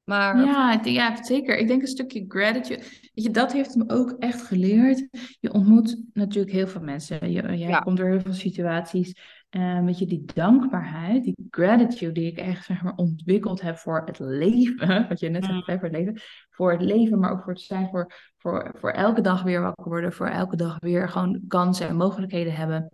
maar 0.05 0.45
Ja, 0.45 0.81
ja, 0.85 1.25
zeker. 1.25 1.57
Ik 1.57 1.67
denk 1.69 1.83
een 1.83 1.89
stukje 1.89 2.25
gratitude. 2.29 2.81
Weet 2.83 3.25
je, 3.25 3.31
dat 3.31 3.53
heeft 3.53 3.75
me 3.75 3.85
ook 3.89 4.11
echt 4.19 4.43
geleerd. 4.43 5.09
Je 5.41 5.53
ontmoet 5.53 6.03
natuurlijk 6.13 6.55
heel 6.55 6.67
veel 6.69 6.81
mensen. 6.81 7.31
Je, 7.31 7.43
jij 7.43 7.57
Ja. 7.69 7.79
komt 7.79 7.97
door 7.97 8.09
heel 8.09 8.21
veel 8.21 8.33
situaties. 8.33 9.37
En 9.49 9.85
weet 9.85 9.99
je, 9.99 10.07
die 10.07 10.25
dankbaarheid, 10.35 11.25
die 11.25 11.35
gratitude 11.51 12.13
die 12.13 12.31
ik 12.31 12.39
echt 12.39 12.65
zeg 12.65 12.83
maar 12.83 12.95
ontwikkeld 12.95 13.61
heb 13.61 13.77
voor 13.77 14.03
het 14.05 14.19
leven. 14.19 15.07
Wat 15.09 15.21
je 15.21 15.29
net 15.29 15.43
Mm. 15.43 15.49
zegt, 15.55 15.67
hè, 15.67 15.75
voor 15.79 15.89
het 15.89 15.97
leven. 15.97 16.21
Voor 16.51 16.73
het 16.73 16.83
leven, 16.83 17.19
maar 17.19 17.31
ook 17.31 17.43
voor 17.43 17.53
het 17.53 17.63
zijn. 17.63 17.89
Voor, 17.89 18.13
voor, 18.37 18.75
voor 18.79 18.91
elke 18.91 19.21
dag 19.21 19.43
weer 19.43 19.61
wakker 19.63 19.89
worden. 19.89 20.13
Voor 20.13 20.27
elke 20.27 20.57
dag 20.57 20.79
weer 20.81 21.09
gewoon 21.09 21.41
kansen 21.49 21.89
en 21.89 21.97
mogelijkheden 21.97 22.55
hebben. 22.55 22.89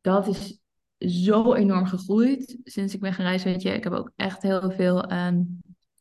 Dat 0.00 0.26
is 0.26 0.59
zo 1.08 1.54
enorm 1.54 1.86
gegroeid 1.86 2.58
sinds 2.64 2.94
ik 2.94 3.00
ben 3.00 3.14
gereisd. 3.14 3.44
Weet 3.44 3.62
je, 3.62 3.70
ik 3.70 3.84
heb 3.84 3.92
ook 3.92 4.12
echt 4.16 4.42
heel 4.42 4.70
veel. 4.70 5.04
ehm, 5.04 5.42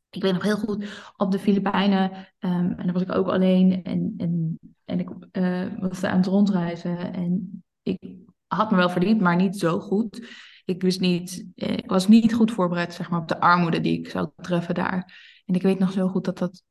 ik 0.09 0.21
weet 0.21 0.33
nog 0.33 0.43
heel 0.43 0.57
goed 0.57 0.85
op 1.17 1.31
de 1.31 1.39
Filipijnen. 1.39 2.11
ehm, 2.39 2.71
en 2.71 2.83
dan 2.83 2.91
was 2.91 3.01
ik 3.01 3.11
ook 3.15 3.27
alleen. 3.27 3.83
En, 3.83 4.13
en, 4.17 4.59
en 4.85 4.99
ik 4.99 5.09
eh, 5.31 5.65
was 5.79 6.03
aan 6.03 6.17
het 6.17 6.25
rondreizen. 6.25 7.13
En 7.13 7.63
ik 7.83 7.99
had 8.47 8.71
me 8.71 8.77
wel 8.77 8.89
verdiept, 8.89 9.21
maar 9.21 9.35
niet 9.35 9.57
zo 9.57 9.79
goed. 9.79 10.27
Ik 10.65 10.81
wist 10.81 10.99
niet, 10.99 11.45
eh, 11.55 11.71
ik 11.73 11.89
was 11.89 12.07
niet 12.07 12.33
goed 12.33 12.51
voorbereid 12.51 12.93
zeg 12.93 13.09
maar, 13.09 13.19
op 13.19 13.27
de 13.27 13.39
armoede 13.39 13.81
die 13.81 13.99
ik 13.99 14.09
zou 14.09 14.29
treffen 14.35 14.75
daar. 14.75 15.17
En 15.45 15.55
ik 15.55 15.61
weet 15.61 15.79
nog 15.79 15.91
zo 15.91 16.07
goed 16.07 16.25
dat 16.25 16.37
dat 16.37 16.63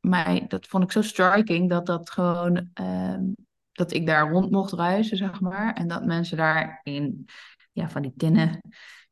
mij, 0.00 0.44
dat 0.48 0.66
vond 0.66 0.84
ik 0.84 0.92
zo 0.92 1.02
striking, 1.02 1.68
dat 1.70 1.86
dat 1.86 2.10
gewoon, 2.10 2.70
ehm, 2.74 3.22
dat 3.72 3.92
ik 3.92 4.06
daar 4.06 4.30
rond 4.30 4.50
mocht 4.50 4.72
reizen, 4.72 5.16
zeg 5.16 5.40
maar. 5.40 5.74
En 5.74 5.88
dat 5.88 6.04
mensen 6.04 6.36
daar 6.36 6.80
in, 6.82 7.26
ja, 7.78 7.88
van 7.90 8.02
die 8.02 8.12
tinnen 8.16 8.60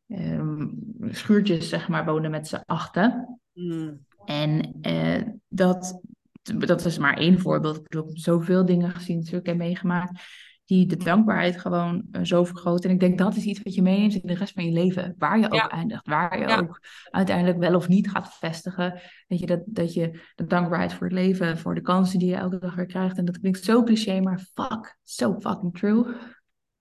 ehm, 0.08 0.66
schuurtjes, 1.10 1.68
zeg 1.68 1.88
maar, 1.88 2.04
wonen 2.04 2.30
met 2.30 2.48
z'n 2.48 2.62
achten. 2.66 3.40
mm, 3.52 3.98
En 4.24 4.76
eh, 4.80 5.22
dat, 5.48 6.00
dat 6.42 6.84
is 6.84 6.98
maar 6.98 7.16
één 7.16 7.38
voorbeeld. 7.40 7.76
Ik 7.76 7.82
bedoel, 7.82 8.06
heb 8.06 8.18
zoveel 8.18 8.64
dingen 8.64 8.90
gezien, 8.90 9.16
natuurlijk 9.18 9.46
en 9.46 9.56
meegemaakt, 9.56 10.20
die 10.64 10.86
de 10.86 10.96
dankbaarheid 10.96 11.60
gewoon 11.60 12.04
eh, 12.10 12.20
zo 12.24 12.44
vergroten. 12.44 12.88
En 12.88 12.94
ik 12.94 13.00
denk 13.00 13.18
dat 13.18 13.36
is 13.36 13.44
iets 13.44 13.62
wat 13.62 13.74
je 13.74 13.82
meeneemt 13.82 14.14
in 14.14 14.26
de 14.28 14.34
rest 14.34 14.52
van 14.52 14.64
je 14.64 14.72
leven. 14.72 15.14
Waar 15.18 15.38
je 15.38 15.46
ook 15.46 15.54
Ja. 15.54 15.68
eindigt, 15.68 16.06
waar 16.06 16.38
je 16.38 16.48
Ja. 16.48 16.58
ook 16.58 16.80
uiteindelijk 17.10 17.58
wel 17.58 17.74
of 17.74 17.88
niet 17.88 18.10
gaat 18.10 18.34
vestigen. 18.34 19.00
Weet 19.28 19.38
je, 19.38 19.46
dat, 19.46 19.60
dat 19.66 19.94
je 19.94 20.20
de 20.34 20.46
dankbaarheid 20.46 20.92
voor 20.92 21.06
het 21.06 21.16
leven, 21.16 21.58
voor 21.58 21.74
de 21.74 21.80
kansen 21.80 22.18
die 22.18 22.28
je 22.28 22.36
elke 22.36 22.58
dag 22.58 22.74
weer 22.74 22.86
krijgt. 22.86 23.18
En 23.18 23.24
dat 23.24 23.40
klinkt 23.40 23.64
zo 23.64 23.82
cliché, 23.82 24.20
maar 24.20 24.38
fuck, 24.54 24.98
so 25.02 25.36
fucking 25.40 25.78
true. 25.78 26.06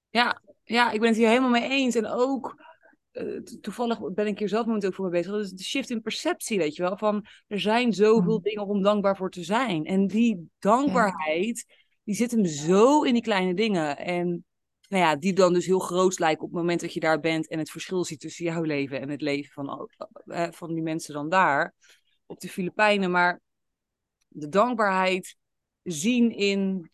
ja, 0.10 0.42
ja, 0.66 0.92
ik 0.92 1.00
ben 1.00 1.10
het 1.10 1.18
hier 1.18 1.28
helemaal 1.28 1.50
mee 1.50 1.70
eens. 1.70 1.96
En 1.96 2.08
ook, 2.08 2.64
eh, 3.12 3.24
to- 3.24 3.60
toevallig 3.62 4.14
ben 4.14 4.28
ik 4.28 4.40
hier 4.40 4.50
zelf 4.50 4.66
momenteel 4.66 4.90
ook 4.90 4.96
voor 4.96 5.10
mee 5.10 5.22
bezig. 5.22 5.36
Dat 5.36 5.44
is 5.46 5.52
de 5.52 5.64
shift 5.64 5.90
in 5.90 6.02
perceptie, 6.02 6.58
weet 6.58 6.76
je 6.76 6.82
wel. 6.82 6.98
Van, 6.98 7.26
er 7.48 7.60
zijn 7.60 7.94
zoveel 7.94 8.38
Mm. 8.38 8.42
dingen 8.44 8.66
om 8.68 8.82
dankbaar 8.82 9.18
voor 9.18 9.30
te 9.30 9.44
zijn. 9.44 9.86
En 9.86 10.08
die 10.08 10.50
dankbaarheid, 10.60 11.66
die 12.04 12.16
zit 12.16 12.32
hem 12.32 12.46
zo 12.46 13.04
in 13.04 13.14
die 13.14 13.22
kleine 13.22 13.54
dingen. 13.54 13.98
En 13.98 14.46
nou 14.88 15.04
ja, 15.04 15.16
die 15.16 15.34
dan 15.34 15.54
dus 15.54 15.66
heel 15.66 15.80
groot 15.80 16.20
lijken 16.20 16.44
op 16.44 16.50
het 16.50 16.60
moment 16.60 16.82
dat 16.82 16.94
je 16.94 17.00
daar 17.00 17.20
bent. 17.20 17.48
En 17.48 17.60
het 17.60 17.72
verschil 17.72 18.04
ziet 18.04 18.20
tussen 18.20 18.46
jouw 18.46 18.62
leven 18.62 19.02
en 19.02 19.10
het 19.10 19.22
leven 19.22 19.52
van, 19.52 19.90
eh, 20.26 20.48
van 20.52 20.74
die 20.74 20.84
mensen 20.84 21.14
dan 21.14 21.30
daar. 21.30 21.74
Op 22.26 22.40
de 22.40 22.50
Filipijnen. 22.50 23.12
Maar 23.12 23.42
de 24.28 24.50
dankbaarheid 24.50 25.36
zien 25.84 26.32
in 26.32 26.90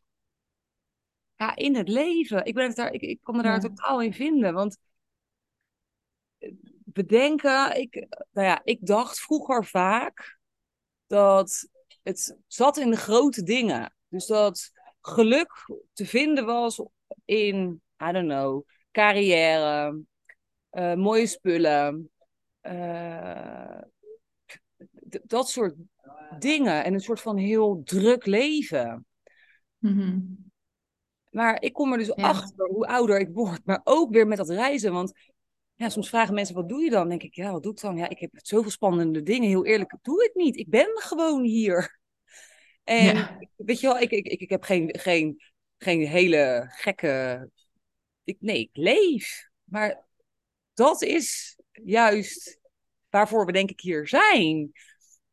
ja, 1.41 1.55
in 1.55 1.75
het 1.75 1.87
leven. 1.87 2.45
Ik, 2.45 2.53
ben 2.53 2.67
het 2.67 2.75
daar, 2.75 2.93
ik, 2.93 3.01
ik 3.01 3.19
kan 3.21 3.35
me 3.35 3.41
daar 3.41 3.53
Ja. 3.53 3.59
totaal 3.59 4.01
in 4.01 4.13
vinden. 4.13 4.53
Want 4.53 4.77
eh, 6.37 6.53
bedenken, 6.85 7.79
ik, 7.79 8.07
nou 8.31 8.47
ja, 8.47 8.61
ik 8.63 8.85
dacht 8.85 9.19
vroeger 9.19 9.65
vaak 9.65 10.39
dat 11.07 11.69
het 12.03 12.37
zat 12.47 12.77
in 12.77 12.89
de 12.89 12.97
grote 12.97 13.43
dingen. 13.43 13.93
Dus 14.07 14.25
dat 14.25 14.71
geluk 15.01 15.65
te 15.93 16.05
vinden 16.05 16.45
was 16.45 16.83
in, 17.25 17.81
I 18.03 18.11
don't 18.11 18.27
know, 18.29 18.63
carrière, 18.91 20.01
eh, 20.69 20.93
mooie 20.93 21.27
spullen, 21.27 22.11
eh, 22.61 23.81
dat 25.23 25.49
soort 25.49 25.75
dingen. 26.39 26.83
En 26.83 26.93
een 26.93 26.99
soort 26.99 27.21
van 27.21 27.37
heel 27.37 27.81
druk 27.83 28.25
leven. 28.25 29.05
Mhm. 29.77 30.19
Maar 31.31 31.61
ik 31.61 31.73
kom 31.73 31.91
er 31.91 31.97
dus 31.97 32.11
Ja. 32.15 32.27
achter 32.29 32.67
hoe 32.67 32.87
ouder 32.87 33.19
ik 33.19 33.29
word. 33.33 33.65
Maar 33.65 33.81
ook 33.83 34.11
weer 34.13 34.27
met 34.27 34.37
dat 34.37 34.49
reizen. 34.49 34.93
Want 34.93 35.11
ja, 35.75 35.89
soms 35.89 36.09
vragen 36.09 36.33
mensen, 36.33 36.55
wat 36.55 36.69
doe 36.69 36.81
je 36.83 36.89
dan? 36.89 36.99
Dan 36.99 37.09
denk 37.09 37.23
ik, 37.23 37.35
ja, 37.35 37.51
wat 37.51 37.63
doe 37.63 37.71
ik 37.71 37.81
dan? 37.81 37.97
Ja, 37.97 38.09
ik 38.09 38.19
heb 38.19 38.29
zoveel 38.33 38.71
spannende 38.71 39.23
dingen. 39.23 39.47
Heel 39.47 39.65
eerlijk, 39.65 39.91
ik 39.93 39.99
doe 40.01 40.23
het 40.23 40.35
niet. 40.35 40.57
Ik 40.57 40.69
ben 40.69 40.89
gewoon 40.93 41.43
hier. 41.43 41.99
En 42.83 43.15
Ja. 43.15 43.37
weet 43.55 43.79
je 43.79 43.87
wel, 43.87 43.99
ik, 43.99 44.11
ik, 44.11 44.25
ik, 44.27 44.41
ik 44.41 44.49
heb 44.49 44.63
geen, 44.63 44.99
geen, 44.99 45.41
geen 45.77 46.07
hele 46.07 46.65
gekke... 46.69 47.49
Ik, 48.23 48.37
nee, 48.39 48.59
ik 48.59 48.69
leef. 48.73 49.49
Maar 49.63 50.07
dat 50.73 51.01
is 51.01 51.57
juist 51.71 52.59
waarvoor 53.09 53.45
we 53.45 53.51
denk 53.51 53.69
ik 53.69 53.79
hier 53.79 54.07
zijn. 54.07 54.71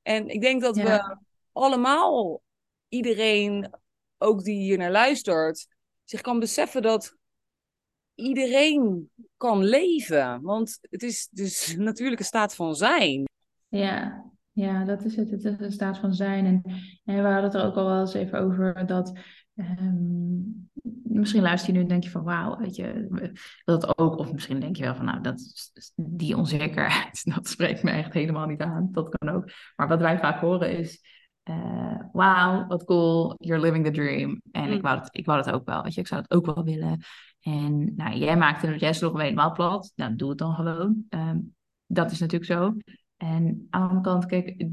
En 0.02 0.28
ik 0.28 0.40
denk 0.40 0.61
dat 0.61 0.76
we 0.76 1.16
allemaal, 1.52 2.42
iedereen, 2.88 3.70
ook 4.18 4.44
die 4.44 4.61
hier 4.61 4.78
naar 4.78 4.90
luistert, 4.90 5.66
zich 6.11 6.21
kan 6.21 6.38
beseffen 6.38 6.83
dat 6.83 7.16
iedereen 8.14 9.11
kan 9.37 9.64
leven. 9.64 10.42
Want 10.42 10.79
het 10.81 11.03
is 11.03 11.29
dus 11.31 11.66
een 11.75 11.85
natuurlijke 11.85 12.25
staat 12.25 12.55
van 12.55 12.75
zijn. 12.75 13.25
Ja, 13.68 14.25
ja, 14.53 14.85
dat 14.85 15.05
is 15.05 15.16
het. 15.16 15.31
Het 15.31 15.44
is 15.44 15.59
een 15.59 15.73
staat 15.73 15.99
van 15.99 16.14
zijn. 16.14 16.47
En, 16.47 16.62
en 17.05 17.23
we 17.23 17.29
hadden 17.29 17.42
het 17.42 17.55
er 17.55 17.64
ook 17.64 17.77
al 17.77 17.87
wel 17.87 18.01
eens 18.01 18.14
even 18.14 18.40
over 18.40 18.87
dat. 18.87 19.12
ehm, 19.55 20.40
misschien 21.03 21.42
luister 21.42 21.73
je 21.73 21.77
nu 21.77 21.83
en 21.83 21.88
denk 21.88 22.05
je 22.05 22.11
van 22.11 22.25
wauw, 22.25 22.59
weet 22.59 22.77
je, 22.77 23.09
dat 23.64 23.99
ook. 23.99 24.16
Of 24.18 24.33
misschien 24.33 24.61
denk 24.61 24.77
je 24.77 24.83
wel 24.83 24.94
van 24.94 25.05
nou, 25.05 25.21
dat, 25.21 25.42
die 25.97 26.37
onzekerheid, 26.37 27.23
dat 27.35 27.49
spreekt 27.49 27.83
me 27.83 27.90
echt 27.90 28.12
helemaal 28.12 28.47
niet 28.47 28.61
aan. 28.61 28.88
Dat 28.92 29.18
kan 29.18 29.29
ook. 29.29 29.51
Maar 29.77 29.88
wat 29.88 30.01
wij 30.01 30.18
vaak 30.18 30.40
horen 30.40 30.79
is. 30.79 31.16
Eh 31.48 32.00
wauw, 32.12 32.66
wat 32.66 32.84
cool, 32.84 33.34
you're 33.38 33.61
living 33.62 33.84
the 33.84 33.90
dream. 33.90 34.40
En 34.50 34.64
Mm. 34.64 34.72
ik, 34.72 34.82
wou 34.82 34.98
het, 34.98 35.08
ik 35.12 35.26
wou 35.26 35.42
dat 35.42 35.54
ook 35.54 35.66
wel, 35.66 35.82
weet 35.82 35.94
je, 35.94 36.00
ik 36.00 36.06
zou 36.06 36.20
het 36.20 36.30
ook 36.30 36.46
wel 36.46 36.64
willen. 36.64 37.00
En 37.40 37.94
nou, 37.96 38.16
jij 38.16 38.37
maakte 38.37 38.66
het, 38.66 39.00
hem 39.00 39.18
helemaal 39.20 39.52
plat. 39.52 39.92
Nou, 39.96 40.16
doe 40.16 40.28
het 40.28 40.38
dan 40.38 40.54
gewoon. 40.54 41.04
Ehm, 41.08 41.38
dat 41.87 42.11
is 42.11 42.18
natuurlijk 42.20 42.50
zo. 42.50 42.74
En 43.16 43.66
aan 43.70 43.80
de 43.82 43.88
andere 43.88 44.00
kant, 44.00 44.26
kijk, 44.26 44.66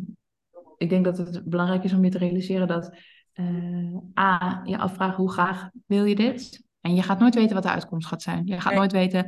ik 0.78 0.90
denk 0.90 1.06
dat 1.06 1.18
het 1.18 1.44
belangrijk 1.44 1.84
is 1.84 1.94
om 1.94 2.04
je 2.04 2.10
te 2.10 2.18
realiseren 2.18 2.68
dat 2.68 2.96
eh, 3.34 4.20
A, 4.20 4.62
je 4.64 4.78
afvragen 4.78 5.16
hoe 5.18 5.32
graag 5.32 5.70
wil 5.86 6.04
je 6.06 6.16
dit? 6.16 6.64
En 6.82 6.96
je 6.96 7.02
gaat 7.04 7.20
nooit 7.20 7.36
weten 7.36 7.54
wat 7.54 7.64
de 7.64 7.70
uitkomst 7.70 8.08
gaat 8.08 8.22
zijn. 8.22 8.46
Je 8.48 8.60
gaat 8.62 8.70
Nee. 8.72 8.80
nooit 8.80 8.92
weten, 8.92 9.20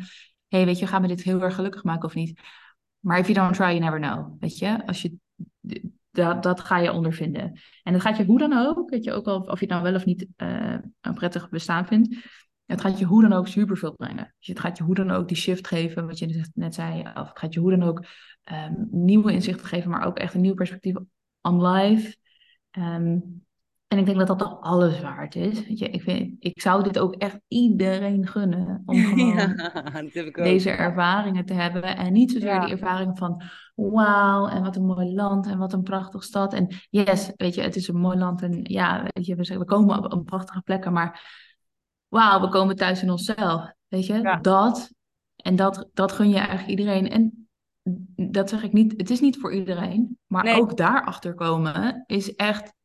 hé, 0.48 0.58
hey, 0.58 0.66
weet 0.66 0.80
je, 0.80 0.88
gaat 0.88 1.02
me 1.02 1.08
dit 1.08 1.24
heel 1.24 1.42
erg 1.42 1.56
gelukkig 1.56 1.84
maken 1.84 2.08
of 2.08 2.16
niet? 2.16 2.40
Maar 3.00 3.20
if 3.20 3.28
you 3.28 3.40
don't 3.40 3.54
try, 3.56 3.66
you 3.66 3.80
never 3.80 4.00
know. 4.00 4.36
Weet 4.40 4.58
je, 4.58 4.88
als 4.88 5.02
je, 5.02 5.14
dat, 6.18 6.44
dat 6.44 6.60
ga 6.60 6.78
je 6.78 6.92
ondervinden. 6.92 7.60
En 7.84 7.94
dat 7.94 8.02
gaat 8.02 8.18
je 8.18 8.26
hoe 8.26 8.40
dan 8.40 8.54
ook, 8.54 8.90
weet 8.90 9.04
je, 9.04 9.12
ook 9.12 9.28
al 9.28 9.40
of 9.40 9.60
je 9.60 9.66
het 9.66 9.70
nou 9.70 9.84
wel 9.84 9.96
of 9.96 10.06
niet 10.06 10.28
eh, 10.36 10.78
een 11.02 11.14
prettig 11.14 11.50
bestaan 11.50 11.88
vindt, 11.88 12.18
het 12.66 12.82
gaat 12.82 13.00
je 13.00 13.06
hoe 13.06 13.22
dan 13.22 13.34
ook 13.34 13.48
superveel 13.48 13.96
brengen. 13.96 14.34
Dus 14.40 14.48
het 14.48 14.60
gaat 14.60 14.78
je 14.78 14.84
hoe 14.84 14.96
dan 14.96 15.12
ook 15.12 15.28
die 15.28 15.38
shift 15.38 15.68
geven, 15.68 16.08
wat 16.08 16.20
je 16.20 16.50
net 16.54 16.76
zei, 16.76 17.00
of 17.00 17.28
het 17.28 17.40
gaat 17.40 17.54
je 17.54 17.60
hoe 17.60 17.72
dan 17.72 17.84
ook 17.84 18.06
ehm, 18.44 18.74
nieuwe 18.92 19.32
inzichten 19.32 19.68
geven, 19.68 19.90
maar 19.90 20.06
ook 20.06 20.18
echt 20.18 20.34
een 20.34 20.42
nieuw 20.42 20.54
perspectief 20.54 20.96
on 21.42 21.68
life. 21.68 22.18
Ehm, 22.72 23.20
En 23.88 23.98
ik 23.98 24.06
denk 24.06 24.18
dat 24.18 24.28
dat 24.28 24.40
toch 24.40 24.62
alles 24.62 25.02
waard 25.02 25.36
is. 25.36 25.68
Weet 25.68 25.80
je, 25.80 25.90
ik, 25.90 26.02
vind, 26.02 26.36
ik 26.40 26.62
zou 26.62 26.84
dit 26.84 27.00
ook 27.00 27.14
echt 27.16 27.40
iedereen 27.48 28.28
gunnen. 28.28 28.82
Om 28.86 28.96
gewoon 29.04 29.28
Ja, 30.14 30.32
deze 30.32 30.70
ervaringen 30.70 31.46
te 31.46 31.54
hebben. 31.54 31.84
En 31.98 32.14
niet 32.14 32.32
zozeer 32.32 32.50
Ja. 32.50 32.66
die 32.66 32.72
ervaring 32.74 33.18
van 33.18 33.42
wauw, 33.76 34.48
en 34.48 34.64
wat 34.64 34.76
een 34.76 34.86
mooi 34.86 35.14
land 35.14 35.48
en 35.48 35.58
wat 35.58 35.74
een 35.74 35.84
prachtige 35.84 36.24
stad. 36.26 36.54
En 36.54 36.68
yes, 36.90 37.32
weet 37.36 37.56
je, 37.56 37.62
het 37.62 37.76
is 37.76 37.88
een 37.88 38.00
mooi 38.00 38.18
land. 38.18 38.42
En 38.42 38.60
ja, 38.64 39.04
weet 39.14 39.26
je, 39.26 39.36
we, 39.36 39.66
komen 39.66 39.98
op, 39.98 40.14
op 40.14 40.26
prachtige 40.26 40.62
plekken, 40.62 40.94
maar 40.94 41.22
wauw, 42.08 42.42
we 42.42 42.50
komen 42.50 42.76
thuis 42.76 43.02
in 43.02 43.12
onszelf. 43.12 43.72
Weet 43.88 44.06
je, 44.06 44.14
Ja. 44.22 44.36
dat. 44.36 44.92
En 45.36 45.56
dat, 45.56 45.90
dat 45.94 46.12
gun 46.12 46.30
je 46.30 46.38
eigenlijk 46.38 46.68
iedereen. 46.70 47.10
En 47.10 47.48
dat 48.16 48.50
zeg 48.50 48.64
ik 48.64 48.74
niet, 48.74 48.94
het 48.98 49.10
is 49.10 49.20
niet 49.20 49.38
voor 49.38 49.54
iedereen. 49.54 50.18
Maar 50.28 50.44
Nee. 50.44 50.62
ook 50.62 50.78
daarachter 50.78 51.34
komen 51.34 52.04
is 52.06 52.36
echt 52.36 52.76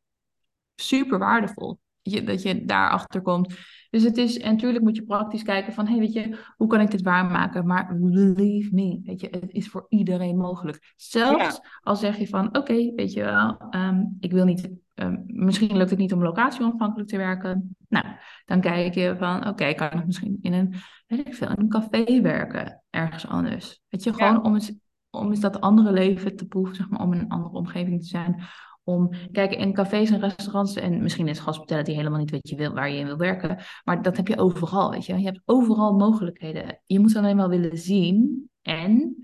super 0.75 1.19
waardevol. 1.19 1.79
Dat 2.01 2.13
je, 2.13 2.23
dat 2.23 2.41
je 2.41 2.65
daarachter 2.65 3.21
komt. 3.21 3.55
Dus 3.89 4.03
het 4.03 4.17
is, 4.17 4.37
en 4.39 4.51
natuurlijk 4.51 4.83
moet 4.83 4.95
je 4.95 5.03
praktisch 5.03 5.43
kijken 5.43 5.73
van, 5.73 5.85
hé, 5.85 5.91
hey, 5.91 5.99
weet 5.99 6.13
je, 6.13 6.37
hoe 6.57 6.67
kan 6.67 6.79
ik 6.79 6.91
dit 6.91 7.01
waarmaken? 7.01 7.65
Maar 7.65 7.97
believe 7.99 8.73
me, 8.73 9.01
weet 9.03 9.21
je, 9.21 9.27
het 9.31 9.51
is 9.51 9.69
voor 9.69 9.85
iedereen 9.89 10.37
mogelijk. 10.37 10.93
Zelfs 10.95 11.61
al 11.81 11.95
zeg 11.95 12.17
je 12.17 12.27
van, 12.27 12.57
oké, 12.57 12.91
weet 12.95 13.13
je 13.13 13.23
wel, 13.23 13.57
ehm, 13.69 14.03
ik 14.19 14.31
wil 14.31 14.45
niet, 14.45 14.69
ehm, 14.93 15.17
misschien 15.25 15.77
lukt 15.77 15.89
het 15.89 15.99
niet 15.99 16.13
om 16.13 16.23
locatie 16.23 16.61
onafhankelijk 16.61 17.09
te 17.09 17.17
werken. 17.17 17.75
Nou, 17.87 18.05
dan 18.45 18.61
kijk 18.61 18.93
je 18.93 19.15
van, 19.17 19.47
oké, 19.47 19.73
kan 19.73 19.91
ik 19.91 20.05
misschien 20.05 20.37
in 20.41 20.53
een, 20.53 20.75
weet 21.07 21.27
ik 21.27 21.35
veel, 21.35 21.49
in 21.49 21.59
een 21.59 21.69
café 21.69 22.21
werken, 22.21 22.83
ergens 22.89 23.27
anders. 23.27 23.81
Weet 23.89 24.03
je, 24.03 24.13
gewoon 24.13 24.43
om, 24.43 24.53
eens, 24.53 24.73
om 25.09 25.29
eens 25.29 25.39
dat 25.39 25.61
andere 25.61 25.91
leven 25.91 26.35
te 26.35 26.47
proeven, 26.47 26.75
zeg 26.75 26.89
maar, 26.89 27.01
om 27.01 27.13
in 27.13 27.19
een 27.19 27.29
andere 27.29 27.55
omgeving 27.55 28.01
te 28.01 28.07
zijn. 28.07 28.43
Om, 28.83 29.09
kijk, 29.31 29.51
in 29.55 29.73
cafés 29.73 30.09
en 30.11 30.19
restaurants, 30.19 30.75
en 30.75 31.01
misschien 31.01 31.27
is 31.27 31.37
hospitality 31.37 31.91
helemaal 31.91 32.19
niet 32.19 32.31
wat 32.31 32.49
je 32.49 32.55
wil, 32.55 32.73
waar 32.73 32.89
je 32.89 32.97
in 32.99 33.05
wil 33.05 33.17
werken, 33.17 33.57
maar 33.83 34.01
dat 34.01 34.17
heb 34.17 34.27
je 34.27 34.37
overal, 34.37 34.91
weet 34.91 35.05
je. 35.05 35.17
Je 35.17 35.25
hebt 35.25 35.41
overal 35.45 35.93
mogelijkheden. 35.93 36.79
Je 36.85 36.99
moet 36.99 37.09
het 37.13 37.17
alleen 37.17 37.37
wel 37.37 37.49
willen 37.49 37.77
zien 37.77 38.49
en 38.61 39.15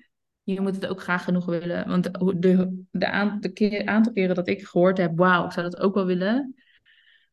je 0.43 0.61
moet 0.61 0.75
het 0.75 0.87
ook 0.87 1.01
graag 1.01 1.23
genoeg 1.23 1.45
willen. 1.45 1.87
Want 1.87 2.03
de, 2.03 2.35
de, 2.39 2.83
de, 2.91 3.07
aan, 3.09 3.37
de 3.39 3.49
keer, 3.53 3.85
aantal 3.85 4.13
keren 4.13 4.35
dat 4.35 4.47
ik 4.47 4.67
gehoord 4.67 4.97
heb, 4.97 5.17
wauw, 5.17 5.45
ik 5.45 5.51
zou 5.51 5.69
dat 5.69 5.79
ook 5.79 5.93
wel 5.95 6.05
willen. 6.05 6.55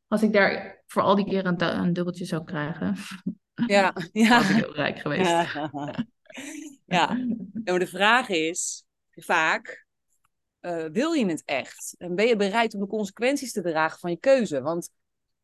Als 0.09 0.23
ik 0.23 0.33
daar 0.33 0.83
voor 0.87 1.03
al 1.03 1.15
die 1.15 1.25
keren 1.25 1.47
een, 1.47 1.57
du- 1.57 1.65
een 1.65 1.93
dubbeltje 1.93 2.25
zou 2.25 2.45
krijgen, 2.45 2.95
Ja, 3.67 3.93
was 3.95 4.05
ik 4.05 4.11
ja. 4.13 4.43
heel 4.43 4.75
rijk 4.75 4.99
geweest. 5.05 5.31
Ja. 5.31 5.71
ja. 6.87 7.19
Maar 7.65 7.79
de 7.79 7.87
vraag 7.87 8.29
is 8.29 8.85
vaak, 9.11 9.86
eh, 10.67 10.85
wil 10.93 11.13
je 11.13 11.27
het 11.27 11.43
echt? 11.45 11.95
En 11.99 12.15
ben 12.15 12.27
je 12.27 12.37
bereid 12.37 12.75
om 12.75 12.81
de 12.81 12.87
consequenties 12.87 13.53
te 13.53 13.63
dragen 13.63 13.99
van 13.99 14.11
je 14.11 14.17
keuze? 14.17 14.63
Want 14.63 14.91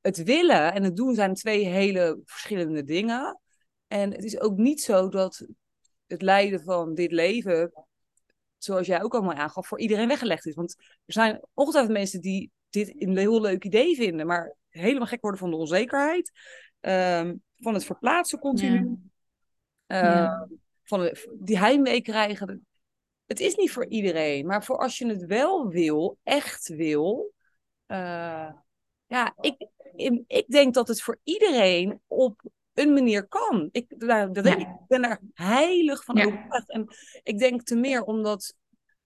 het 0.00 0.22
willen 0.22 0.72
en 0.72 0.82
het 0.82 0.96
doen 0.96 1.14
zijn 1.14 1.34
twee 1.34 1.64
hele 1.64 2.20
verschillende 2.24 2.84
dingen. 2.84 3.40
En 3.86 4.12
het 4.12 4.24
is 4.24 4.40
ook 4.40 4.56
niet 4.56 4.82
zo 4.82 5.08
dat 5.08 5.46
het 6.06 6.22
leiden 6.22 6.62
van 6.62 6.94
dit 6.94 7.12
leven, 7.12 7.72
zoals 8.58 8.86
jij 8.86 9.02
ook 9.02 9.14
al 9.14 9.22
mooi 9.22 9.36
aangaf, 9.36 9.66
voor 9.66 9.80
iedereen 9.80 10.08
weggelegd 10.08 10.46
is. 10.46 10.54
Want 10.54 10.76
er 10.78 11.12
zijn 11.12 11.40
ongetwijfeld 11.54 11.96
mensen 11.96 12.20
die 12.20 12.50
dit 12.70 13.02
een 13.02 13.16
heel 13.16 13.40
leuk 13.40 13.64
idee 13.64 13.94
vinden, 13.96 14.26
maar 14.26 14.56
helemaal 14.68 15.06
gek 15.06 15.20
worden 15.20 15.40
van 15.40 15.50
de 15.50 15.56
onzekerheid, 15.56 16.32
ehm, 16.80 17.34
van 17.58 17.74
het 17.74 17.84
verplaatsen 17.84 18.38
continu. 18.38 18.98
Ja. 19.86 20.00
Ja. 20.00 20.48
van 20.82 21.00
de, 21.00 21.36
die 21.40 21.58
heimwee 21.58 22.02
krijgen. 22.02 22.66
Het 23.26 23.40
is 23.40 23.54
niet 23.54 23.70
voor 23.70 23.86
iedereen, 23.86 24.46
maar 24.46 24.64
voor 24.64 24.78
als 24.78 24.98
je 24.98 25.06
het 25.06 25.26
wel 25.26 25.68
wil, 25.68 26.18
echt 26.22 26.68
wil. 26.68 27.32
Uh, 27.86 28.50
ja, 29.06 29.34
ik, 29.40 29.66
ik 30.26 30.46
denk 30.48 30.74
dat 30.74 30.88
het 30.88 31.02
voor 31.02 31.18
iedereen 31.22 32.00
op 32.06 32.42
een 32.74 32.92
manier 32.92 33.28
kan. 33.28 33.68
Ik, 33.72 33.94
nou, 33.98 34.32
dat 34.32 34.44
Ja. 34.44 34.56
ik, 34.56 34.68
ben 34.88 35.02
daar 35.02 35.20
heilig 35.34 36.04
van 36.04 36.16
Ja. 36.16 36.24
overtuigd. 36.24 36.70
En 36.70 36.86
ik 37.22 37.38
denk 37.38 37.62
te 37.62 37.76
meer 37.76 38.02
omdat 38.02 38.54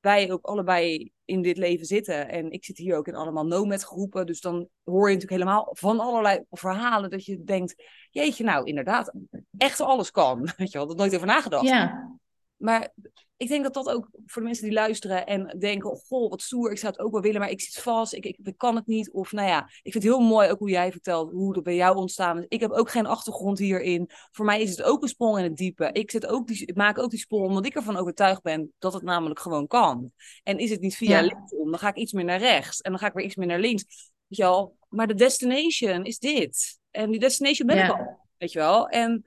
wij 0.01 0.33
ook 0.33 0.45
allebei 0.45 1.11
in 1.25 1.43
dit 1.43 1.57
leven 1.57 1.87
zitten. 1.87 2.29
En 2.29 2.51
ik 2.51 2.65
zit 2.65 2.79
hier 2.79 2.97
ook 2.97 3.09
in 3.09 3.15
allemaal 3.15 3.47
nomad 3.47 3.83
groepen. 3.83 4.27
Dus 4.27 4.41
dan 4.41 4.69
hoor 4.85 5.09
je 5.09 5.15
natuurlijk 5.15 5.43
helemaal 5.43 5.69
van 5.71 6.01
allerlei 6.01 6.45
verhalen 6.51 7.11
dat 7.11 7.25
je 7.25 7.45
denkt, 7.45 7.83
jeetje, 8.11 8.45
nou 8.45 8.67
inderdaad, 8.67 9.13
echt 9.59 9.81
alles 9.81 10.11
kan. 10.11 10.49
Weet 10.57 10.73
je 10.73 10.79
wel, 10.79 10.87
dat 10.87 10.97
nooit 10.97 11.15
over 11.15 11.27
nagedacht. 11.27 11.67
Ja. 11.69 12.19
Maar 12.57 12.93
ik 13.37 13.49
denk 13.49 13.63
dat 13.63 13.75
dat 13.75 13.89
ook 13.89 14.09
voor 14.27 14.43
de 14.43 14.49
mensen 14.49 14.65
die 14.65 14.75
luisteren 14.75 15.27
en 15.27 15.59
denken, 15.59 15.91
oh, 15.91 16.01
goh, 16.07 16.31
wat 16.31 16.43
stoer, 16.43 16.71
ik 16.71 16.79
zou 16.79 16.93
het 16.93 17.03
ook 17.03 17.13
wel 17.13 17.21
willen, 17.21 17.41
maar 17.41 17.51
ik 17.51 17.61
zit 17.61 17.83
vast, 17.83 18.13
ik, 18.13 18.25
ik, 18.25 18.39
ik 18.43 18.59
kan 18.59 18.77
het 18.77 18.87
niet. 18.87 19.11
Of 19.11 19.33
nou 19.33 19.49
ja, 19.49 19.65
ik 19.65 19.93
vind 19.93 20.05
het 20.05 20.13
heel 20.13 20.21
mooi 20.21 20.51
ook 20.51 20.59
hoe 20.59 20.71
jij 20.71 20.91
vertelt, 20.91 21.31
hoe 21.31 21.55
dat 21.55 21.63
bij 21.63 21.75
jou 21.75 21.97
ontstaan 21.97 22.39
is. 22.39 22.45
Ik 22.49 22.61
heb 22.61 22.71
ook 22.71 22.91
geen 22.91 23.07
achtergrond 23.07 23.59
hierin. 23.59 24.11
Voor 24.33 24.45
mij 24.45 24.61
is 24.63 24.71
het 24.71 24.83
ook 24.83 25.03
een 25.03 25.09
sprong 25.09 25.39
in 25.39 25.45
het 25.45 25.57
diepe. 25.57 25.91
Ik, 25.93 26.11
zit 26.11 26.27
ook 26.27 26.47
die, 26.47 26.67
ik 26.67 26.77
maak 26.77 26.99
ook 26.99 27.11
die 27.11 27.19
sprong 27.19 27.47
omdat 27.47 27.67
ik 27.67 27.75
ervan 27.75 27.97
overtuigd 27.97 28.43
ben 28.43 28.73
dat 28.79 28.93
het 28.93 29.03
namelijk 29.03 29.41
gewoon 29.41 29.67
kan. 29.67 30.13
En 30.43 30.59
is 30.59 30.71
het 30.71 30.81
niet 30.81 30.97
via 30.97 31.21
Ja. 31.21 31.21
linksom, 31.21 31.71
dan 31.71 31.79
ga 31.79 31.89
ik 31.89 31.97
iets 31.97 32.13
meer 32.13 32.25
naar 32.25 32.39
rechts 32.39 32.81
en 32.81 32.91
dan 32.91 33.01
ga 33.01 33.07
ik 33.07 33.13
weer 33.13 33.25
iets 33.25 33.37
meer 33.37 33.47
naar 33.47 33.61
links. 33.61 33.85
Weet 34.27 34.39
je 34.39 34.43
wel, 34.43 34.77
maar 34.89 35.07
de 35.07 35.15
destination 35.15 36.05
is 36.05 36.19
dit. 36.19 36.79
En 36.91 37.11
die 37.11 37.21
destination 37.21 37.67
ben 37.67 37.85
ik 37.85 37.91
al, 37.91 38.19
weet 38.39 38.53
je 38.53 38.59
wel. 38.59 38.89
En 38.89 39.27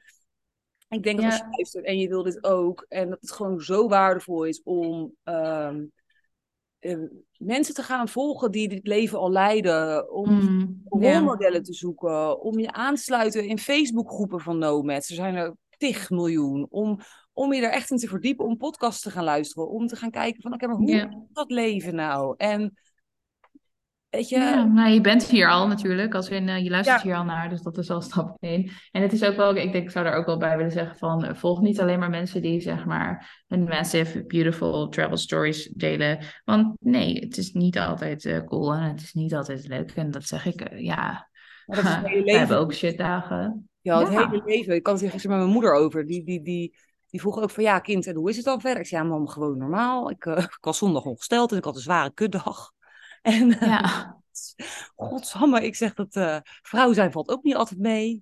ik 0.89 1.03
denk 1.03 1.15
dat 1.15 1.25
als 1.25 1.37
je 1.37 1.47
luistert 1.49 1.85
en 1.85 1.97
je 1.97 2.07
wil 2.07 2.23
dit 2.23 2.43
ook, 2.43 2.85
en 2.89 3.09
dat 3.09 3.21
het 3.21 3.31
gewoon 3.31 3.61
zo 3.61 3.87
waardevol 3.87 4.43
is 4.43 4.63
om 4.63 5.15
ehm, 5.23 5.85
eh, 6.79 6.97
mensen 7.37 7.73
te 7.73 7.83
gaan 7.83 8.07
volgen 8.09 8.51
die 8.51 8.67
dit 8.67 8.87
leven 8.87 9.19
al 9.19 9.31
leiden, 9.31 10.11
om 10.11 10.29
Mm, 10.29 10.81
rolmodellen 10.89 11.63
te 11.63 11.73
zoeken, 11.73 12.41
om 12.41 12.59
je 12.59 12.71
aan 12.71 12.95
te 12.95 13.01
sluiten 13.01 13.47
in 13.47 13.59
Facebookgroepen 13.59 14.39
van 14.39 14.57
nomads. 14.57 15.09
Er 15.09 15.15
zijn 15.15 15.35
er 15.35 15.55
tig 15.77 16.09
miljoen. 16.09 16.67
Om, 16.69 16.99
om 17.33 17.53
je 17.53 17.61
er 17.61 17.71
echt 17.71 17.91
in 17.91 17.97
te 17.97 18.07
verdiepen, 18.07 18.45
om 18.45 18.57
podcasts 18.57 19.01
te 19.01 19.11
gaan 19.11 19.23
luisteren, 19.23 19.69
om 19.69 19.87
te 19.87 19.95
gaan 19.95 20.11
kijken 20.11 20.41
van, 20.41 20.53
oké, 20.53 20.67
maar 20.67 20.75
hoe 20.75 20.91
is 20.91 21.33
dat 21.33 21.51
leven 21.51 21.95
nou? 21.95 22.33
En 22.37 22.77
weet 24.09 24.29
je, 24.29 24.35
Ja, 24.37 24.63
nou, 24.63 24.89
je 24.89 25.01
bent 25.01 25.23
hier 25.25 25.49
al 25.51 25.67
natuurlijk, 25.67 26.13
als 26.15 26.29
in, 26.29 26.49
eh, 26.49 26.63
je 26.63 26.69
luistert 26.69 27.01
Ja. 27.01 27.07
hier 27.07 27.15
al 27.17 27.23
naar, 27.23 27.49
dus 27.49 27.61
dat 27.61 27.77
is 27.77 27.89
al 27.89 28.01
stap 28.11 28.37
1. 28.39 28.71
En 28.91 29.01
het 29.01 29.13
is 29.13 29.23
ook 29.23 29.35
wel, 29.35 29.55
ik 29.55 29.71
denk, 29.71 29.83
ik 29.85 29.91
zou 29.91 30.05
daar 30.05 30.15
ook 30.15 30.25
wel 30.25 30.37
bij 30.37 30.57
willen 30.57 30.71
zeggen 30.71 30.97
van, 30.97 31.25
eh, 31.25 31.35
volg 31.35 31.61
niet 31.61 31.81
alleen 31.81 31.99
maar 31.99 32.09
mensen 32.09 32.41
die, 32.41 32.61
zeg 32.61 32.85
maar, 32.85 33.43
een 33.47 33.63
massive, 33.63 34.25
beautiful 34.25 34.89
travel 34.89 35.17
stories 35.17 35.69
delen. 35.73 36.19
Want 36.45 36.75
nee, 36.79 37.13
het 37.19 37.37
is 37.37 37.51
niet 37.51 37.79
altijd 37.79 38.25
eh, 38.25 38.43
cool 38.45 38.73
en 38.73 38.81
het 38.83 39.01
is 39.01 39.13
niet 39.13 39.33
altijd 39.35 39.67
leuk. 39.67 39.91
En 39.91 40.11
dat 40.11 40.23
zeg 40.23 40.45
ik, 40.45 40.79
ja, 40.79 41.29
maar 41.65 41.75
dat 41.83 41.85
is 41.85 41.99
we 42.23 42.37
hebben 42.37 42.57
ook 42.57 42.73
shitdagen. 42.73 43.69
Ja, 43.81 43.99
het 43.99 44.11
Ja. 44.11 44.29
hele 44.29 44.41
leven. 44.45 44.75
Ik 44.75 44.83
kan 44.83 44.93
het 44.93 45.01
hier 45.01 45.11
gisteren 45.11 45.35
met 45.37 45.45
mijn 45.45 45.57
moeder 45.59 45.75
over. 45.79 46.05
Die, 46.05 46.23
die, 46.23 46.41
die, 46.41 46.77
die 47.09 47.19
vroeg 47.19 47.37
ook 47.41 47.49
van, 47.49 47.63
ja 47.63 47.79
kind, 47.79 48.07
en 48.07 48.15
hoe 48.15 48.29
is 48.29 48.35
het 48.35 48.45
dan 48.45 48.61
verder? 48.61 48.79
Ik 48.79 48.87
zei, 48.87 49.03
ja 49.03 49.07
mam, 49.09 49.27
gewoon 49.27 49.57
normaal. 49.57 50.09
Ik, 50.09 50.25
ik 50.57 50.57
was 50.61 50.77
zondag 50.77 51.03
ongesteld 51.05 51.51
en 51.51 51.57
ik 51.57 51.63
had 51.63 51.75
een 51.75 51.81
zware 51.81 52.11
kutdag. 52.13 52.71
En 53.35 53.59
eh, 53.59 53.67
Ja, 53.67 54.21
godsamme, 54.95 55.61
ik 55.65 55.75
zeg 55.75 55.93
dat 55.93 56.15
eh, 56.15 56.37
vrouw 56.43 56.93
zijn 56.93 57.11
valt 57.11 57.29
ook 57.29 57.43
niet 57.43 57.55
altijd 57.55 57.79
mee. 57.79 58.21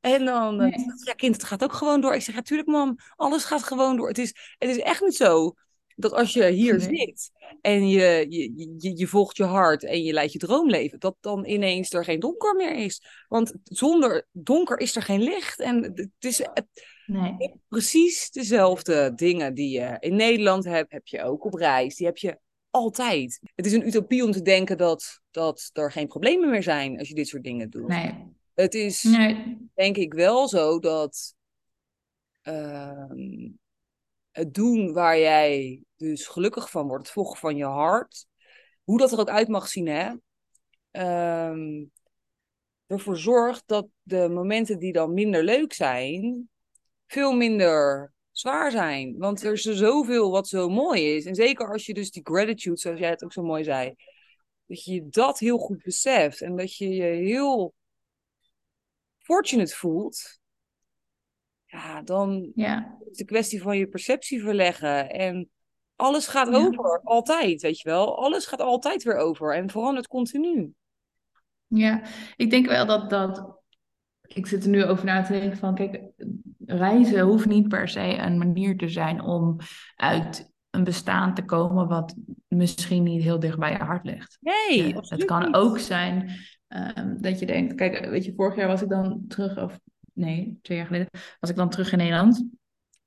En 0.00 0.24
dan, 0.24 0.60
eh, 0.60 0.66
Nee. 0.66 0.84
ja 1.04 1.12
kind, 1.12 1.34
het 1.34 1.44
gaat 1.44 1.62
ook 1.62 1.72
gewoon 1.72 2.00
door. 2.00 2.14
Ik 2.14 2.22
zeg, 2.22 2.34
ja 2.34 2.42
tuurlijk 2.42 2.68
mam, 2.68 2.96
alles 3.16 3.44
gaat 3.44 3.62
gewoon 3.62 3.96
door. 3.96 4.08
Het 4.08 4.18
is, 4.18 4.34
het 4.58 4.70
is 4.70 4.78
echt 4.78 5.00
niet 5.02 5.16
zo 5.16 5.54
dat 5.96 6.12
als 6.12 6.32
je 6.32 6.46
hier 6.46 6.76
Nee. 6.76 6.96
zit 6.98 7.30
en 7.60 7.88
je, 7.88 8.26
je, 8.28 8.74
je, 8.78 8.96
je 8.98 9.06
volgt 9.06 9.36
je 9.36 9.44
hart 9.44 9.84
en 9.84 10.02
je 10.02 10.12
leidt 10.12 10.32
je 10.32 10.38
droomleven, 10.38 10.98
dat 11.00 11.16
dan 11.20 11.46
ineens 11.46 11.92
er 11.92 12.04
geen 12.04 12.20
donker 12.20 12.54
meer 12.54 12.74
is. 12.74 13.02
Want 13.28 13.52
zonder 13.64 14.26
donker 14.32 14.78
is 14.78 14.96
er 14.96 15.02
geen 15.02 15.22
licht. 15.22 15.60
En 15.60 15.82
het 15.94 16.08
is 16.18 16.38
het- 16.38 16.66
nee. 17.06 17.54
precies 17.68 18.30
dezelfde 18.30 19.12
dingen 19.14 19.54
die 19.54 19.80
je 19.80 19.96
in 19.98 20.16
Nederland 20.16 20.64
hebt, 20.64 20.92
heb 20.92 21.06
je 21.06 21.22
ook 21.22 21.44
op 21.44 21.54
reis. 21.54 21.96
Die 21.96 22.06
heb 22.06 22.16
je 22.16 22.38
altijd. 22.70 23.40
Het 23.54 23.66
is 23.66 23.72
een 23.72 23.86
utopie 23.86 24.24
om 24.24 24.30
te 24.30 24.42
denken 24.42 24.78
dat, 24.78 25.20
dat 25.30 25.70
er 25.72 25.92
geen 25.92 26.06
problemen 26.06 26.50
meer 26.50 26.62
zijn 26.62 26.98
als 26.98 27.08
je 27.08 27.14
dit 27.14 27.28
soort 27.28 27.44
dingen 27.44 27.70
doet. 27.70 27.88
Nee. 27.88 28.38
Het 28.54 28.74
is 28.74 29.02
Nee. 29.02 29.68
denk 29.74 29.96
ik 29.96 30.14
wel 30.14 30.48
zo 30.48 30.78
dat 30.78 31.34
ehm, 32.42 33.48
het 34.30 34.54
doen 34.54 34.92
waar 34.92 35.18
jij 35.18 35.82
dus 35.96 36.26
gelukkig 36.26 36.70
van 36.70 36.86
wordt, 36.86 37.02
het 37.02 37.12
volgen 37.12 37.38
van 37.38 37.56
je 37.56 37.64
hart, 37.64 38.26
hoe 38.84 38.98
dat 38.98 39.12
er 39.12 39.18
ook 39.18 39.28
uit 39.28 39.48
mag 39.48 39.68
zien, 39.68 39.86
hè, 39.86 40.12
ehm, 40.90 41.84
ervoor 42.86 43.16
zorgt 43.16 43.62
dat 43.66 43.86
de 44.02 44.28
momenten 44.28 44.78
die 44.78 44.92
dan 44.92 45.14
minder 45.14 45.44
leuk 45.44 45.72
zijn, 45.72 46.48
veel 47.06 47.32
minder 47.32 48.12
zwaar 48.30 48.70
zijn. 48.70 49.14
Want 49.18 49.42
er 49.44 49.52
is 49.52 49.66
er 49.66 49.76
zoveel 49.76 50.30
wat 50.30 50.48
zo 50.48 50.68
mooi 50.68 51.14
is. 51.14 51.24
En 51.24 51.34
zeker 51.34 51.72
als 51.72 51.86
je 51.86 51.94
dus 51.94 52.10
die 52.10 52.26
gratitude, 52.26 52.78
zoals 52.80 52.98
jij 53.00 53.10
het 53.10 53.24
ook 53.24 53.32
zo 53.32 53.42
mooi 53.42 53.64
zei, 53.64 53.94
dat 54.66 54.84
je 54.84 55.08
dat 55.08 55.38
heel 55.38 55.58
goed 55.58 55.82
beseft 55.82 56.40
en 56.40 56.56
dat 56.56 56.76
je 56.76 56.88
je 56.88 57.02
heel 57.02 57.74
fortunate 59.18 59.74
voelt, 59.76 60.38
ja, 61.66 62.02
dan 62.02 62.52
Ja. 62.54 62.96
is 63.00 63.06
het 63.08 63.20
een 63.20 63.26
kwestie 63.26 63.62
van 63.62 63.78
je 63.78 63.86
perceptie 63.88 64.40
verleggen. 64.42 65.10
En 65.10 65.50
alles 65.96 66.26
gaat 66.26 66.48
Ja. 66.48 66.56
over, 66.56 67.00
altijd, 67.04 67.62
weet 67.62 67.80
je 67.80 67.88
wel. 67.88 68.22
Alles 68.22 68.46
gaat 68.46 68.60
altijd 68.60 69.02
weer 69.02 69.16
over 69.16 69.54
en 69.54 69.70
verandert 69.70 70.06
continu. 70.06 70.72
Ja, 71.66 72.02
ik 72.36 72.50
denk 72.50 72.66
wel 72.66 72.86
dat, 72.86 73.10
dat 73.10 73.59
ik 74.34 74.46
zit 74.46 74.64
er 74.64 74.70
nu 74.70 74.84
over 74.84 75.04
na 75.04 75.22
te 75.22 75.32
denken 75.32 75.58
van, 75.58 75.74
kijk, 75.74 76.00
reizen 76.66 77.20
hoeft 77.20 77.46
niet 77.46 77.68
per 77.68 77.88
se 77.88 78.18
een 78.18 78.38
manier 78.38 78.76
te 78.76 78.88
zijn 78.88 79.22
om 79.22 79.56
uit 79.96 80.52
een 80.70 80.84
bestaan 80.84 81.34
te 81.34 81.44
komen 81.44 81.88
wat 81.88 82.14
misschien 82.48 83.02
niet 83.02 83.22
heel 83.22 83.38
dicht 83.38 83.58
bij 83.58 83.72
je 83.72 83.78
hart 83.78 84.04
ligt. 84.04 84.38
Nee, 84.40 84.94
het 84.96 85.24
kan 85.24 85.54
ook 85.54 85.78
zijn 85.78 86.30
um, 86.68 87.22
dat 87.22 87.38
je 87.38 87.46
denkt, 87.46 87.74
kijk, 87.74 88.04
weet 88.04 88.24
je, 88.24 88.34
vorig 88.34 88.56
jaar 88.56 88.68
was 88.68 88.82
ik 88.82 88.88
dan 88.88 89.24
terug, 89.28 89.58
of 89.58 89.80
nee, 90.12 90.58
twee 90.62 90.78
jaar 90.78 90.86
geleden, 90.86 91.08
was 91.40 91.50
ik 91.50 91.56
dan 91.56 91.70
terug 91.70 91.92
in 91.92 91.98
Nederland. 91.98 92.44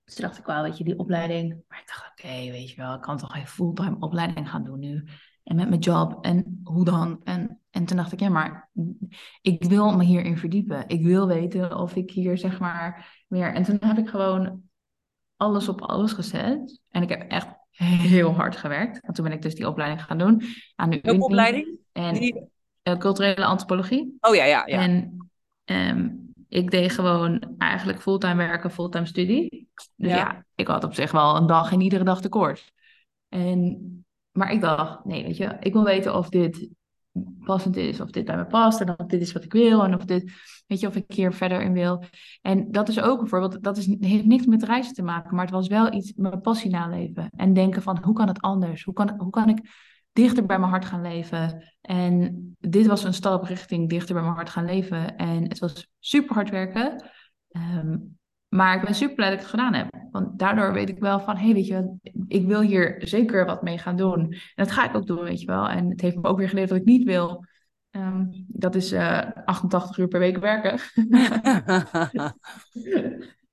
Dus 0.04 0.16
toen 0.16 0.26
dacht 0.26 0.38
ik 0.38 0.46
wel, 0.46 0.64
weet 0.64 0.78
je, 0.78 0.84
die 0.84 1.00
opleiding. 1.00 1.64
Maar 1.68 1.80
ik 1.80 1.88
dacht, 1.88 2.12
oké, 2.12 2.52
weet 2.52 2.70
je 2.70 2.76
wel, 2.76 2.94
ik 2.94 3.02
kan 3.02 3.18
toch 3.18 3.32
geen 3.32 3.48
fulltime 3.48 3.96
opleiding 4.00 4.50
gaan 4.50 4.64
doen 4.64 4.80
nu. 4.80 5.04
En 5.44 5.56
met 5.56 5.70
mijn 5.70 5.82
job 5.82 6.26
en 6.26 6.62
hoe 6.64 6.86
dan? 6.86 7.22
En, 7.24 7.60
en 7.70 7.86
toen 7.86 7.98
dacht 7.98 8.12
ik, 8.12 8.20
ja, 8.20 8.30
maar 8.30 8.70
ik 9.42 9.64
wil 9.64 9.96
me 9.96 10.04
hierin 10.04 10.38
verdiepen. 10.38 10.84
Ik 10.88 11.04
wil 11.04 11.28
weten 11.28 11.78
of 11.78 11.96
ik 11.96 12.12
hier 12.12 12.38
zeg 12.38 12.60
maar 12.60 13.24
meer. 13.28 13.54
En 13.54 13.64
toen 13.64 13.78
heb 13.80 13.98
ik 13.98 14.10
gewoon 14.10 14.62
alles 15.36 15.70
op 15.70 15.82
alles 15.82 16.12
gezet. 16.12 16.82
En 16.90 17.02
ik 17.02 17.10
heb 17.10 17.32
echt 17.32 17.48
heel 17.72 18.34
hard 18.34 18.56
gewerkt. 18.56 19.02
En 19.02 19.14
toen 19.14 19.24
ben 19.24 19.34
ik 19.34 19.42
dus 19.42 19.56
die 19.56 19.68
opleiding 19.68 20.04
gaan 20.04 20.18
doen. 20.18 20.42
Aan 20.76 20.90
de 20.90 21.00
Welke 21.02 21.24
opleiding? 21.24 21.78
En 21.92 22.14
die... 22.14 22.52
Eh, 22.82 22.98
culturele 22.98 23.46
antropologie. 23.46 24.18
Oh 24.20 24.36
ja, 24.36 24.44
ja, 24.44 24.64
ja. 24.66 24.82
En 24.82 25.18
um, 25.66 26.32
ik 26.48 26.72
deed 26.72 26.92
gewoon 26.92 27.56
eigenlijk 27.58 28.02
fulltime 28.02 28.36
werken, 28.36 28.72
fulltime 28.72 29.06
studie. 29.06 29.70
Dus 29.96 30.12
ja. 30.12 30.16
ja. 30.16 30.46
ik 30.56 30.68
had 30.68 30.84
op 30.84 30.94
zich 30.94 31.12
wel 31.12 31.36
een 31.36 31.48
dag 31.48 31.72
en 31.72 31.82
iedere 31.82 32.04
dag 32.04 32.22
tekort. 32.22 32.72
En 33.30 34.06
maar 34.34 34.52
ik 34.52 34.62
dacht, 34.62 35.06
nee, 35.06 35.24
weet 35.24 35.38
je, 35.38 35.58
ik 35.60 35.74
wil 35.74 35.84
weten 35.84 36.16
of 36.16 36.30
dit 36.30 36.70
passend 37.40 37.76
is, 37.76 38.02
of 38.02 38.10
dit 38.10 38.26
bij 38.26 38.36
me 38.36 38.46
past 38.46 38.82
en 38.82 39.00
of 39.00 39.06
dit 39.06 39.22
is 39.22 39.32
wat 39.32 39.44
ik 39.44 39.54
wil 39.54 39.84
en 39.84 39.96
of 39.96 40.06
dit, 40.06 40.32
weet 40.68 40.80
je, 40.80 40.88
of 40.88 40.96
ik 40.96 41.04
hier 41.08 41.34
verder 41.34 41.62
in 41.62 41.74
wil. 41.74 42.04
En 42.42 42.72
dat 42.72 42.90
is 42.90 43.02
ook 43.02 43.22
een 43.22 43.28
voorbeeld, 43.28 43.64
dat 43.64 43.78
is, 43.78 43.86
heeft 44.00 44.26
niks 44.26 44.46
met 44.46 44.64
reizen 44.64 44.94
te 44.94 45.04
maken, 45.04 45.36
maar 45.36 45.46
het 45.46 45.54
was 45.54 45.68
wel 45.68 45.94
iets, 45.94 46.14
mijn 46.16 46.42
passie 46.42 46.72
naleven 46.72 47.30
en 47.36 47.54
denken 47.54 47.82
van, 47.82 48.04
hoe 48.04 48.14
kan 48.14 48.28
het 48.28 48.42
anders? 48.42 48.84
Hoe 48.84 48.94
kan, 48.94 49.14
hoe 49.18 49.30
kan 49.30 49.50
ik 49.50 49.60
dichter 50.12 50.46
bij 50.46 50.60
mijn 50.60 50.72
hart 50.72 50.86
gaan 50.86 51.02
leven? 51.02 51.64
En 51.82 52.56
dit 52.60 52.88
was 52.88 53.04
een 53.04 53.14
stap 53.14 53.44
richting 53.44 53.90
dichter 53.90 54.14
bij 54.14 54.24
mijn 54.24 54.36
hart 54.36 54.50
gaan 54.50 54.66
leven 54.66 55.18
en 55.18 55.44
het 55.44 55.60
was 55.60 55.88
super 56.00 56.36
hard 56.36 56.50
werken. 56.50 57.10
Ehm, 57.50 57.98
maar 58.54 58.76
ik 58.76 58.82
ben 58.82 58.96
super 58.96 59.16
blij 59.16 59.30
dat 59.30 59.38
ik 59.38 59.44
het 59.44 59.54
gedaan 59.54 59.74
heb. 59.74 59.88
Want 60.12 60.40
daardoor 60.40 60.74
weet 60.74 60.90
ik 60.90 61.00
wel 61.00 61.20
van, 61.20 61.36
hé, 61.36 61.46
hey, 61.46 61.54
weet 61.54 61.68
je, 61.68 61.96
ik 62.28 62.48
wil 62.48 62.62
hier 62.62 62.96
zeker 63.00 63.46
wat 63.46 63.62
mee 63.62 63.78
gaan 63.78 63.96
doen. 63.96 64.20
En 64.22 64.40
dat 64.56 64.72
ga 64.72 64.90
ik 64.90 64.96
ook 64.96 65.08
doen, 65.08 65.24
weet 65.24 65.40
je 65.40 65.46
wel. 65.46 65.70
En 65.70 65.90
het 65.90 66.02
heeft 66.02 66.16
me 66.16 66.24
ook 66.24 66.38
weer 66.38 66.50
geleerd 66.50 66.70
dat 66.70 66.78
ik 66.78 66.86
niet 66.86 67.04
wil. 67.04 67.46
Um, 67.92 68.46
dat 68.48 68.76
is 68.76 68.94
uh, 68.94 69.18
eh, 69.18 69.30
88 69.46 69.98
uur 69.98 70.08
per 70.08 70.20
week 70.20 70.38
werken. 70.38 70.80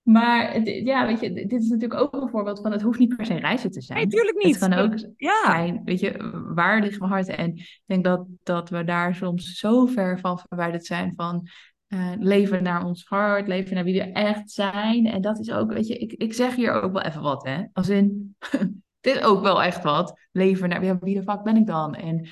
maar 0.03 0.61
ja, 0.63 1.07
weet 1.07 1.21
je, 1.21 1.33
dit 1.33 1.53
is 1.53 1.69
natuurlijk 1.69 2.01
ook 2.01 2.23
een 2.23 2.29
voorbeeld 2.29 2.61
van, 2.61 2.73
het 2.73 2.83
hoeft 2.83 2.99
niet 2.99 3.17
per 3.17 3.27
se 3.27 3.35
reizen 3.35 3.71
te 3.71 3.81
zijn. 3.81 3.99
Nee, 3.99 4.07
tuurlijk 4.07 4.45
niet. 4.45 4.61
Het 4.61 4.69
kan 4.69 4.79
ook 4.79 4.95
ja. 5.17 5.43
zijn, 5.45 5.81
weet 5.85 6.01
je, 6.01 6.43
waar 6.55 6.81
ligt 6.81 6.99
mijn 6.99 7.13
hart? 7.13 7.29
En 7.29 7.57
ik 7.57 7.83
denk 7.87 8.05
dat, 8.05 8.27
dat 8.43 8.69
we 8.69 8.85
daar 8.85 9.15
soms 9.15 9.59
zo 9.59 9.87
ver 9.87 10.19
van 10.19 10.39
verwijderd 10.39 10.87
zijn 10.87 11.13
van 11.17 11.49
uh, 11.95 12.13
leven 12.19 12.63
naar 12.63 12.85
ons 12.85 13.05
hart, 13.05 13.49
leven 13.49 13.75
naar 13.75 13.85
wie 13.85 14.03
we 14.03 14.13
echt 14.13 14.51
zijn. 14.51 15.07
En 15.07 15.21
dat 15.21 15.39
is 15.39 15.53
ook, 15.53 15.73
weet 15.73 15.87
je, 15.87 15.99
ik, 15.99 16.13
ik 16.13 16.33
zeg 16.33 16.55
hier 16.55 16.73
ook 16.73 16.93
wel 16.93 17.03
even 17.03 17.23
wat, 17.23 17.45
hè. 17.45 17.63
Als 17.73 17.89
in, 17.89 18.37
dit 19.01 19.17
is 19.17 19.23
ook 19.23 19.43
wel 19.43 19.63
echt 19.63 19.83
wat. 19.83 20.21
Leven 20.33 20.69
naar, 20.69 20.85
ja, 20.85 20.99
wie 21.01 21.15
de 21.15 21.23
fuck 21.23 21.43
ben 21.43 21.57
ik 21.57 21.67
dan? 21.67 21.95
En 21.95 22.29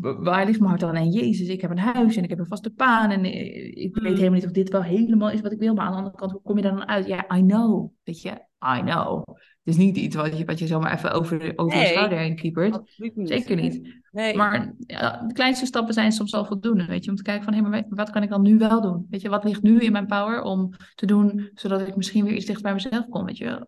waar 0.00 0.46
ligt 0.46 0.58
mijn 0.58 0.70
hart 0.70 0.80
dan? 0.80 0.94
En 0.94 1.10
Jezus, 1.10 1.48
ik 1.48 1.60
heb 1.60 1.70
een 1.70 1.78
huis 1.78 2.16
en 2.16 2.22
ik 2.22 2.30
heb 2.30 2.38
een 2.38 2.46
vaste 2.46 2.72
baan. 2.76 3.10
En 3.10 3.24
ik 3.24 3.94
weet 3.94 4.10
mm. 4.10 4.16
helemaal 4.16 4.34
niet 4.34 4.44
of 4.44 4.50
dit 4.50 4.70
wel 4.70 4.82
helemaal 4.82 5.30
is 5.30 5.40
wat 5.40 5.52
ik 5.52 5.58
wil. 5.58 5.74
Maar 5.74 5.84
aan 5.84 5.90
de 5.90 5.96
andere 5.96 6.16
kant, 6.16 6.32
hoe 6.32 6.42
kom 6.42 6.56
je 6.56 6.62
daar 6.62 6.76
dan 6.76 6.88
uit? 6.88 7.06
Ja, 7.06 7.36
I 7.36 7.40
know, 7.40 7.92
weet 8.02 8.22
je, 8.22 8.30
I 8.76 8.80
know. 8.80 9.22
Het 9.64 9.74
is 9.74 9.76
niet 9.76 9.96
iets 9.96 10.16
wat 10.16 10.38
je, 10.38 10.44
wat 10.44 10.58
je 10.58 10.66
zomaar 10.66 10.94
even 10.94 11.12
over, 11.12 11.52
over 11.56 11.76
nee, 11.76 11.84
de 11.84 11.92
schouder 11.92 12.18
heen 12.18 12.36
kiepert. 12.36 12.80
Zeker 13.14 13.56
niet. 13.56 14.02
Nee. 14.10 14.36
Maar 14.36 14.74
ja, 14.78 15.24
de 15.26 15.32
kleinste 15.32 15.66
stappen 15.66 15.94
zijn 15.94 16.12
soms 16.12 16.34
al 16.34 16.44
voldoende, 16.44 16.84
weet 16.86 17.04
je. 17.04 17.10
Om 17.10 17.16
te 17.16 17.22
kijken 17.22 17.44
van, 17.44 17.54
hé, 17.54 17.60
maar 17.60 17.84
wat 17.88 18.10
kan 18.10 18.22
ik 18.22 18.28
dan 18.28 18.42
nu 18.42 18.58
wel 18.58 18.80
doen? 18.80 19.06
Weet 19.10 19.20
je, 19.20 19.28
wat 19.28 19.44
ligt 19.44 19.62
nu 19.62 19.80
in 19.80 19.92
mijn 19.92 20.06
power 20.06 20.42
om 20.42 20.70
te 20.94 21.06
doen, 21.06 21.50
zodat 21.54 21.88
ik 21.88 21.96
misschien 21.96 22.24
weer 22.24 22.34
iets 22.34 22.44
dichter 22.44 22.62
bij 22.62 22.72
mezelf 22.72 23.08
kom, 23.08 23.24
weet 23.24 23.38
je. 23.38 23.66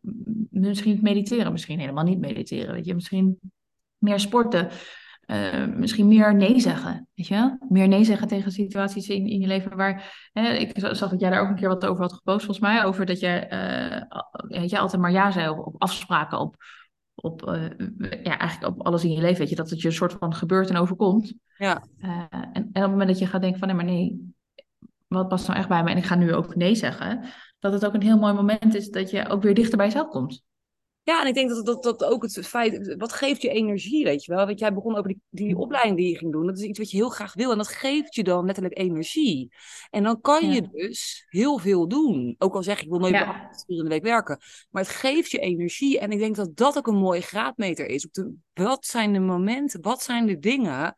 Misschien 0.51 0.99
mediteren, 1.03 1.53
misschien 1.53 1.81
helemaal 1.81 2.05
niet 2.05 2.19
mediteren, 2.19 2.75
weet 2.75 2.87
je. 2.87 2.95
Misschien 2.95 3.39
meer 3.99 4.21
sporten. 4.21 4.69
Uh, 5.27 5.67
misschien 5.67 6.09
meer 6.09 6.35
nee 6.35 6.61
zeggen, 6.61 7.09
weet 7.15 7.27
je? 7.27 7.57
Meer 7.69 7.89
nee 7.89 8.05
zeggen 8.05 8.29
tegen 8.29 8.53
situaties 8.53 9.09
in, 9.09 9.27
in 9.27 9.41
je 9.41 9.47
leven 9.47 9.77
waar... 9.77 10.29
Hè, 10.33 10.53
ik 10.53 10.71
zag 10.75 11.11
dat 11.11 11.21
jij 11.21 11.31
daar 11.31 11.41
ook 11.41 11.49
een 11.49 11.55
keer 11.55 11.69
wat 11.69 11.87
over 11.87 12.03
had 12.03 12.13
gepost, 12.13 12.45
volgens 12.45 12.67
mij. 12.67 12.85
Over 12.85 13.07
dat 13.07 13.21
jij, 13.21 13.53
uh, 13.53 14.03
weet 14.61 14.71
je, 14.71 14.79
altijd 14.79 15.03
maar 15.03 15.13
ja 15.13 15.31
zei 15.31 15.49
op, 15.49 15.67
op 15.67 15.75
afspraken, 15.79 16.39
op, 16.39 16.57
op, 17.15 17.49
uh, 17.49 17.63
ja, 18.23 18.39
eigenlijk 18.39 18.75
op 18.75 18.87
alles 18.87 19.05
in 19.05 19.13
je 19.13 19.21
leven. 19.21 19.39
Weet 19.39 19.49
je, 19.49 19.57
dat 19.57 19.71
het 19.71 19.81
je 19.81 19.89
een 19.89 19.95
soort 19.95 20.13
van 20.13 20.35
gebeurt 20.35 20.71
en 20.71 20.77
overkomt. 20.77 21.35
Ja. 21.57 21.83
En, 21.99 22.29
en, 22.53 22.65
op 22.65 22.73
het 22.73 22.91
moment 22.91 23.09
dat 23.09 23.19
je 23.19 23.27
gaat 23.27 23.41
denken 23.41 23.59
van, 23.59 23.69
nee, 23.69 23.77
maar 23.77 23.87
nee, 23.87 24.35
wat 25.07 25.29
past 25.29 25.47
nou 25.47 25.59
echt 25.59 25.69
bij 25.69 25.83
me? 25.83 25.91
En 25.91 25.97
ik 25.97 26.05
ga 26.05 26.15
nu 26.15 26.35
ook 26.35 26.57
nee 26.57 26.75
zeggen. 26.75 27.25
Dat 27.59 27.73
het 27.73 27.87
ook 27.87 27.95
een 27.95 28.03
heel 28.03 28.19
mooi 28.19 28.33
moment 28.33 28.75
is 28.75 28.91
dat 28.91 29.11
je 29.11 29.29
ook 29.29 29.43
weer 29.43 29.55
dichter 29.55 29.77
bij 29.77 29.87
jezelf 29.87 30.09
komt. 30.09 30.45
Ja, 31.07 31.21
en 31.21 31.27
ik 31.27 31.35
denk 31.35 31.49
dat, 31.49 31.67
dat, 31.67 31.83
dat 31.83 32.05
ook 32.05 32.23
het 32.23 32.47
feit, 32.47 32.95
wat 32.97 33.13
geeft 33.13 33.43
je 33.43 33.49
energie, 33.49 34.05
weet 34.05 34.25
je 34.25 34.35
wel? 34.35 34.47
Want 34.47 34.59
jij 34.59 34.75
begon 34.75 34.97
over 34.97 35.09
die, 35.09 35.21
die 35.31 35.55
mm. 35.55 35.61
opleiding 35.61 35.97
die 35.97 36.09
je 36.09 36.19
ging 36.19 36.33
doen. 36.33 36.47
Dat 36.47 36.59
is 36.59 36.65
iets 36.65 36.79
wat 36.79 36.91
je 36.91 36.97
heel 36.97 37.09
graag 37.09 37.35
wil 37.35 37.51
en 37.51 37.57
dat 37.57 37.69
geeft 37.69 38.15
je 38.15 38.25
dan 38.25 38.45
letterlijk 38.45 38.79
energie. 38.79 39.55
En 39.91 40.03
dan 40.03 40.21
kan 40.21 40.51
je 40.51 40.69
dus 40.71 41.27
heel 41.29 41.59
veel 41.59 41.89
doen. 41.89 42.35
Ook 42.39 42.55
al 42.55 42.63
zeg 42.63 42.77
ik, 42.77 42.85
ik 42.85 42.91
wil 42.91 42.99
nooit 42.99 43.15
ja. 43.15 43.51
uur 43.67 43.77
in 43.79 43.83
de 43.83 43.89
week 43.89 44.03
werken. 44.03 44.39
Maar 44.71 44.83
het 44.83 44.93
geeft 44.93 45.31
je 45.31 45.39
energie 45.39 45.99
en 45.99 46.11
ik 46.11 46.19
denk 46.19 46.37
dat 46.37 46.57
dat 46.57 46.77
ook 46.77 46.87
een 46.87 46.99
mooie 46.99 47.21
graadmeter 47.21 47.87
is. 47.87 48.07
Op 48.07 48.13
de, 48.13 48.35
wat 48.53 48.87
zijn 48.87 49.13
de 49.13 49.21
momenten, 49.21 49.83
wat 49.83 50.03
zijn 50.03 50.27
de 50.27 50.39
dingen 50.39 50.95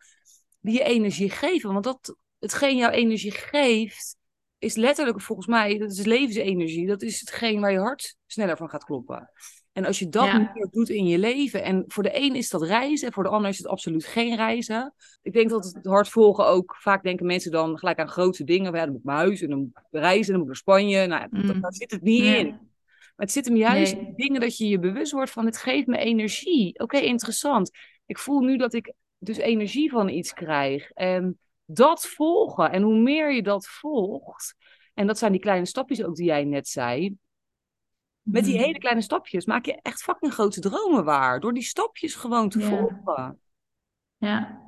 die 0.60 0.74
je 0.74 0.84
energie 0.84 1.30
geven? 1.30 1.72
Want 1.72 1.84
dat, 1.84 2.16
hetgeen 2.38 2.76
jouw 2.76 2.90
energie 2.90 3.32
geeft, 3.32 4.16
is 4.58 4.74
letterlijk 4.74 5.20
volgens 5.20 5.46
mij, 5.46 5.78
dat 5.78 5.90
is 5.90 6.04
levensenergie. 6.04 6.86
Dat 6.86 7.02
is 7.02 7.20
hetgeen 7.20 7.60
waar 7.60 7.72
je 7.72 7.78
hart 7.78 8.16
sneller 8.26 8.56
van 8.56 8.68
gaat 8.68 8.84
kloppen. 8.84 9.30
En 9.78 9.84
als 9.84 9.98
je 9.98 10.08
dat 10.08 10.32
meer 10.32 10.68
doet 10.70 10.88
in 10.88 11.06
je 11.06 11.18
leven, 11.18 11.62
en 11.62 11.84
voor 11.86 12.02
de 12.02 12.16
een 12.20 12.34
is 12.34 12.50
dat 12.50 12.62
reizen, 12.62 13.06
en 13.06 13.12
voor 13.12 13.22
de 13.22 13.28
ander 13.28 13.50
is 13.50 13.58
het 13.58 13.66
absoluut 13.66 14.04
geen 14.04 14.36
reizen. 14.36 14.94
Ik 15.22 15.32
denk 15.32 15.50
dat 15.50 15.64
het 15.64 15.86
hard 15.86 16.08
volgen 16.08 16.46
ook, 16.46 16.76
vaak 16.78 17.02
denken 17.02 17.26
mensen 17.26 17.50
dan 17.50 17.78
gelijk 17.78 17.98
aan 17.98 18.08
grote 18.08 18.44
dingen. 18.44 18.74
Ja, 18.74 18.80
dan 18.80 18.88
moet 18.88 18.98
ik 18.98 19.04
mijn 19.04 19.18
huis 19.18 19.42
en 19.42 19.48
dan 19.48 19.58
moet 19.58 19.68
ik 19.68 19.82
reizen, 19.90 20.32
dan 20.32 20.34
moet 20.34 20.42
ik 20.42 20.46
naar 20.46 20.56
Spanje. 20.56 21.06
Nou, 21.06 21.26
mm. 21.30 21.60
daar 21.60 21.72
zit 21.72 21.90
het 21.90 22.02
niet 22.02 22.24
in. 22.24 22.46
Maar 22.46 23.26
het 23.26 23.32
zit 23.32 23.44
hem 23.44 23.56
juist 23.56 23.92
in 23.92 24.12
dingen 24.16 24.40
dat 24.40 24.56
je 24.56 24.68
je 24.68 24.78
bewust 24.78 25.12
wordt 25.12 25.30
van, 25.30 25.46
het 25.46 25.56
geeft 25.56 25.86
me 25.86 25.98
energie. 25.98 26.78
Oké, 26.78 26.98
interessant. 26.98 27.70
Ik 28.06 28.18
voel 28.18 28.40
nu 28.40 28.56
dat 28.56 28.74
ik 28.74 28.92
dus 29.18 29.36
energie 29.36 29.90
van 29.90 30.08
iets 30.08 30.32
krijg. 30.32 30.90
En 30.90 31.38
dat 31.64 32.06
volgen, 32.06 32.70
en 32.70 32.82
hoe 32.82 32.98
meer 32.98 33.32
je 33.32 33.42
dat 33.42 33.66
volgt, 33.66 34.54
en 34.94 35.06
dat 35.06 35.18
zijn 35.18 35.32
die 35.32 35.40
kleine 35.40 35.66
stapjes 35.66 36.04
ook 36.04 36.16
die 36.16 36.26
jij 36.26 36.44
net 36.44 36.68
zei, 36.68 37.16
met 38.30 38.44
die 38.44 38.54
mhm. 38.54 38.62
hele 38.62 38.78
kleine 38.78 39.02
stapjes 39.02 39.46
maak 39.46 39.64
je 39.64 39.78
echt 39.82 40.02
fucking 40.02 40.32
grote 40.32 40.60
dromen 40.60 41.04
waar. 41.04 41.40
Door 41.40 41.54
die 41.54 41.62
stapjes 41.62 42.14
gewoon 42.14 42.48
te 42.48 42.60
volgen. 42.60 43.38
Ja. 44.16 44.62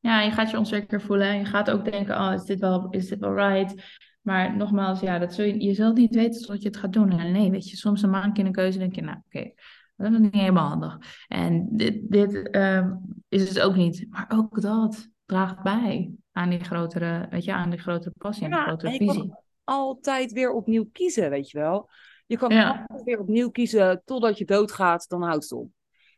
ja, 0.00 0.20
je 0.20 0.30
gaat 0.30 0.50
je 0.50 0.58
onzeker 0.58 1.00
voelen. 1.00 1.26
En 1.26 1.38
je 1.38 1.44
gaat 1.44 1.70
ook 1.70 1.84
denken, 1.84 2.20
oh, 2.20 2.32
is 2.32 2.44
dit 2.44 2.60
wel, 2.60 2.90
is 2.90 3.08
dit 3.08 3.18
wel 3.18 3.34
right? 3.34 3.82
Maar 4.20 4.56
nogmaals, 4.56 5.00
ja, 5.00 5.18
dat 5.18 5.34
zul 5.34 5.44
je, 5.44 5.62
je 5.62 5.74
zult 5.74 5.96
niet 5.96 6.14
weten 6.14 6.42
tot 6.42 6.62
je 6.62 6.68
het 6.68 6.76
gaat 6.76 6.92
doen. 6.92 7.10
En 7.10 7.32
nee, 7.32 7.50
weet 7.50 7.70
je, 7.70 7.76
soms 7.76 8.02
een 8.02 8.10
maand 8.10 8.38
in 8.38 8.46
een 8.46 8.52
keuze 8.52 8.78
denk 8.78 8.94
je, 8.94 9.02
nou 9.02 9.18
oké, 9.26 9.52
dat 9.96 10.12
is 10.12 10.18
niet 10.18 10.34
helemaal 10.34 10.68
handig. 10.68 10.98
En 11.28 11.68
dit, 11.70 12.10
dit 12.10 12.50
ehm, 12.50 12.94
is 13.28 13.48
het 13.48 13.60
ook 13.60 13.74
niet. 13.74 14.06
Maar 14.10 14.26
ook 14.28 14.60
dat 14.60 15.08
draagt 15.24 15.62
bij 15.62 16.12
aan 16.32 16.50
die 16.50 16.64
grotere, 16.64 17.26
weet 17.30 17.44
je, 17.44 17.52
aan 17.52 17.70
die 17.70 17.78
grotere 17.78 18.14
passie, 18.18 18.44
aan 18.44 18.50
die 18.50 18.60
grotere 18.60 18.96
visie. 18.96 19.34
Altijd 19.64 20.32
weer 20.32 20.52
opnieuw 20.52 20.88
kiezen, 20.92 21.30
weet 21.30 21.50
je 21.50 21.58
wel. 21.58 21.90
Je 22.26 22.36
kan 22.36 22.50
ja. 22.50 22.86
weer 23.04 23.18
opnieuw 23.18 23.50
kiezen 23.50 24.02
totdat 24.04 24.38
je 24.38 24.44
doodgaat, 24.44 25.08
dan 25.08 25.22
houdt 25.22 25.42
het 25.42 25.52
op. 25.52 25.70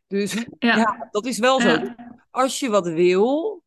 Dus 0.07 0.45
ja, 0.59 1.07
dat 1.11 1.25
is 1.25 1.37
wel 1.39 1.61
zo. 1.61 1.77
Als 2.31 2.59
je 2.59 2.69
wat 2.69 2.87
wil, 2.87 3.63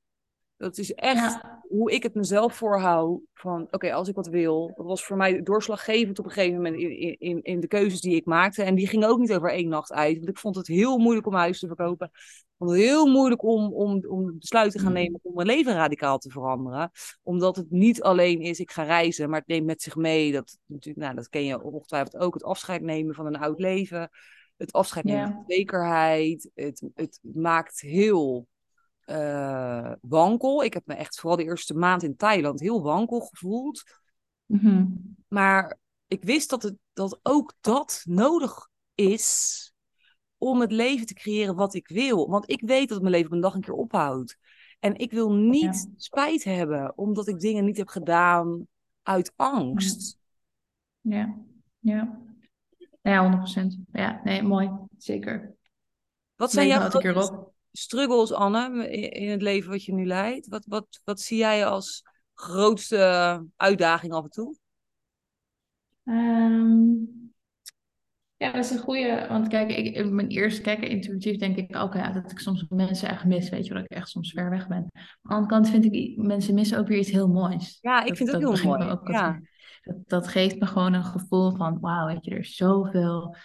dat 0.56 0.78
is 0.78 0.94
echt 0.94 1.40
hoe 1.70 1.92
ik 1.92 2.02
het 2.02 2.14
mezelf 2.14 2.54
voorhoud. 2.54 3.20
Van 3.34 3.66
oké, 3.70 3.92
als 3.92 4.08
ik 4.08 4.14
wat 4.14 4.28
wil. 4.28 4.72
Dat 4.76 4.86
was 4.86 5.04
voor 5.04 5.16
mij 5.16 5.42
doorslaggevend 5.42 6.18
op 6.18 6.24
een 6.24 6.30
gegeven 6.30 6.56
moment 6.56 6.76
in, 6.76 7.18
in, 7.18 7.42
in 7.42 7.60
de 7.60 7.66
keuzes 7.66 8.00
die 8.00 8.14
ik 8.14 8.24
maakte. 8.24 8.62
En 8.62 8.74
die 8.74 8.88
gingen 8.88 9.08
ook 9.08 9.18
niet 9.18 9.32
over 9.32 9.50
één 9.50 9.68
nacht 9.68 9.92
uit. 9.92 10.16
Want 10.16 10.28
ik 10.28 10.38
vond 10.38 10.56
het 10.56 10.66
heel 10.66 10.98
moeilijk 10.98 11.26
om 11.26 11.34
huis 11.34 11.58
te 11.58 11.66
verkopen. 11.66 12.10
Ik 12.12 12.54
vond 12.58 12.70
het 12.70 12.80
heel 12.80 13.06
moeilijk 13.06 13.42
om, 13.42 13.72
om, 13.72 14.04
om 14.08 14.38
besluiten 14.38 14.78
te 14.78 14.84
gaan 14.84 14.94
mm. 14.94 14.98
nemen 14.98 15.20
om 15.22 15.34
mijn 15.34 15.46
leven 15.46 15.74
radicaal 15.74 16.18
te 16.18 16.30
veranderen. 16.30 16.90
Omdat 17.22 17.56
het 17.56 17.70
niet 17.70 18.02
alleen 18.02 18.40
is, 18.40 18.60
ik 18.60 18.70
ga 18.70 18.82
reizen, 18.82 19.30
maar 19.30 19.38
het 19.38 19.48
neemt 19.48 19.66
met 19.66 19.82
zich 19.82 19.96
mee. 19.96 20.32
Dat, 20.32 20.58
natuurlijk, 20.66 21.04
nou, 21.04 21.16
dat 21.16 21.28
ken 21.28 21.44
je 21.44 21.62
ongetwijfeld 21.62 22.16
ook. 22.16 22.34
Het 22.34 22.44
afscheid 22.44 22.82
nemen 22.82 23.14
van 23.14 23.26
een 23.26 23.38
oud 23.38 23.58
leven. 23.58 24.10
Het 24.56 24.72
afscheid 24.72 25.04
nemen 25.04 25.32
van 25.32 25.44
zekerheid. 25.46 26.50
Het, 26.54 26.82
het 26.94 27.18
maakt 27.22 27.80
heel 27.80 28.46
eh, 29.10 29.92
wankel. 30.00 30.62
Ik 30.64 30.74
heb 30.74 30.86
me 30.86 30.94
echt 30.94 31.20
vooral 31.20 31.36
de 31.38 31.44
eerste 31.44 31.74
maand 31.74 32.02
in 32.02 32.16
Thailand 32.16 32.60
heel 32.60 32.82
wankel 32.82 33.20
gevoeld. 33.20 33.82
Mhm. 34.46 34.86
Maar 35.28 35.78
ik 36.06 36.24
wist 36.24 36.50
dat, 36.50 36.62
het, 36.62 36.74
dat 36.92 37.20
ook 37.22 37.54
dat 37.60 38.02
nodig 38.04 38.68
is 38.94 39.72
om 40.38 40.60
het 40.60 40.72
leven 40.72 41.06
te 41.06 41.14
creëren 41.14 41.54
wat 41.54 41.74
ik 41.74 41.88
wil. 41.88 42.28
Want 42.28 42.50
ik 42.50 42.60
weet 42.60 42.88
dat 42.88 43.00
mijn 43.00 43.12
leven 43.12 43.26
op 43.26 43.32
een 43.32 43.40
dag 43.40 43.54
een 43.54 43.60
keer 43.60 43.74
ophoudt. 43.74 44.38
En 44.78 44.96
ik 44.96 45.12
wil 45.12 45.32
niet 45.32 45.86
Ja. 45.88 45.94
spijt 45.96 46.44
hebben 46.44 46.98
omdat 46.98 47.28
ik 47.28 47.38
dingen 47.38 47.64
niet 47.64 47.76
heb 47.76 47.88
gedaan 47.88 48.66
uit 49.02 49.32
angst. 49.36 50.18
Ja, 51.00 51.38
ja. 51.78 52.18
Ja, 53.02 53.22
100%. 53.22 53.78
Ja, 53.92 54.20
nee, 54.24 54.42
mooi. 54.42 54.70
Zeker. 54.98 55.54
Wat 56.36 56.50
zijn 56.50 56.66
Leven 56.66 56.80
jouw 56.80 56.90
houdt 56.90 56.94
een 56.94 57.12
keer 57.12 57.22
grootste 57.22 57.46
op. 57.46 57.58
struggles, 57.72 58.32
Anne, 58.32 58.90
in 58.90 59.10
in 59.10 59.30
het 59.30 59.42
leven 59.42 59.70
wat 59.70 59.84
je 59.84 59.94
nu 59.94 60.06
leidt? 60.06 60.48
Wat, 60.48 60.64
wat, 60.68 61.00
wat 61.04 61.20
zie 61.20 61.38
jij 61.38 61.66
als 61.66 62.02
grootste 62.34 63.46
uitdaging 63.56 64.12
af 64.12 64.24
en 64.24 64.30
toe? 64.30 64.56
Ehm, 66.04 66.88
ja, 68.36 68.52
dat 68.52 68.64
is 68.64 68.70
een 68.70 68.78
goede. 68.78 69.26
Want 69.28 69.48
kijk, 69.48 69.70
ik, 69.70 69.96
ik- 69.96 70.10
mijn 70.10 70.28
eerste 70.28 70.60
kijken, 70.62 70.88
intuïtief 70.88 71.36
denk 71.36 71.56
ik 71.56 71.76
ook 71.76 71.94
ja, 71.94 72.12
dat 72.12 72.30
ik 72.30 72.38
soms 72.38 72.64
mensen 72.68 73.08
echt 73.08 73.24
mis. 73.24 73.48
Weet 73.48 73.66
je, 73.66 73.74
dat 73.74 73.84
ik 73.84 73.90
echt 73.90 74.08
soms 74.08 74.30
ver 74.32 74.50
weg 74.50 74.68
ben. 74.68 74.76
Aan 74.76 74.88
de 75.22 75.28
andere 75.28 75.46
kant 75.52 75.68
vind 75.68 75.84
ik 75.94 76.16
mensen 76.16 76.54
missen 76.54 76.78
ook 76.78 76.88
weer 76.88 76.98
iets 76.98 77.10
heel 77.10 77.28
moois. 77.28 77.78
Ja, 77.80 78.00
ik 78.02 78.08
Dat, 78.08 78.16
vind 78.16 78.32
het 78.32 78.40
dat 78.40 78.50
ook 78.50 78.56
heel 78.56 78.76
mooi. 78.76 78.90
ook 78.90 79.08
Ja. 79.08 79.40
dat, 79.82 79.96
dat 80.06 80.28
geeft 80.28 80.58
me 80.58 80.66
gewoon 80.66 80.92
een 80.92 81.04
gevoel 81.04 81.56
van, 81.56 81.80
wauw, 81.80 82.06
weet 82.06 82.24
je, 82.24 82.30
er 82.30 82.38
is 82.38 82.54
zoveel. 82.54 83.36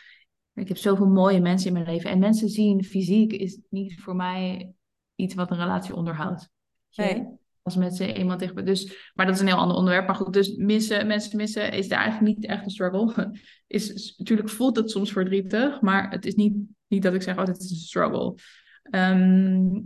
Ik 0.56 0.68
heb 0.68 0.78
zoveel 0.78 1.08
mooie 1.08 1.40
mensen 1.42 1.68
in 1.68 1.74
mijn 1.74 1.86
leven. 1.86 2.10
En 2.10 2.20
mensen 2.20 2.50
zien 2.50 2.84
fysiek 2.84 3.34
is 3.34 3.60
niet 3.70 4.02
voor 4.02 4.16
mij 4.16 4.74
iets 5.16 5.34
wat 5.36 5.52
een 5.52 5.58
relatie 5.58 5.96
onderhoudt. 5.96 6.50
Nee. 6.96 7.26
Als 7.62 7.76
mensen 7.76 8.18
iemand 8.18 8.40
tegen. 8.40 8.66
Dus, 8.66 9.12
maar 9.14 9.26
dat 9.26 9.36
is 9.36 9.42
een 9.42 9.48
heel 9.48 9.56
ander 9.58 9.78
onderwerp. 9.78 10.08
Maar 10.08 10.16
goed, 10.16 10.34
dus 10.34 10.56
missen, 10.56 11.08
mensen 11.08 11.38
missen 11.38 11.72
is 11.72 11.88
daar 11.88 12.00
eigenlijk 12.00 12.36
niet 12.38 12.46
echt 12.46 12.64
een 12.64 12.70
struggle. 12.70 13.32
Is, 13.68 13.94
is- 13.94 14.18
natuurlijk 14.18 14.50
voelt 14.50 14.76
het 14.76 14.92
soms 14.92 15.12
verdrietig, 15.12 15.82
maar 15.82 16.10
het 16.12 16.26
is 16.26 16.36
niet, 16.36 16.54
niet 16.88 17.04
dat 17.04 17.14
ik 17.14 17.22
zeg, 17.22 17.38
oh, 17.38 17.46
dit 17.46 17.58
is 17.62 17.72
een 17.72 17.78
struggle. 17.78 18.36
Ehm, 18.84 19.80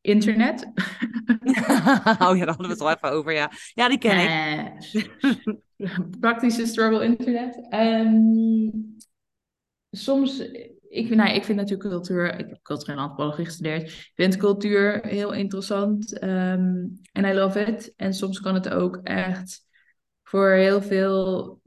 internet. 0.00 0.64
oh 2.26 2.36
ja, 2.36 2.44
daar 2.44 2.46
hadden 2.46 2.66
we 2.66 2.72
het 2.72 2.80
al 2.80 2.90
even 2.90 3.10
over, 3.10 3.32
ja. 3.32 3.50
Ja, 3.74 3.88
die 3.88 3.98
ken 3.98 4.18
ik. 4.18 4.28
Eh, 4.28 5.54
praktische 6.20 6.66
struggle 6.66 7.04
internet. 7.04 7.66
Ehm, 7.68 8.68
soms, 9.90 10.38
ik, 10.88 11.14
nou, 11.14 11.30
ik 11.30 11.44
vind 11.44 11.58
natuurlijk 11.58 11.88
cultuur, 11.88 12.38
ik 12.38 12.48
heb 12.48 12.62
culturele 12.62 13.00
antropologie 13.00 13.44
gestudeerd. 13.44 13.82
Ik 13.82 14.12
vind 14.14 14.36
cultuur 14.36 15.06
heel 15.06 15.32
interessant 15.32 16.18
ehm, 16.18 16.86
en 17.12 17.24
I 17.24 17.34
love 17.34 17.60
it. 17.60 17.92
En 17.96 18.14
soms 18.14 18.40
kan 18.40 18.54
het 18.54 18.68
ook 18.68 18.96
echt 19.02 19.60
voor 20.22 20.50
heel 20.50 20.82
veel 20.82 21.60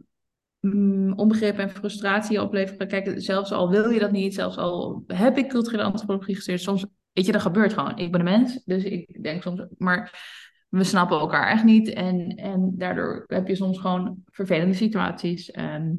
mm, 0.59 1.13
onbegrip 1.13 1.57
en 1.57 1.69
frustratie 1.69 2.41
opleveren. 2.41 2.87
Kijk, 2.87 3.13
zelfs 3.15 3.51
al 3.51 3.69
wil 3.69 3.89
je 3.89 3.99
dat 3.99 4.11
niet, 4.11 4.33
zelfs 4.33 4.57
al 4.57 5.03
heb 5.07 5.37
ik 5.37 5.49
culturele 5.49 5.83
antropologie 5.83 6.35
gestudeerd, 6.35 6.63
soms, 6.63 6.85
weet 7.13 7.25
je, 7.25 7.31
dat 7.31 7.41
gebeurt 7.41 7.73
gewoon. 7.73 7.97
Ik 7.97 8.11
ben 8.11 8.19
een 8.19 8.25
mens, 8.25 8.63
dus 8.65 8.83
ik 8.83 9.23
denk 9.23 9.41
soms, 9.41 9.63
maar 9.77 10.27
we 10.69 10.83
snappen 10.83 11.19
elkaar 11.19 11.51
echt 11.51 11.63
niet. 11.63 11.89
En, 11.89 12.29
en 12.29 12.73
daardoor 12.77 13.23
heb 13.27 13.47
je 13.47 13.55
soms 13.55 13.79
gewoon 13.79 14.17
vervelende 14.25 14.73
situaties. 14.73 15.51
Ehm, 15.51 15.91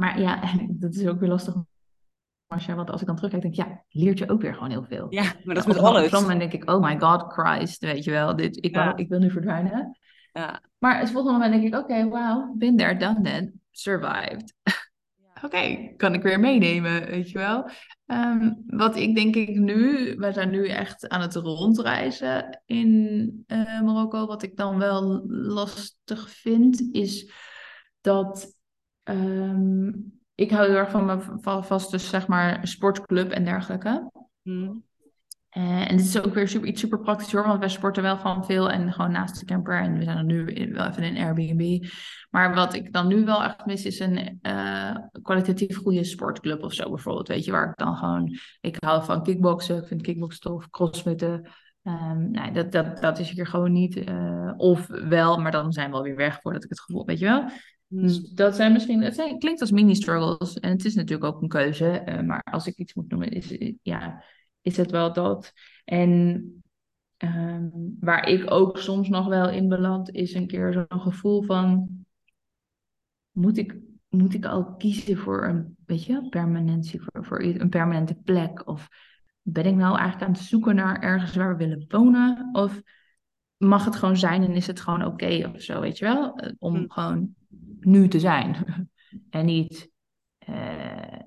maar 0.00 0.20
ja, 0.20 0.40
dat 0.82 0.94
is 0.94 1.06
ook 1.06 1.20
weer 1.20 1.28
lastig. 1.28 1.54
Marcia, 2.46 2.74
want 2.74 2.90
als 2.90 3.00
ik 3.00 3.06
dan 3.06 3.16
terugkijk, 3.16 3.42
denk 3.42 3.54
ik, 3.54 3.64
ja, 3.64 3.84
leert 3.88 4.18
je 4.18 4.30
ook 4.30 4.40
weer 4.40 4.54
gewoon 4.54 4.70
heel 4.70 4.84
veel. 4.84 5.06
Ja, 5.10 5.22
maar 5.22 5.54
dat 5.54 5.66
is 5.66 5.74
met 5.74 5.82
alles. 5.82 6.10
moment 6.10 6.40
denk 6.40 6.52
ik, 6.52 6.70
oh 6.70 6.82
my 6.82 6.98
god, 6.98 7.32
Christ, 7.32 7.80
weet 7.80 8.04
je 8.04 8.10
wel, 8.10 8.36
dit, 8.36 8.64
ik, 8.64 8.74
Ja. 8.74 8.84
wou, 8.84 8.96
ik 8.96 9.08
wil 9.08 9.18
nu 9.18 9.30
verdwijnen. 9.30 9.98
Ja. 10.32 10.62
Maar 10.78 10.98
het 10.98 11.10
volgende 11.10 11.38
moment 11.38 11.60
denk 11.60 11.74
ik, 11.74 11.80
oké, 11.80 12.08
wow, 12.08 12.58
been 12.58 12.76
there, 12.76 12.96
done 12.96 13.20
that, 13.20 13.50
survived. 13.70 14.54
Oké, 15.44 15.92
kan 15.96 16.14
ik 16.14 16.22
weer 16.22 16.40
meenemen, 16.40 17.06
weet 17.06 17.30
je 17.30 17.38
wel. 17.38 17.70
Ehm, 18.06 18.52
wat 18.66 18.96
ik 18.96 19.14
denk 19.14 19.36
ik 19.36 19.58
nu, 19.58 20.14
we 20.16 20.32
zijn 20.32 20.50
nu 20.50 20.68
echt 20.68 21.08
aan 21.08 21.20
het 21.20 21.34
rondreizen 21.34 22.62
in 22.66 23.44
eh, 23.46 23.80
Marokko. 23.80 24.26
Wat 24.26 24.42
ik 24.42 24.56
dan 24.56 24.78
wel 24.78 25.24
lastig 25.28 26.30
vind, 26.30 26.88
is 26.92 27.32
dat 28.00 28.58
ehm, 29.02 29.88
ik 30.34 30.50
hou 30.50 30.66
heel 30.66 30.76
erg 30.76 30.90
van 30.90 31.04
mijn 31.04 31.22
va- 31.40 31.62
vaste, 31.62 31.98
zeg 31.98 32.26
maar, 32.26 32.66
sportclub 32.66 33.30
en 33.30 33.44
dergelijke. 33.44 34.10
Hm. 34.42 34.70
Eh, 35.50 35.90
en 35.90 35.96
dit 35.96 36.06
is 36.06 36.20
ook 36.22 36.34
weer 36.34 36.48
super, 36.48 36.68
iets 36.68 36.80
super 36.80 37.00
praktisch 37.00 37.32
hoor, 37.32 37.46
want 37.46 37.58
wij 37.58 37.68
sporten 37.68 38.02
wel 38.02 38.16
gewoon 38.16 38.44
veel 38.44 38.70
en 38.70 38.92
gewoon 38.92 39.10
naast 39.10 39.38
de 39.40 39.44
camper. 39.46 39.80
En 39.80 39.98
we 39.98 40.02
zijn 40.04 40.16
dan 40.16 40.26
nu 40.26 40.46
in- 40.46 40.72
wel 40.72 40.86
even 40.86 41.02
in 41.02 41.16
een 41.16 41.22
Airbnb. 41.24 41.86
Maar 42.30 42.54
wat 42.54 42.74
ik 42.74 42.92
dan 42.92 43.06
nu 43.06 43.24
wel 43.24 43.42
echt 43.42 43.66
mis, 43.66 43.84
is 43.84 43.98
een 44.00 44.38
eh, 44.42 44.96
kwalitatief 45.22 45.76
goede 45.76 46.04
sportclub 46.04 46.62
of 46.62 46.72
zo 46.72 46.90
bijvoorbeeld. 46.90 47.28
Weet 47.28 47.44
je, 47.44 47.50
waar 47.50 47.68
ik 47.70 47.76
dan 47.76 47.96
gewoon... 47.96 48.38
Ik 48.60 48.76
hou 48.78 49.04
van 49.04 49.22
kickboksen, 49.22 49.76
ik 49.76 49.86
vind 49.86 50.02
kickboksen 50.02 50.40
tof, 50.40 50.70
crossfitten. 50.70 51.48
Ehm 51.82 52.30
nee, 52.30 52.52
dat, 52.52 52.72
dat, 52.72 53.00
dat 53.00 53.18
is 53.18 53.30
hier 53.30 53.46
gewoon 53.46 53.72
niet. 53.72 53.96
eh, 53.96 54.52
of 54.56 54.86
wel, 54.86 55.40
maar 55.40 55.50
dan 55.52 55.72
zijn 55.72 55.90
we 55.90 55.96
alweer 55.96 56.16
weg 56.16 56.40
voordat 56.40 56.64
ik 56.64 56.70
het 56.70 56.80
gevoel... 56.80 57.04
Weet 57.06 57.18
je 57.18 57.24
wel? 57.24 57.44
Dus 57.92 58.18
Hm. 58.18 58.34
dat 58.34 58.56
zijn 58.56 58.72
misschien, 58.72 59.02
het 59.02 59.14
zijn, 59.14 59.38
klinkt 59.38 59.60
als 59.60 59.70
mini-struggles 59.70 60.58
en 60.60 60.70
het 60.70 60.84
is 60.84 60.94
natuurlijk 60.94 61.34
ook 61.34 61.42
een 61.42 61.48
keuze. 61.48 61.86
eh, 61.90 62.20
maar 62.22 62.42
als 62.42 62.66
ik 62.66 62.76
iets 62.76 62.94
moet 62.94 63.08
noemen, 63.10 63.28
is, 63.30 63.58
eh, 63.58 63.74
ja, 63.82 64.24
is 64.60 64.76
het 64.76 64.90
wel 64.90 65.12
dat. 65.12 65.52
En 65.84 66.44
ehm, 67.16 67.68
waar 68.00 68.28
ik 68.28 68.50
ook 68.50 68.78
soms 68.78 69.08
nog 69.08 69.26
wel 69.26 69.50
in 69.50 69.68
beland, 69.68 70.10
is 70.10 70.34
een 70.34 70.46
keer 70.46 70.72
zo'n 70.72 71.00
gevoel 71.00 71.42
van: 71.42 71.88
moet 73.30 73.58
ik, 73.58 73.76
moet 74.08 74.34
ik 74.34 74.44
al 74.44 74.74
kiezen 74.76 75.16
voor 75.18 75.46
een 75.46 75.76
weet 75.86 76.04
je, 76.04 76.28
permanentie, 76.28 77.00
voor, 77.02 77.24
voor 77.24 77.42
een 77.42 77.68
permanente 77.68 78.14
plek? 78.14 78.68
Of 78.68 78.88
ben 79.42 79.64
ik 79.66 79.74
nou 79.74 79.96
eigenlijk 79.98 80.26
aan 80.28 80.32
het 80.36 80.42
zoeken 80.42 80.74
naar 80.74 81.00
ergens 81.02 81.34
waar 81.36 81.56
we 81.56 81.64
willen 81.64 81.84
wonen? 81.88 82.48
Of 82.52 82.80
mag 83.56 83.84
het 83.84 83.96
gewoon 83.96 84.16
zijn 84.16 84.42
en 84.42 84.52
is 84.52 84.66
het 84.66 84.80
gewoon 84.80 85.04
oké 85.04 85.50
of 85.54 85.60
zo, 85.62 85.80
weet 85.80 85.98
je 85.98 86.04
wel? 86.04 86.36
Eh, 86.36 86.52
Om 86.58 86.74
Hm. 86.76 86.84
gewoon 86.88 87.34
nu 87.80 88.08
te 88.08 88.20
zijn. 88.20 88.56
en 89.30 89.44
niet 89.44 89.90
eh, 90.38 91.18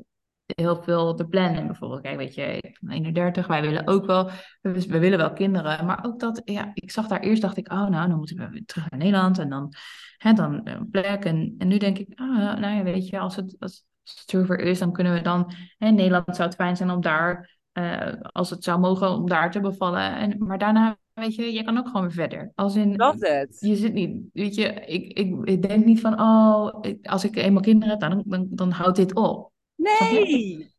heel 0.46 0.84
veel 0.84 1.16
te 1.16 1.28
plannen. 1.28 1.68
Bijvoorbeeld, 1.68 2.02
kijk, 2.02 2.18
weet 2.18 2.36
je, 2.36 2.44
ik 2.44 2.78
ben 2.82 2.92
31, 2.92 3.48
wij 3.48 3.62
willen 3.62 3.88
ook 3.88 4.06
wel, 4.06 4.30
we, 4.62 4.88
we 4.88 5.00
willen 5.00 5.18
wel 5.18 5.34
kinderen. 5.34 5.86
Maar 5.86 6.06
ook 6.06 6.20
dat, 6.20 6.42
ja, 6.46 6.72
ik 6.74 6.92
zag 6.92 7.08
daar 7.08 7.20
eerst, 7.20 7.42
dacht 7.42 7.58
ik, 7.58 7.72
oh 7.72 7.88
nou, 7.88 8.08
dan 8.08 8.18
moeten 8.18 8.38
we 8.38 8.50
weer 8.50 8.66
terug 8.66 8.90
naar 8.90 9.00
Nederland. 9.00 9.40
En 9.40 9.50
dan, 9.50 9.74
hè, 10.18 10.34
dan 10.34 10.62
een 10.64 10.90
plek. 10.90 11.26
En, 11.26 11.56
en 11.58 11.68
nu 11.68 11.78
denk 11.78 11.98
ik, 11.98 12.20
ah, 12.20 12.58
nou 12.58 12.76
ja, 12.76 12.84
weet 12.84 13.08
je, 13.08 13.20
als 13.20 13.36
het, 13.36 13.56
als 13.60 13.86
het 14.04 14.24
zover 14.30 14.60
is, 14.60 14.80
dan 14.80 14.92
kunnen 14.92 15.14
we 15.14 15.22
dan, 15.22 15.54
hè, 15.78 15.88
in 15.88 15.96
Nederland 15.96 16.36
zou 16.36 16.48
het 16.48 16.58
fijn 16.58 16.78
zijn 16.78 16.90
om 16.90 17.02
daar, 17.02 17.58
eh, 17.72 18.14
als 18.22 18.50
het 18.50 18.64
zou 18.64 18.80
mogen, 18.80 19.10
om 19.10 19.28
daar 19.28 19.52
te 19.52 19.60
bevallen. 19.60 20.16
En, 20.16 20.36
maar 20.38 20.58
daarna, 20.58 20.98
weet 21.14 21.36
je, 21.36 21.54
je 21.54 21.64
kan 21.64 21.78
ook 21.78 21.86
gewoon 21.86 22.02
weer 22.02 22.12
verder. 22.12 22.52
Als 22.56 22.76
in, 22.76 22.96
Love 22.96 23.42
it. 23.42 23.58
je 23.60 23.76
zit 23.76 23.94
niet, 23.94 24.24
weet 24.34 24.56
je, 24.56 24.74
ik, 24.74 25.18
ik, 25.18 25.36
ik 25.44 25.62
denk 25.62 25.86
niet 25.86 26.00
van, 26.00 26.20
oh, 26.22 26.82
als 27.02 27.24
ik 27.24 27.36
eenmaal 27.36 27.62
kinderen 27.62 27.90
heb, 27.90 28.10
dan, 28.10 28.24
dan, 28.26 28.48
dan 28.50 28.72
houdt 28.72 28.98
dit 28.98 29.16
op. 29.16 29.52
Nee! 29.76 30.72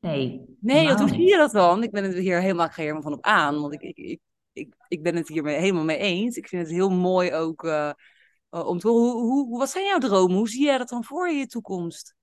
Nee. 0.00 0.56
Nee, 0.60 0.86
want 0.86 0.98
helemaal 0.98 0.98
hoe 0.98 1.08
zie 1.08 1.28
je 1.28 1.36
dat 1.36 1.52
dan? 1.52 1.82
Ik 1.82 1.90
ben 1.90 2.04
het 2.04 2.14
hier 2.14 2.40
helemaal, 2.40 2.66
ik 2.66 2.72
ga 2.72 2.82
hier 2.82 2.90
helemaal 2.90 3.10
van 3.10 3.18
op 3.18 3.24
aan. 3.24 3.60
Want 3.60 3.72
ik, 3.72 3.82
ik, 3.82 3.96
ik, 3.96 4.20
ik, 4.52 4.74
ik 4.88 5.02
ben 5.02 5.16
het 5.16 5.28
hier 5.28 5.42
mee, 5.42 5.56
helemaal 5.56 5.84
mee 5.84 5.98
eens. 5.98 6.36
Ik 6.36 6.48
vind 6.48 6.62
het 6.62 6.70
heel 6.70 6.90
mooi 6.90 7.32
ook 7.32 7.64
eh, 7.64 7.92
om 8.48 8.78
te 8.78 8.88
horen. 8.88 9.12
Hoe, 9.12 9.46
hoe, 9.46 9.58
wat 9.58 9.70
zijn 9.70 9.84
jouw 9.84 9.98
dromen? 9.98 10.36
Hoe 10.36 10.48
zie 10.48 10.64
jij 10.64 10.78
dat 10.78 10.88
dan 10.88 11.04
voor 11.04 11.28
je, 11.28 11.38
je 11.38 11.46
toekomst? 11.46 12.14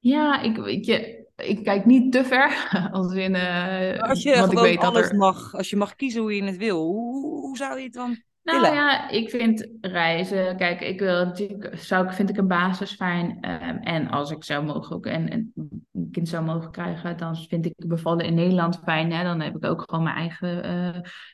Ja, 0.00 0.40
ik, 0.42 0.56
weet 0.56 0.86
je, 0.86 1.24
ik 1.36 1.64
kijk 1.64 1.84
niet 1.84 2.12
te 2.12 2.24
ver, 2.24 2.68
als 2.92 3.14
in, 3.14 3.30
Maar 3.30 4.08
Als 4.08 4.22
je 4.22 4.36
want 4.36 4.52
ik 4.52 4.58
weet 4.58 4.80
dat 4.80 4.96
er... 4.96 5.16
mag, 5.16 5.54
als 5.54 5.70
je 5.70 5.76
mag 5.76 5.94
kiezen 5.94 6.20
hoe 6.20 6.36
je 6.36 6.42
het 6.44 6.56
wil, 6.56 6.86
hoe, 6.86 7.40
hoe- 7.40 7.56
zou 7.56 7.78
je 7.78 7.84
het 7.84 7.92
dan 7.92 8.22
Nou 8.42 8.60
willen? 8.60 8.76
ja, 8.76 9.08
ik 9.10 9.30
vind 9.30 9.68
reizen, 9.80 10.56
kijk, 10.56 10.80
ik 10.80 11.00
wil 11.00 11.24
natuurlijk, 11.24 11.78
zou, 11.78 12.06
ik- 12.06 12.12
vind 12.12 12.30
ik 12.30 12.36
een 12.36 12.48
basis 12.48 12.92
fijn. 12.94 13.38
ehm, 13.40 13.76
en 13.76 14.08
als 14.08 14.30
ik 14.30 14.44
zou 14.44 14.64
mogen 14.64 14.96
ook 14.96 15.06
en, 15.06 15.28
en 15.30 15.52
een 15.92 16.08
kind 16.12 16.28
zou 16.28 16.44
mogen 16.44 16.70
krijgen, 16.70 17.16
dan 17.16 17.36
vind 17.36 17.66
ik 17.66 17.74
bevallen 17.76 18.24
in 18.24 18.34
Nederland 18.34 18.80
fijn. 18.84 19.12
Hè? 19.12 19.22
Dan 19.24 19.40
heb 19.40 19.56
ik 19.56 19.64
ook 19.64 19.82
gewoon 19.88 20.04
mijn 20.04 20.16
eigen 20.16 20.62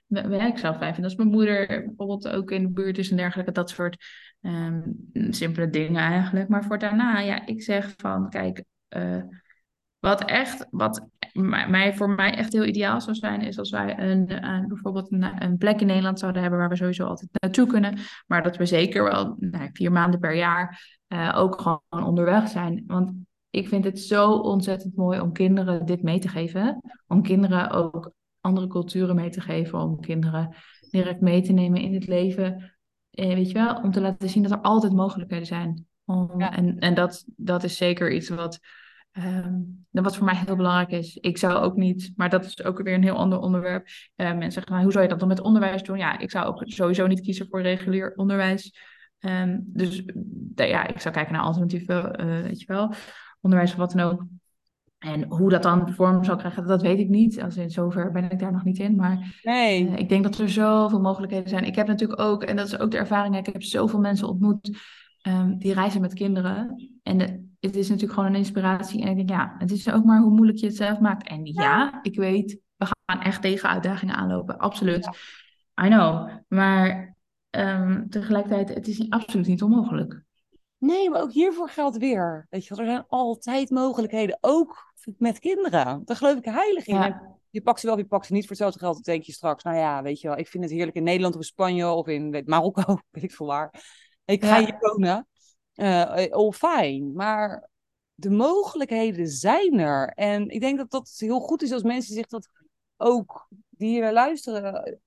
w- 0.07 0.27
werk 0.27 0.59
zelf 0.59 0.77
fijn. 0.77 0.93
vinden. 0.95 1.05
Als 1.05 1.15
mijn 1.15 1.29
moeder 1.31 1.67
bijvoorbeeld 1.67 2.29
ook 2.29 2.51
in 2.51 2.63
de 2.63 2.71
buurt 2.71 2.99
is 2.99 3.11
en 3.11 3.17
dergelijke, 3.17 3.53
dat 3.53 3.71
soort 3.71 4.05
ehm, 4.47 4.83
simpele 5.33 5.71
dingen 5.71 6.03
eigenlijk. 6.03 6.49
Maar 6.49 6.65
voor 6.65 6.79
daarna, 6.79 7.19
ja, 7.19 7.47
ik 7.47 7.63
zeg 7.63 7.95
van, 7.97 8.31
kijk, 8.31 8.65
eh, 8.89 9.23
wat 9.99 10.25
echt, 10.25 10.67
wat 10.71 11.09
mij, 11.33 11.95
voor 11.95 12.11
mij 12.11 12.35
echt 12.35 12.53
heel 12.53 12.65
ideaal 12.65 13.01
zou 13.01 13.17
zijn, 13.17 13.41
is 13.41 13.59
als 13.59 13.71
wij 13.71 13.99
een, 13.99 14.29
eh, 14.29 14.67
bijvoorbeeld 14.67 15.13
een, 15.13 15.43
een 15.43 15.57
plek 15.57 15.81
in 15.81 15.87
Nederland 15.87 16.19
zouden 16.19 16.43
hebben 16.43 16.61
waar 16.61 16.69
we 16.69 16.77
sowieso 16.77 17.07
altijd 17.07 17.31
naartoe 17.33 17.67
kunnen. 17.67 17.99
Maar 18.27 18.43
dat 18.43 18.57
we 18.57 18.67
zeker 18.67 19.05
wel 19.05 19.37
nou, 19.39 19.69
vier 19.73 19.93
maanden 19.93 20.21
per 20.21 20.35
jaar 20.35 20.99
eh, 21.07 21.33
ook 21.37 21.61
gewoon 21.61 22.07
onderweg 22.07 22.49
zijn. 22.49 22.85
Want 22.87 23.13
ik 23.51 23.69
vind 23.69 23.85
het 23.85 23.99
zo 23.99 24.33
ontzettend 24.33 24.97
mooi 24.97 25.21
om 25.21 25.33
kinderen 25.33 25.87
dit 25.87 26.03
mee 26.03 26.19
te 26.19 26.29
geven. 26.29 26.81
Om 27.07 27.23
kinderen 27.23 27.71
ook 27.71 28.13
andere 28.41 28.67
culturen 28.67 29.15
mee 29.15 29.31
te 29.31 29.41
geven, 29.41 29.79
om 29.79 30.01
kinderen 30.01 30.55
direct 30.91 31.21
mee 31.21 31.43
te 31.43 31.53
nemen 31.53 31.81
in 31.81 31.95
het 31.95 32.07
leven. 32.07 32.76
Eh, 33.17 33.35
weet 33.35 33.49
je 33.49 33.55
wel, 33.55 33.75
om 33.75 33.91
te 33.91 34.01
laten 34.01 34.29
zien 34.29 34.43
dat 34.43 34.53
er 34.53 34.61
altijd 34.61 34.93
mogelijkheden 34.93 35.47
zijn. 35.47 35.87
Om, 36.05 36.41
En, 36.41 36.79
en 36.79 36.95
dat, 36.95 37.25
dat 37.37 37.65
is 37.65 37.77
zeker 37.77 38.13
iets 38.13 38.29
wat, 38.29 38.59
um, 39.13 39.87
wat 39.91 40.17
voor 40.17 40.25
mij 40.25 40.37
heel 40.47 40.57
belangrijk 40.57 40.91
is. 40.91 41.17
Ik 41.17 41.39
zou 41.39 41.55
ook 41.55 41.77
niet, 41.77 42.13
maar 42.17 42.31
dat 42.31 42.45
is 42.45 42.65
ook 42.65 42.83
weer 42.83 42.95
een 42.95 43.03
heel 43.03 43.17
ander 43.17 43.39
onderwerp. 43.39 43.87
Uh, 44.17 44.29
mensen 44.29 44.53
zeggen, 44.53 44.83
hoe 44.83 44.93
zou 44.93 45.05
je 45.05 45.11
dat 45.11 45.19
dan 45.19 45.29
met 45.29 45.41
onderwijs 45.41 45.83
doen? 45.83 45.99
Ja, 45.99 46.19
ik 46.19 46.31
zou 46.31 46.47
ook 46.47 46.63
sowieso 46.65 47.07
niet 47.07 47.21
kiezen 47.21 47.47
voor 47.51 47.63
regulier 47.63 48.13
onderwijs. 48.15 48.79
Um, 49.21 49.65
dus 49.67 50.03
ja, 50.55 50.87
ik 50.87 51.01
zou 51.01 51.15
kijken 51.15 51.33
naar 51.33 51.43
alternatieven, 51.43 52.27
uh, 52.27 52.43
weet 52.43 52.61
je 52.61 52.67
wel, 52.67 52.93
onderwijs 53.41 53.71
of 53.71 53.77
wat 53.77 53.93
dan 53.93 54.01
ook. 54.01 54.25
En 54.99 55.25
hoe 55.29 55.51
dat 55.51 55.63
dan 55.63 55.95
vorm 55.95 56.25
zou 56.25 56.39
krijgen, 56.39 56.67
dat 56.67 56.83
weet 56.83 56.99
ik 56.99 57.09
niet. 57.09 57.43
Als 57.43 57.57
in 57.57 57.71
zover 57.71 58.13
ben 58.13 58.31
ik 58.31 58.39
daar 58.39 58.53
nog 58.53 58.65
niet 58.65 58.79
in. 58.79 58.97
Maar 58.97 59.41
nee. 59.43 59.85
Uh, 59.85 59.99
ik 59.99 60.09
denk 60.09 60.23
dat 60.23 60.39
er 60.39 60.49
zoveel 60.49 61.01
mogelijkheden 61.01 61.49
zijn. 61.49 61.65
Ik 61.65 61.75
heb 61.75 61.87
natuurlijk 61.87 62.21
ook, 62.21 62.43
en 62.43 62.57
dat 62.57 62.67
is 62.67 62.79
ook 62.79 62.91
de 62.91 62.97
ervaring, 62.97 63.37
ik 63.37 63.47
heb 63.47 63.63
zoveel 63.63 64.01
mensen 64.01 64.29
ontmoet 64.29 64.79
um, 65.29 65.59
die 65.59 65.73
reizen 65.73 66.01
met 66.01 66.15
kinderen. 66.15 66.91
En 67.03 67.19
de, 67.19 67.47
het 67.61 67.77
is 67.77 67.89
natuurlijk 67.89 68.19
gewoon 68.19 68.33
een 68.33 68.39
inspiratie. 68.39 69.03
En 69.03 69.09
ik 69.09 69.17
denk, 69.17 69.29
ja, 69.29 69.55
het 69.59 69.71
is 69.71 69.91
ook 69.91 70.05
maar 70.05 70.21
hoe 70.21 70.35
moeilijk 70.35 70.59
je 70.59 70.67
het 70.67 70.77
zelf 70.77 71.01
maakt. 71.01 71.29
En 71.29 71.45
ja, 71.45 71.99
ik 72.03 72.17
weet, 72.17 72.59
we 72.77 72.87
gaan 73.05 73.23
echt 73.23 73.43
tegen 73.43 73.69
uitdagingen 73.69 74.17
aanlopen. 74.17 74.59
Absoluut. 74.59 75.07
I 75.85 75.89
know. 75.89 76.29
Maar 76.49 77.17
um, 77.51 78.09
tegelijkertijd, 78.09 78.75
het 78.75 78.89
is 78.89 79.11
absoluut 79.11 79.47
niet 79.47 79.63
onmogelijk. 79.63 80.25
Nee, 80.79 81.11
maar 81.11 81.23
ook 81.23 81.33
hiervoor 81.33 81.69
geldt 81.69 81.97
weer. 81.97 82.47
Weet 82.51 82.67
je, 82.67 82.77
er 82.77 82.85
zijn 82.85 83.05
altijd 83.09 83.71
mogelijkheden, 83.71 84.39
ook 84.41 84.95
met 85.19 85.39
kinderen. 85.39 86.03
Daar 86.05 86.17
geloof 86.17 86.37
ik 86.37 86.45
heilig 86.45 86.87
in. 86.87 87.35
Je 87.51 87.63
pakt 87.63 87.81
ze 87.81 87.87
wel, 87.87 87.97
je 87.97 88.07
pakt 88.07 88.27
ze 88.27 88.33
niet. 88.33 88.41
Voor 88.41 88.51
hetzelfde 88.51 88.79
geld 88.79 89.05
denk 89.05 89.23
je 89.23 89.33
straks, 89.33 89.63
nou 89.63 89.77
ja, 89.77 90.03
weet 90.03 90.21
je 90.21 90.29
wel, 90.29 90.37
ik 90.37 90.49
vind 90.49 90.65
het 90.65 90.73
heerlijk 90.73 90.97
in 90.97 91.03
Nederland 91.03 91.35
of 91.35 91.41
in 91.41 91.47
Spanje 91.47 91.89
of 91.89 92.07
in 92.07 92.31
weet, 92.31 92.47
Marokko, 92.47 92.99
weet 93.11 93.23
ik 93.23 93.33
veel 93.33 93.47
waar. 93.47 93.85
Ik 94.25 94.45
ga 94.45 94.59
hier 94.59 94.77
wonen. 94.79 95.29
Uh, 95.75 96.27
all 96.31 96.53
fijn. 96.53 97.13
Maar 97.13 97.71
de 98.15 98.31
mogelijkheden 98.31 99.29
zijn 99.29 99.79
er. 99.79 100.09
En 100.09 100.49
ik 100.49 100.61
denk 100.61 100.79
dat 100.79 100.91
dat 100.91 101.15
heel 101.17 101.41
goed 101.41 101.63
is 101.63 101.73
als 101.73 101.83
mensen 101.83 102.15
zich 102.15 102.27
dat 102.27 102.49
ook, 102.97 103.49
die 103.71 103.89
hier 103.89 104.13
luisteren, 104.13 105.01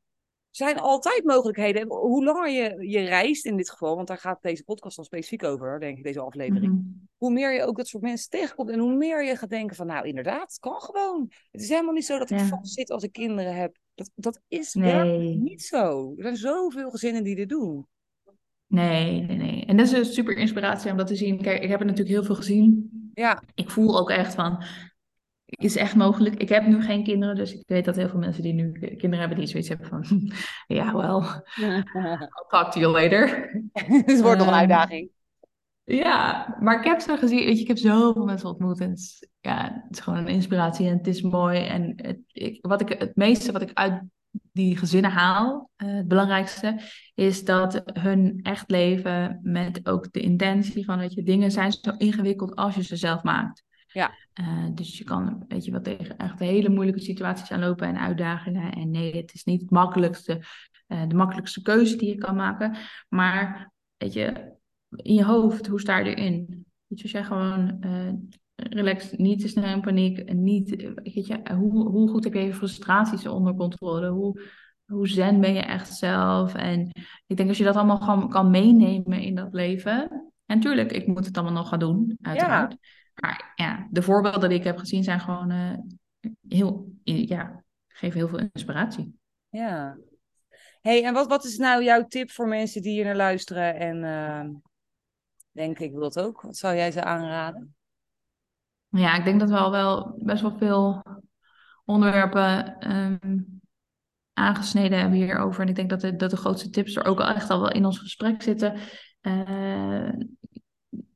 zijn 0.49 0.79
altijd 0.79 1.23
mogelijkheden. 1.23 1.87
hoe 1.87 2.23
langer 2.23 2.49
je, 2.49 2.89
je 2.89 2.99
reist 2.99 3.45
in 3.45 3.57
dit 3.57 3.69
geval, 3.69 3.95
want 3.95 4.07
daar 4.07 4.17
gaat 4.17 4.41
deze 4.41 4.63
podcast 4.63 4.95
dan 4.95 5.05
specifiek 5.05 5.43
over, 5.43 5.79
denk 5.79 5.97
ik, 5.97 6.03
deze 6.03 6.19
aflevering. 6.19 6.73
Mhm. 6.73 6.83
Hoe 7.17 7.31
meer 7.31 7.53
je 7.53 7.63
ook 7.63 7.77
dat 7.77 7.87
soort 7.87 8.03
mensen 8.03 8.29
tegenkomt 8.29 8.69
en 8.69 8.79
hoe 8.79 8.93
meer 8.93 9.25
je 9.25 9.35
gaat 9.35 9.49
denken 9.49 9.75
van, 9.75 9.87
nou 9.87 10.07
inderdaad, 10.07 10.49
het 10.49 10.59
kan 10.59 10.81
gewoon. 10.81 11.31
Het 11.51 11.61
is 11.61 11.69
helemaal 11.69 11.93
niet 11.93 12.05
zo 12.05 12.17
dat 12.17 12.29
ik 12.29 12.39
vast 12.39 12.73
zit 12.73 12.91
als 12.91 13.03
ik 13.03 13.11
kinderen 13.11 13.55
heb. 13.55 13.77
Dat, 13.95 14.11
dat 14.15 14.41
is 14.47 14.73
nee. 14.73 15.35
niet 15.35 15.61
zo. 15.61 16.13
Er 16.17 16.23
zijn 16.23 16.35
zoveel 16.35 16.89
gezinnen 16.89 17.23
die 17.23 17.35
dit 17.35 17.49
doen. 17.49 17.87
Nee, 18.67 19.21
nee, 19.21 19.37
nee. 19.37 19.65
En 19.65 19.77
dat 19.77 19.85
is 19.85 19.91
een 19.91 20.05
super 20.05 20.37
inspiratie 20.37 20.91
om 20.91 20.97
dat 20.97 21.07
te 21.07 21.15
zien. 21.15 21.41
Kijk, 21.41 21.63
ik 21.63 21.69
heb 21.69 21.79
het 21.79 21.87
natuurlijk 21.87 22.15
heel 22.15 22.25
veel 22.25 22.35
gezien. 22.35 22.89
Ja. 23.13 23.43
Ik 23.55 23.69
voel 23.69 23.99
ook 23.99 24.09
echt 24.09 24.35
van, 24.35 24.63
is 25.49 25.75
echt 25.75 25.95
mogelijk. 25.95 26.35
Ik 26.35 26.49
heb 26.49 26.65
nu 26.65 26.81
geen 26.81 27.03
kinderen, 27.03 27.35
dus 27.35 27.53
ik 27.53 27.63
weet 27.65 27.85
dat 27.85 27.95
heel 27.95 28.09
veel 28.09 28.19
mensen 28.19 28.43
die 28.43 28.53
nu 28.53 28.71
kinderen 28.71 29.19
hebben, 29.19 29.37
die 29.37 29.47
zoiets 29.47 29.69
hebben 29.69 29.87
van, 29.87 30.31
ja, 30.77 30.95
wel, 30.95 31.21
I'll 31.55 32.45
talk 32.47 32.71
to 32.71 32.79
you 32.79 32.91
later. 32.91 33.49
het 34.05 34.21
wordt 34.21 34.37
nog 34.37 34.47
een 34.47 34.53
ehm, 34.53 34.59
uitdaging. 34.59 35.09
Ja, 35.83 36.55
maar 36.59 36.77
ik 36.77 36.83
heb 36.83 36.99
zo 36.99 37.17
gezien, 37.17 37.45
weet 37.45 37.55
je, 37.55 37.61
ik 37.61 37.67
heb 37.67 37.77
zoveel 37.77 38.25
mensen 38.25 38.49
ontmoet 38.49 38.79
en 38.79 38.89
het 38.89 38.99
is, 38.99 39.27
ja, 39.39 39.81
het 39.83 39.97
is 39.97 39.99
gewoon 39.99 40.19
een 40.19 40.27
inspiratie 40.27 40.87
en 40.87 40.97
het 40.97 41.07
is 41.07 41.21
mooi. 41.21 41.65
En 41.65 41.93
het, 41.95 42.19
ik, 42.27 42.57
wat 42.61 42.81
ik, 42.81 42.89
het 42.99 43.15
meeste 43.15 43.51
wat 43.51 43.61
ik 43.61 43.71
uit 43.73 44.03
die 44.51 44.77
gezinnen 44.77 45.11
haal, 45.11 45.69
uh, 45.77 45.95
het 45.95 46.07
belangrijkste, 46.07 46.79
is 47.15 47.45
dat 47.45 47.81
hun 47.93 48.39
echt 48.43 48.69
leven 48.69 49.39
met 49.41 49.87
ook 49.87 50.11
de 50.11 50.19
intentie 50.19 50.85
van, 50.85 50.97
weet 50.97 51.13
je, 51.13 51.23
dingen 51.23 51.51
zijn 51.51 51.71
zo 51.71 51.91
ingewikkeld 51.97 52.55
als 52.55 52.75
je 52.75 52.83
ze 52.83 52.95
zelf 52.95 53.23
maakt. 53.23 53.63
Ja. 53.91 54.11
Uh, 54.39 54.65
dus 54.73 54.97
je 54.97 55.03
kan, 55.03 55.45
weet 55.47 55.65
je, 55.65 55.71
wat 55.71 55.83
tegen 55.83 56.17
echt 56.17 56.39
hele 56.39 56.69
moeilijke 56.69 57.01
situaties 57.01 57.51
aanlopen 57.51 57.87
en 57.87 57.99
uitdagingen. 57.99 58.71
En 58.71 58.91
nee, 58.91 59.15
het 59.15 59.33
is 59.33 59.43
niet 59.43 59.61
het 59.61 59.69
makkelijkste, 59.69 60.41
uh, 60.87 61.07
de 61.07 61.15
makkelijkste 61.15 61.61
keuze 61.61 61.95
die 61.95 62.09
je 62.09 62.17
kan 62.17 62.35
maken. 62.35 62.75
Maar, 63.09 63.71
weet 63.97 64.13
je, 64.13 64.53
in 64.89 65.13
je 65.13 65.23
hoofd, 65.23 65.67
hoe 65.67 65.79
sta 65.79 65.97
je 65.97 66.15
erin? 66.15 66.65
Weet 66.87 66.97
je, 66.99 67.03
als 67.03 67.11
jij 67.11 67.23
gewoon 67.23 67.77
uh, 67.85 68.13
relaxed, 68.55 69.19
niet 69.19 69.39
te 69.39 69.47
snel 69.47 69.73
in 69.73 69.81
paniek, 69.81 70.33
niet, 70.33 70.69
weet 71.03 71.27
je, 71.27 71.53
hoe, 71.55 71.89
hoe 71.89 72.09
goed 72.09 72.23
heb 72.23 72.33
je 72.33 72.39
je 72.39 72.53
frustraties 72.53 73.27
onder 73.27 73.55
controle? 73.55 74.07
Hoe, 74.07 74.41
hoe 74.85 75.07
zen 75.07 75.39
ben 75.39 75.53
je 75.53 75.61
echt 75.61 75.93
zelf? 75.93 76.53
En 76.53 76.91
ik 77.27 77.37
denk 77.37 77.49
als 77.49 77.57
je 77.57 77.63
dat 77.63 77.75
allemaal 77.75 77.97
gewoon 77.97 78.29
kan 78.29 78.49
meenemen 78.49 79.21
in 79.21 79.35
dat 79.35 79.53
leven. 79.53 80.31
En 80.45 80.59
tuurlijk, 80.59 80.91
ik 80.91 81.07
moet 81.07 81.25
het 81.25 81.37
allemaal 81.37 81.55
nog 81.55 81.69
gaan 81.69 81.79
doen, 81.79 82.17
uiteraard. 82.21 82.71
Ja. 82.71 82.77
Maar 83.19 83.51
ja, 83.55 83.87
de 83.91 84.01
voorbeelden 84.01 84.49
die 84.49 84.57
ik 84.57 84.63
heb 84.63 84.77
gezien 84.77 85.03
zijn 85.03 85.19
gewoon 85.19 85.51
uh, 85.51 85.77
heel, 86.47 86.93
ja, 87.03 87.63
geven 87.87 88.17
heel 88.17 88.27
veel 88.27 88.49
inspiratie. 88.53 89.19
Ja. 89.49 89.97
hey, 90.81 91.05
en 91.05 91.13
wat, 91.13 91.27
wat 91.27 91.45
is 91.45 91.57
nou 91.57 91.83
jouw 91.83 92.05
tip 92.05 92.31
voor 92.31 92.47
mensen 92.47 92.81
die 92.81 92.91
hier 92.91 93.05
naar 93.05 93.15
luisteren 93.15 93.75
en 93.75 94.03
uh, 94.03 94.55
denken, 95.51 95.85
ik 95.85 95.91
wil 95.91 96.01
dat 96.01 96.19
ook? 96.19 96.41
Wat 96.41 96.57
zou 96.57 96.75
jij 96.75 96.91
ze 96.91 97.03
aanraden? 97.03 97.75
Ja, 98.87 99.15
ik 99.15 99.23
denk 99.23 99.39
dat 99.39 99.49
we 99.49 99.57
al 99.57 99.71
wel 99.71 100.15
best 100.17 100.41
wel 100.41 100.57
veel 100.57 101.03
onderwerpen 101.85 102.77
um, 102.95 103.61
aangesneden 104.33 104.99
hebben 104.99 105.17
hierover. 105.17 105.61
En 105.61 105.67
ik 105.67 105.75
denk 105.75 105.89
dat 105.89 106.01
de, 106.01 106.15
dat 106.15 106.29
de 106.29 106.37
grootste 106.37 106.69
tips 106.69 106.95
er 106.95 107.05
ook 107.05 107.19
echt 107.19 107.49
al 107.49 107.59
wel 107.59 107.71
in 107.71 107.85
ons 107.85 107.99
gesprek 107.99 108.41
zitten. 108.41 108.75
Uh, 109.21 110.09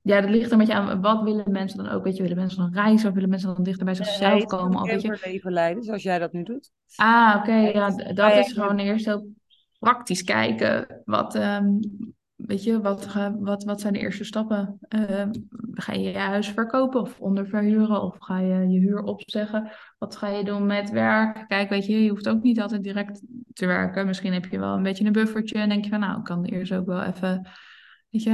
ja, 0.04 0.22
dat 0.22 0.30
ligt 0.30 0.46
er 0.46 0.52
een 0.52 0.58
beetje 0.58 0.74
aan. 0.74 1.02
Wat 1.02 1.24
willen 1.24 1.52
mensen 1.52 1.84
dan 1.84 1.94
ook? 1.94 2.04
Weet 2.04 2.16
je, 2.16 2.22
willen 2.22 2.38
mensen 2.38 2.60
dan 2.60 2.74
reizen 2.74 3.08
of 3.08 3.14
willen 3.14 3.30
mensen 3.30 3.54
dan 3.56 3.64
dichter 3.64 3.86
bij 3.86 3.94
zichzelf 3.94 4.46
komen? 4.46 4.82
Of 4.82 4.90
weet 4.90 5.02
je... 5.02 5.20
leven 5.24 5.52
leiden, 5.52 5.84
zoals 5.84 6.04
jij 6.04 6.20
dat 6.20 6.34
nu 6.34 6.44
doet. 6.44 6.72
Ah, 6.96 7.36
oké. 7.40 7.54
ja, 7.54 7.90
dat 8.14 8.36
is 8.36 8.54
gewoon 8.54 8.78
eerst 8.78 9.06
heel 9.06 9.28
praktisch 9.80 10.24
kijken. 10.24 11.02
Wat, 11.06 11.36
um, 11.36 11.80
weet 12.36 12.64
je, 12.64 12.82
wat, 12.82 13.14
wat, 13.40 13.64
wat 13.64 13.82
zijn 13.82 13.94
de 13.94 14.00
eerste 14.00 14.24
stappen? 14.24 14.78
Uh, 14.90 15.26
ga 15.72 15.94
je 15.94 16.02
je 16.02 16.18
huis 16.18 16.48
verkopen 16.48 17.02
of 17.02 17.20
onderverhuren? 17.20 18.02
Of 18.02 18.16
ga 18.20 18.40
je 18.40 18.68
je 18.68 18.80
huur 18.80 19.04
opzeggen? 19.04 19.72
Wat 19.98 20.16
ga 20.16 20.30
je 20.30 20.44
doen 20.44 20.66
met 20.66 20.90
werk? 20.90 21.46
Kijk, 21.48 21.70
weet 21.70 21.86
je, 21.86 22.04
je 22.04 22.10
hoeft 22.10 22.30
ook 22.30 22.44
niet 22.44 22.62
altijd 22.62 22.84
direct 22.84 23.22
te 23.54 23.66
werken. 23.66 24.06
Misschien 24.06 24.34
heb 24.34 24.46
je 24.46 24.60
wel 24.60 24.76
een 24.76 24.84
beetje 24.84 25.06
een 25.06 25.12
buffertje 25.12 25.58
en 25.58 25.70
denk 25.70 25.84
je 25.84 25.90
van, 25.90 26.00
nou, 26.00 26.18
ik 26.18 26.24
kan 26.24 26.46
eerst 26.46 26.74
ook 26.74 26.86
wel 26.86 27.04
even 27.04 27.48
Weet 28.14 28.24
je, 28.24 28.32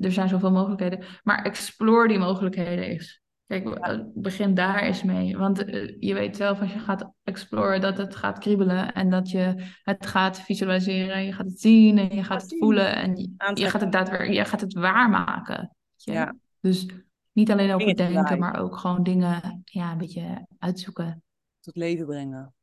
er 0.00 0.12
zijn 0.12 0.28
zoveel 0.28 0.50
mogelijkheden. 0.50 1.04
Maar 1.22 1.44
explore 1.44 2.08
die 2.08 2.18
mogelijkheden 2.18 2.84
eens. 2.84 3.22
Kijk, 3.46 3.68
eh, 3.68 3.98
begin 4.14 4.54
daar 4.54 4.82
eens 4.82 5.02
mee. 5.02 5.36
Want 5.36 5.64
eh, 5.64 5.96
je 6.00 6.14
weet 6.14 6.36
zelf 6.36 6.60
als 6.60 6.72
je 6.72 6.78
gaat 6.78 7.10
exploren 7.22 7.80
dat 7.80 7.96
het 7.96 8.16
gaat 8.16 8.38
kriebelen. 8.38 8.94
En 8.94 9.10
dat 9.10 9.30
je 9.30 9.54
het 9.82 10.06
gaat 10.06 10.40
visualiseren. 10.40 11.24
Je 11.24 11.32
gaat 11.32 11.46
het 11.46 11.60
zien 11.60 11.98
en 11.98 12.16
je 12.16 12.24
gaat 12.24 12.42
het 12.42 12.56
voelen. 12.58 12.94
En 12.94 13.16
je, 13.54 13.68
gaat 13.70 13.80
het 13.80 13.92
daadwerkelijk, 13.92 14.36
je 14.36 14.44
gaat 14.44 14.60
het 14.60 14.74
waarmaken. 14.74 15.76
Ja. 15.96 16.34
Dus 16.60 16.86
niet 17.32 17.50
alleen 17.50 17.72
over 17.72 17.96
denken, 17.96 18.38
maar 18.38 18.60
ook 18.60 18.76
gewoon 18.76 19.02
dingen 19.02 19.62
ja, 19.64 19.92
een 19.92 19.98
beetje 19.98 20.46
uitzoeken. 20.58 21.22
Tot 21.60 21.76
leven 21.76 22.06
brengen. 22.06 22.54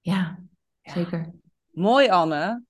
Ja, 0.00 0.38
zeker. 0.82 1.30
Mooi 1.70 2.08
Anne. 2.08 2.62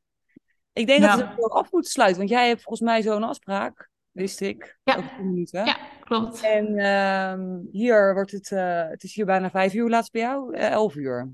Ik 0.80 0.86
denk 0.86 1.02
dat 1.02 1.18
we 1.18 1.42
het 1.42 1.50
af 1.52 1.72
moeten 1.72 1.90
sluiten, 1.90 2.18
want 2.18 2.30
jij 2.30 2.48
hebt 2.48 2.62
volgens 2.62 2.88
mij 2.88 3.02
zo'n 3.02 3.22
afspraak, 3.22 3.90
wist 4.10 4.40
ik. 4.40 4.78
Ja, 4.84 5.10
minuten. 5.20 5.64
ja 5.64 5.78
klopt. 6.00 6.42
En 6.42 6.78
uh, 6.78 7.58
hier 7.72 8.14
wordt 8.14 8.30
het, 8.30 8.50
uh, 8.50 8.88
het 8.88 9.02
is 9.02 9.14
hier 9.14 9.24
bijna 9.24 9.50
vijf 9.50 9.74
uur, 9.74 9.88
laatst 9.88 10.12
bij 10.12 10.20
jou, 10.20 10.56
uh, 10.56 10.70
elf 10.70 10.94
uur. 10.94 11.32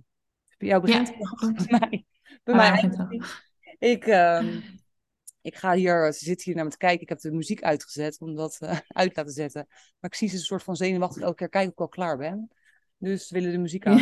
Bij 0.58 0.68
jou 0.68 0.82
begint 0.82 1.08
ja, 1.08 1.46
het 1.46 1.68
bij 1.68 1.78
mij. 1.78 2.04
Bij 2.44 2.54
mij 2.54 2.90
ik, 3.78 4.06
uh, 4.06 4.62
ik 5.42 5.56
ga 5.56 5.74
hier, 5.74 6.12
ze 6.12 6.24
zit 6.24 6.42
hier 6.42 6.54
naar 6.54 6.64
me 6.64 6.70
te 6.70 6.76
kijken. 6.76 7.00
Ik 7.00 7.08
heb 7.08 7.18
de 7.18 7.32
muziek 7.32 7.62
uitgezet 7.62 8.20
om 8.20 8.34
dat 8.34 8.58
uh, 8.62 8.78
uit 8.88 9.14
te 9.14 9.20
laten 9.20 9.32
zetten. 9.34 9.66
Maar 9.68 10.10
ik 10.10 10.14
zie 10.14 10.28
ze 10.28 10.34
een 10.34 10.40
soort 10.40 10.62
van 10.62 10.76
zenuwachtig 10.76 11.22
elke 11.22 11.36
keer 11.36 11.48
kijken 11.48 11.68
of 11.68 11.74
ik 11.74 11.80
al 11.80 11.88
klaar 11.88 12.16
ben. 12.16 12.50
Dus 12.98 13.30
willen 13.30 13.52
de 13.52 13.58
muziek 13.58 13.86
aan. 13.88 14.00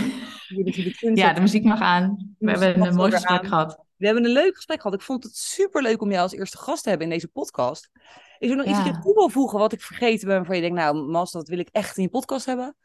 ja, 1.15 1.33
de 1.33 1.41
muziek 1.41 1.65
mag 1.65 1.81
aan. 1.81 2.35
We 2.39 2.51
hebben 2.51 2.87
een 2.87 2.95
mooi 2.95 3.11
gesprek 3.11 3.47
gehad. 3.47 3.85
We 3.97 4.07
hebben 4.07 4.25
een 4.25 4.33
leuk 4.33 4.55
gesprek 4.55 4.81
gehad. 4.81 4.95
Ik 4.97 5.05
vond 5.05 5.25
het 5.25 5.37
super 5.37 5.83
leuk 5.83 6.03
om 6.03 6.11
jou 6.11 6.23
als 6.23 6.33
eerste 6.33 6.59
gast 6.59 6.83
te 6.83 6.89
hebben 6.89 7.07
in 7.07 7.13
deze 7.13 7.29
podcast. 7.29 7.91
Is 8.39 8.51
er 8.51 8.57
nog 8.57 8.67
iets 8.67 8.85
dat 8.85 8.87
je 8.87 9.01
toe 9.01 9.15
wil 9.15 9.29
voegen 9.29 9.59
wat 9.59 9.73
ik 9.73 9.81
vergeten 9.81 10.27
ben, 10.27 10.37
waarvan 10.37 10.57
je 10.57 10.63
denkt, 10.63 10.77
nou, 10.77 11.07
Mas, 11.07 11.33
dat 11.33 11.49
wil 11.49 11.59
ik 11.59 11.69
echt 11.73 11.97
in 11.97 12.03
je 12.03 12.09
podcast 12.09 12.47
hebben? 12.47 12.77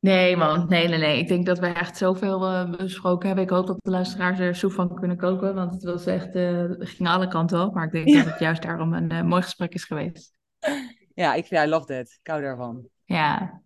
Nee, 0.00 0.36
man. 0.36 0.68
Nee, 0.68 0.88
nee, 0.88 0.98
nee. 0.98 1.18
Ik 1.18 1.28
denk 1.28 1.46
dat 1.46 1.58
we 1.58 1.66
echt 1.66 1.96
zoveel 1.96 2.52
uh, 2.52 2.70
besproken 2.70 3.26
hebben. 3.26 3.44
Ik 3.44 3.50
hoop 3.50 3.66
dat 3.66 3.76
de 3.80 3.90
luisteraars 3.90 4.38
er 4.38 4.54
soep 4.54 4.72
van 4.72 4.94
kunnen 4.94 5.16
koken. 5.16 5.54
Want 5.54 5.72
het 5.72 5.82
was 5.82 6.06
echt, 6.06 6.34
uh, 6.34 6.64
ging 6.78 7.08
alle 7.08 7.28
kanten 7.28 7.62
op. 7.62 7.74
Maar 7.74 7.84
ik 7.84 7.92
denk 7.92 8.16
dat 8.16 8.24
het 8.24 8.38
juist 8.48 8.62
daarom 8.62 8.94
een 8.94 9.12
uh, 9.12 9.22
mooi 9.22 9.42
gesprek 9.42 9.74
is 9.74 9.84
geweest. 9.84 10.36
Ja, 11.14 11.34
ik 11.34 11.50
I 11.50 11.66
love 11.66 11.86
that. 11.86 12.18
Ik 12.20 12.26
hou 12.26 12.42
daarvan. 12.42 12.88
Ja. 13.04 13.62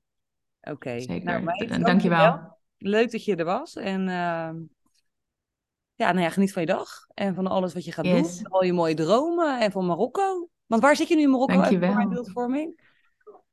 Oké. 0.71 1.01
Zeker. 1.01 1.43
Nou, 1.43 1.83
Dankjewel. 1.83 2.59
Leuk 2.79 3.11
dat 3.11 3.25
je 3.25 3.37
er 3.37 3.45
was. 3.45 3.77
En 3.77 4.01
uh, 4.01 4.51
ja, 5.95 6.13
nou 6.13 6.21
ja, 6.21 6.29
geniet 6.31 6.53
van 6.53 6.63
je 6.63 6.69
dag. 6.69 6.89
En 7.15 7.35
van 7.35 7.47
alles 7.47 7.75
wat 7.75 7.85
je 7.85 7.93
gaat 7.93 8.05
Yes. 8.07 8.39
doen. 8.39 8.53
Al 8.53 8.65
je 8.65 8.73
mooie 8.73 8.95
dromen. 8.95 9.61
En 9.61 9.73
van 9.73 9.87
Marokko. 9.87 10.49
Want 10.67 10.83
waar 10.83 10.97
zit 10.97 11.09
je 11.09 11.15
nu 11.17 11.23
in 11.23 11.31
Marokko? 11.31 11.55
Dankjewel. 11.55 11.95
Mijn 11.95 12.09
beeldvorming. 12.09 12.81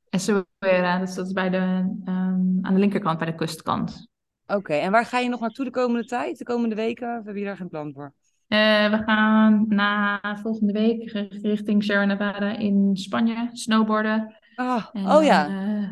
Essaouira, 0.08 0.98
dus 0.98 1.14
dat 1.14 1.26
is 1.26 1.32
bij 1.32 1.50
de, 1.50 1.56
ehm, 2.04 2.40
aan 2.60 2.74
de 2.74 2.78
linkerkant, 2.78 3.18
bij 3.18 3.26
de 3.26 3.34
kustkant. 3.34 4.08
Oké, 4.46 4.74
en 4.74 4.90
waar 4.92 5.04
ga 5.06 5.18
je 5.18 5.28
nog 5.28 5.40
naartoe 5.40 5.64
de 5.64 5.70
komende 5.70 6.06
tijd? 6.06 6.38
De 6.38 6.44
komende 6.44 6.74
weken? 6.74 7.18
Of 7.18 7.24
heb 7.24 7.36
je 7.36 7.44
daar 7.44 7.56
geen 7.56 7.68
plan 7.68 7.92
voor? 7.92 8.14
Eh, 8.46 8.90
we 8.90 9.02
gaan 9.06 9.64
na 9.68 10.20
volgende 10.42 10.72
week 10.72 11.10
richting 11.42 11.84
Sierra 11.84 12.04
Nevada 12.04 12.56
in 12.56 12.96
Spanje 12.96 13.48
snowboarden. 13.52 14.38
En 14.56 15.10
oh 15.10 15.24
ja. 15.24 15.46
eh, 15.48 15.88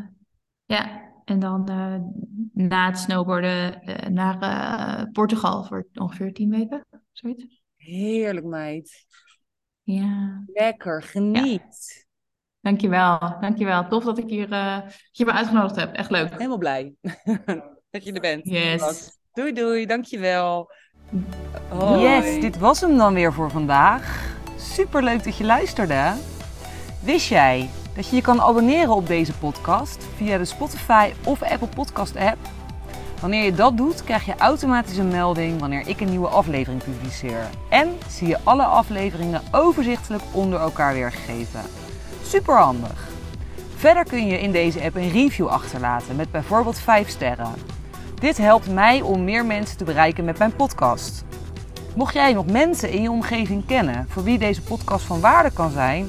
ja, 0.65 1.08
en 1.29 1.39
dan 1.39 1.69
eh, 1.69 1.95
na 2.67 2.87
het 2.87 2.99
snowboarden 2.99 3.83
eh, 3.83 4.09
naar 4.09 4.41
eh, 4.41 5.13
Portugal 5.13 5.65
voor 5.65 5.87
ongeveer 5.95 6.33
tien 6.33 6.51
weken, 6.51 6.87
zoiets. 7.13 7.63
Heerlijk, 7.77 8.47
meid. 8.47 9.07
Ja, 9.83 10.43
Lekker, 10.47 11.03
geniet. 11.03 12.07
dankjewel, 12.61 13.19
dankjewel. 13.41 13.89
Tof 13.89 14.05
dat 14.05 14.19
ik 14.19 14.29
hier, 14.29 14.53
eh, 14.53 14.79
je 15.11 15.25
me 15.25 15.33
uitgenodigd 15.33 15.77
hebt. 15.77 15.97
Echt 15.97 16.11
leuk. 16.11 16.31
Helemaal 16.33 16.59
blij 16.59 16.95
dat 17.91 18.05
je 18.05 18.13
er 18.13 18.21
bent. 18.21 18.49
Yes. 18.49 19.19
Doei, 19.33 19.53
doei. 19.53 19.87
Dankjewel. 19.87 20.71
Hoi. 21.69 22.01
Yes, 22.01 22.41
dit 22.41 22.59
was 22.59 22.81
hem 22.81 22.97
dan 22.97 23.15
weer 23.15 23.33
voor 23.33 23.51
vandaag. 23.51 24.35
Super 24.57 25.03
leuk 25.05 25.25
dat 25.25 25.37
je 25.37 25.45
luisterde. 25.45 26.15
Wist 27.03 27.29
jij 27.29 27.69
dat 27.99 28.09
je 28.09 28.17
je 28.17 28.23
kan 28.23 28.41
abonneren 28.41 28.95
op 28.95 29.07
deze 29.07 29.33
podcast 29.33 30.07
via 30.17 30.39
de 30.39 30.45
Spotify 30.45 31.13
of 31.25 31.43
Apple 31.43 31.69
Podcast 31.69 32.17
app? 32.17 32.37
Wanneer 33.21 33.45
je 33.45 33.53
dat 33.55 33.77
doet, 33.77 34.05
krijg 34.05 34.27
je 34.27 34.37
automatisch 34.37 34.97
een 34.97 35.09
melding 35.09 35.61
wanneer 35.61 35.89
ik 35.89 36.01
een 36.01 36.11
nieuwe 36.11 36.29
aflevering 36.29 36.83
publiceer. 36.83 37.49
En 37.69 37.99
zie 38.09 38.29
je 38.29 38.39
alle 38.45 38.65
afleveringen 38.65 39.43
overzichtelijk 39.53 40.23
onder 40.33 40.61
elkaar 40.61 40.93
weergegeven. 40.93 41.61
Super 42.23 42.57
handig. 42.57 43.09
Verder 43.77 44.05
kun 44.05 44.27
je 44.27 44.41
in 44.41 44.53
deze 44.53 44.83
app 44.83 44.97
een 44.97 45.11
review 45.11 45.47
achterlaten 45.47 46.17
met 46.17 46.31
bijvoorbeeld 46.31 46.79
5 46.79 47.09
sterren. 47.09 47.55
Dit 48.21 48.37
helpt 48.37 48.71
mij 48.71 49.01
om 49.01 49.25
meer 49.25 49.47
mensen 49.47 49.77
te 49.77 49.85
bereiken 49.85 50.25
met 50.25 50.39
mijn 50.39 50.57
podcast. 50.57 51.25
Mocht 51.95 52.15
jij 52.15 52.33
nog 52.33 52.47
mensen 52.47 52.91
in 52.91 53.03
je 53.03 53.11
omgeving 53.11 53.67
kennen 53.67 54.07
voor 54.09 54.23
wie 54.23 54.39
deze 54.39 54.63
podcast 54.63 55.05
van 55.05 55.21
waarde 55.21 55.51
kan 55.51 55.71
zijn, 55.71 56.09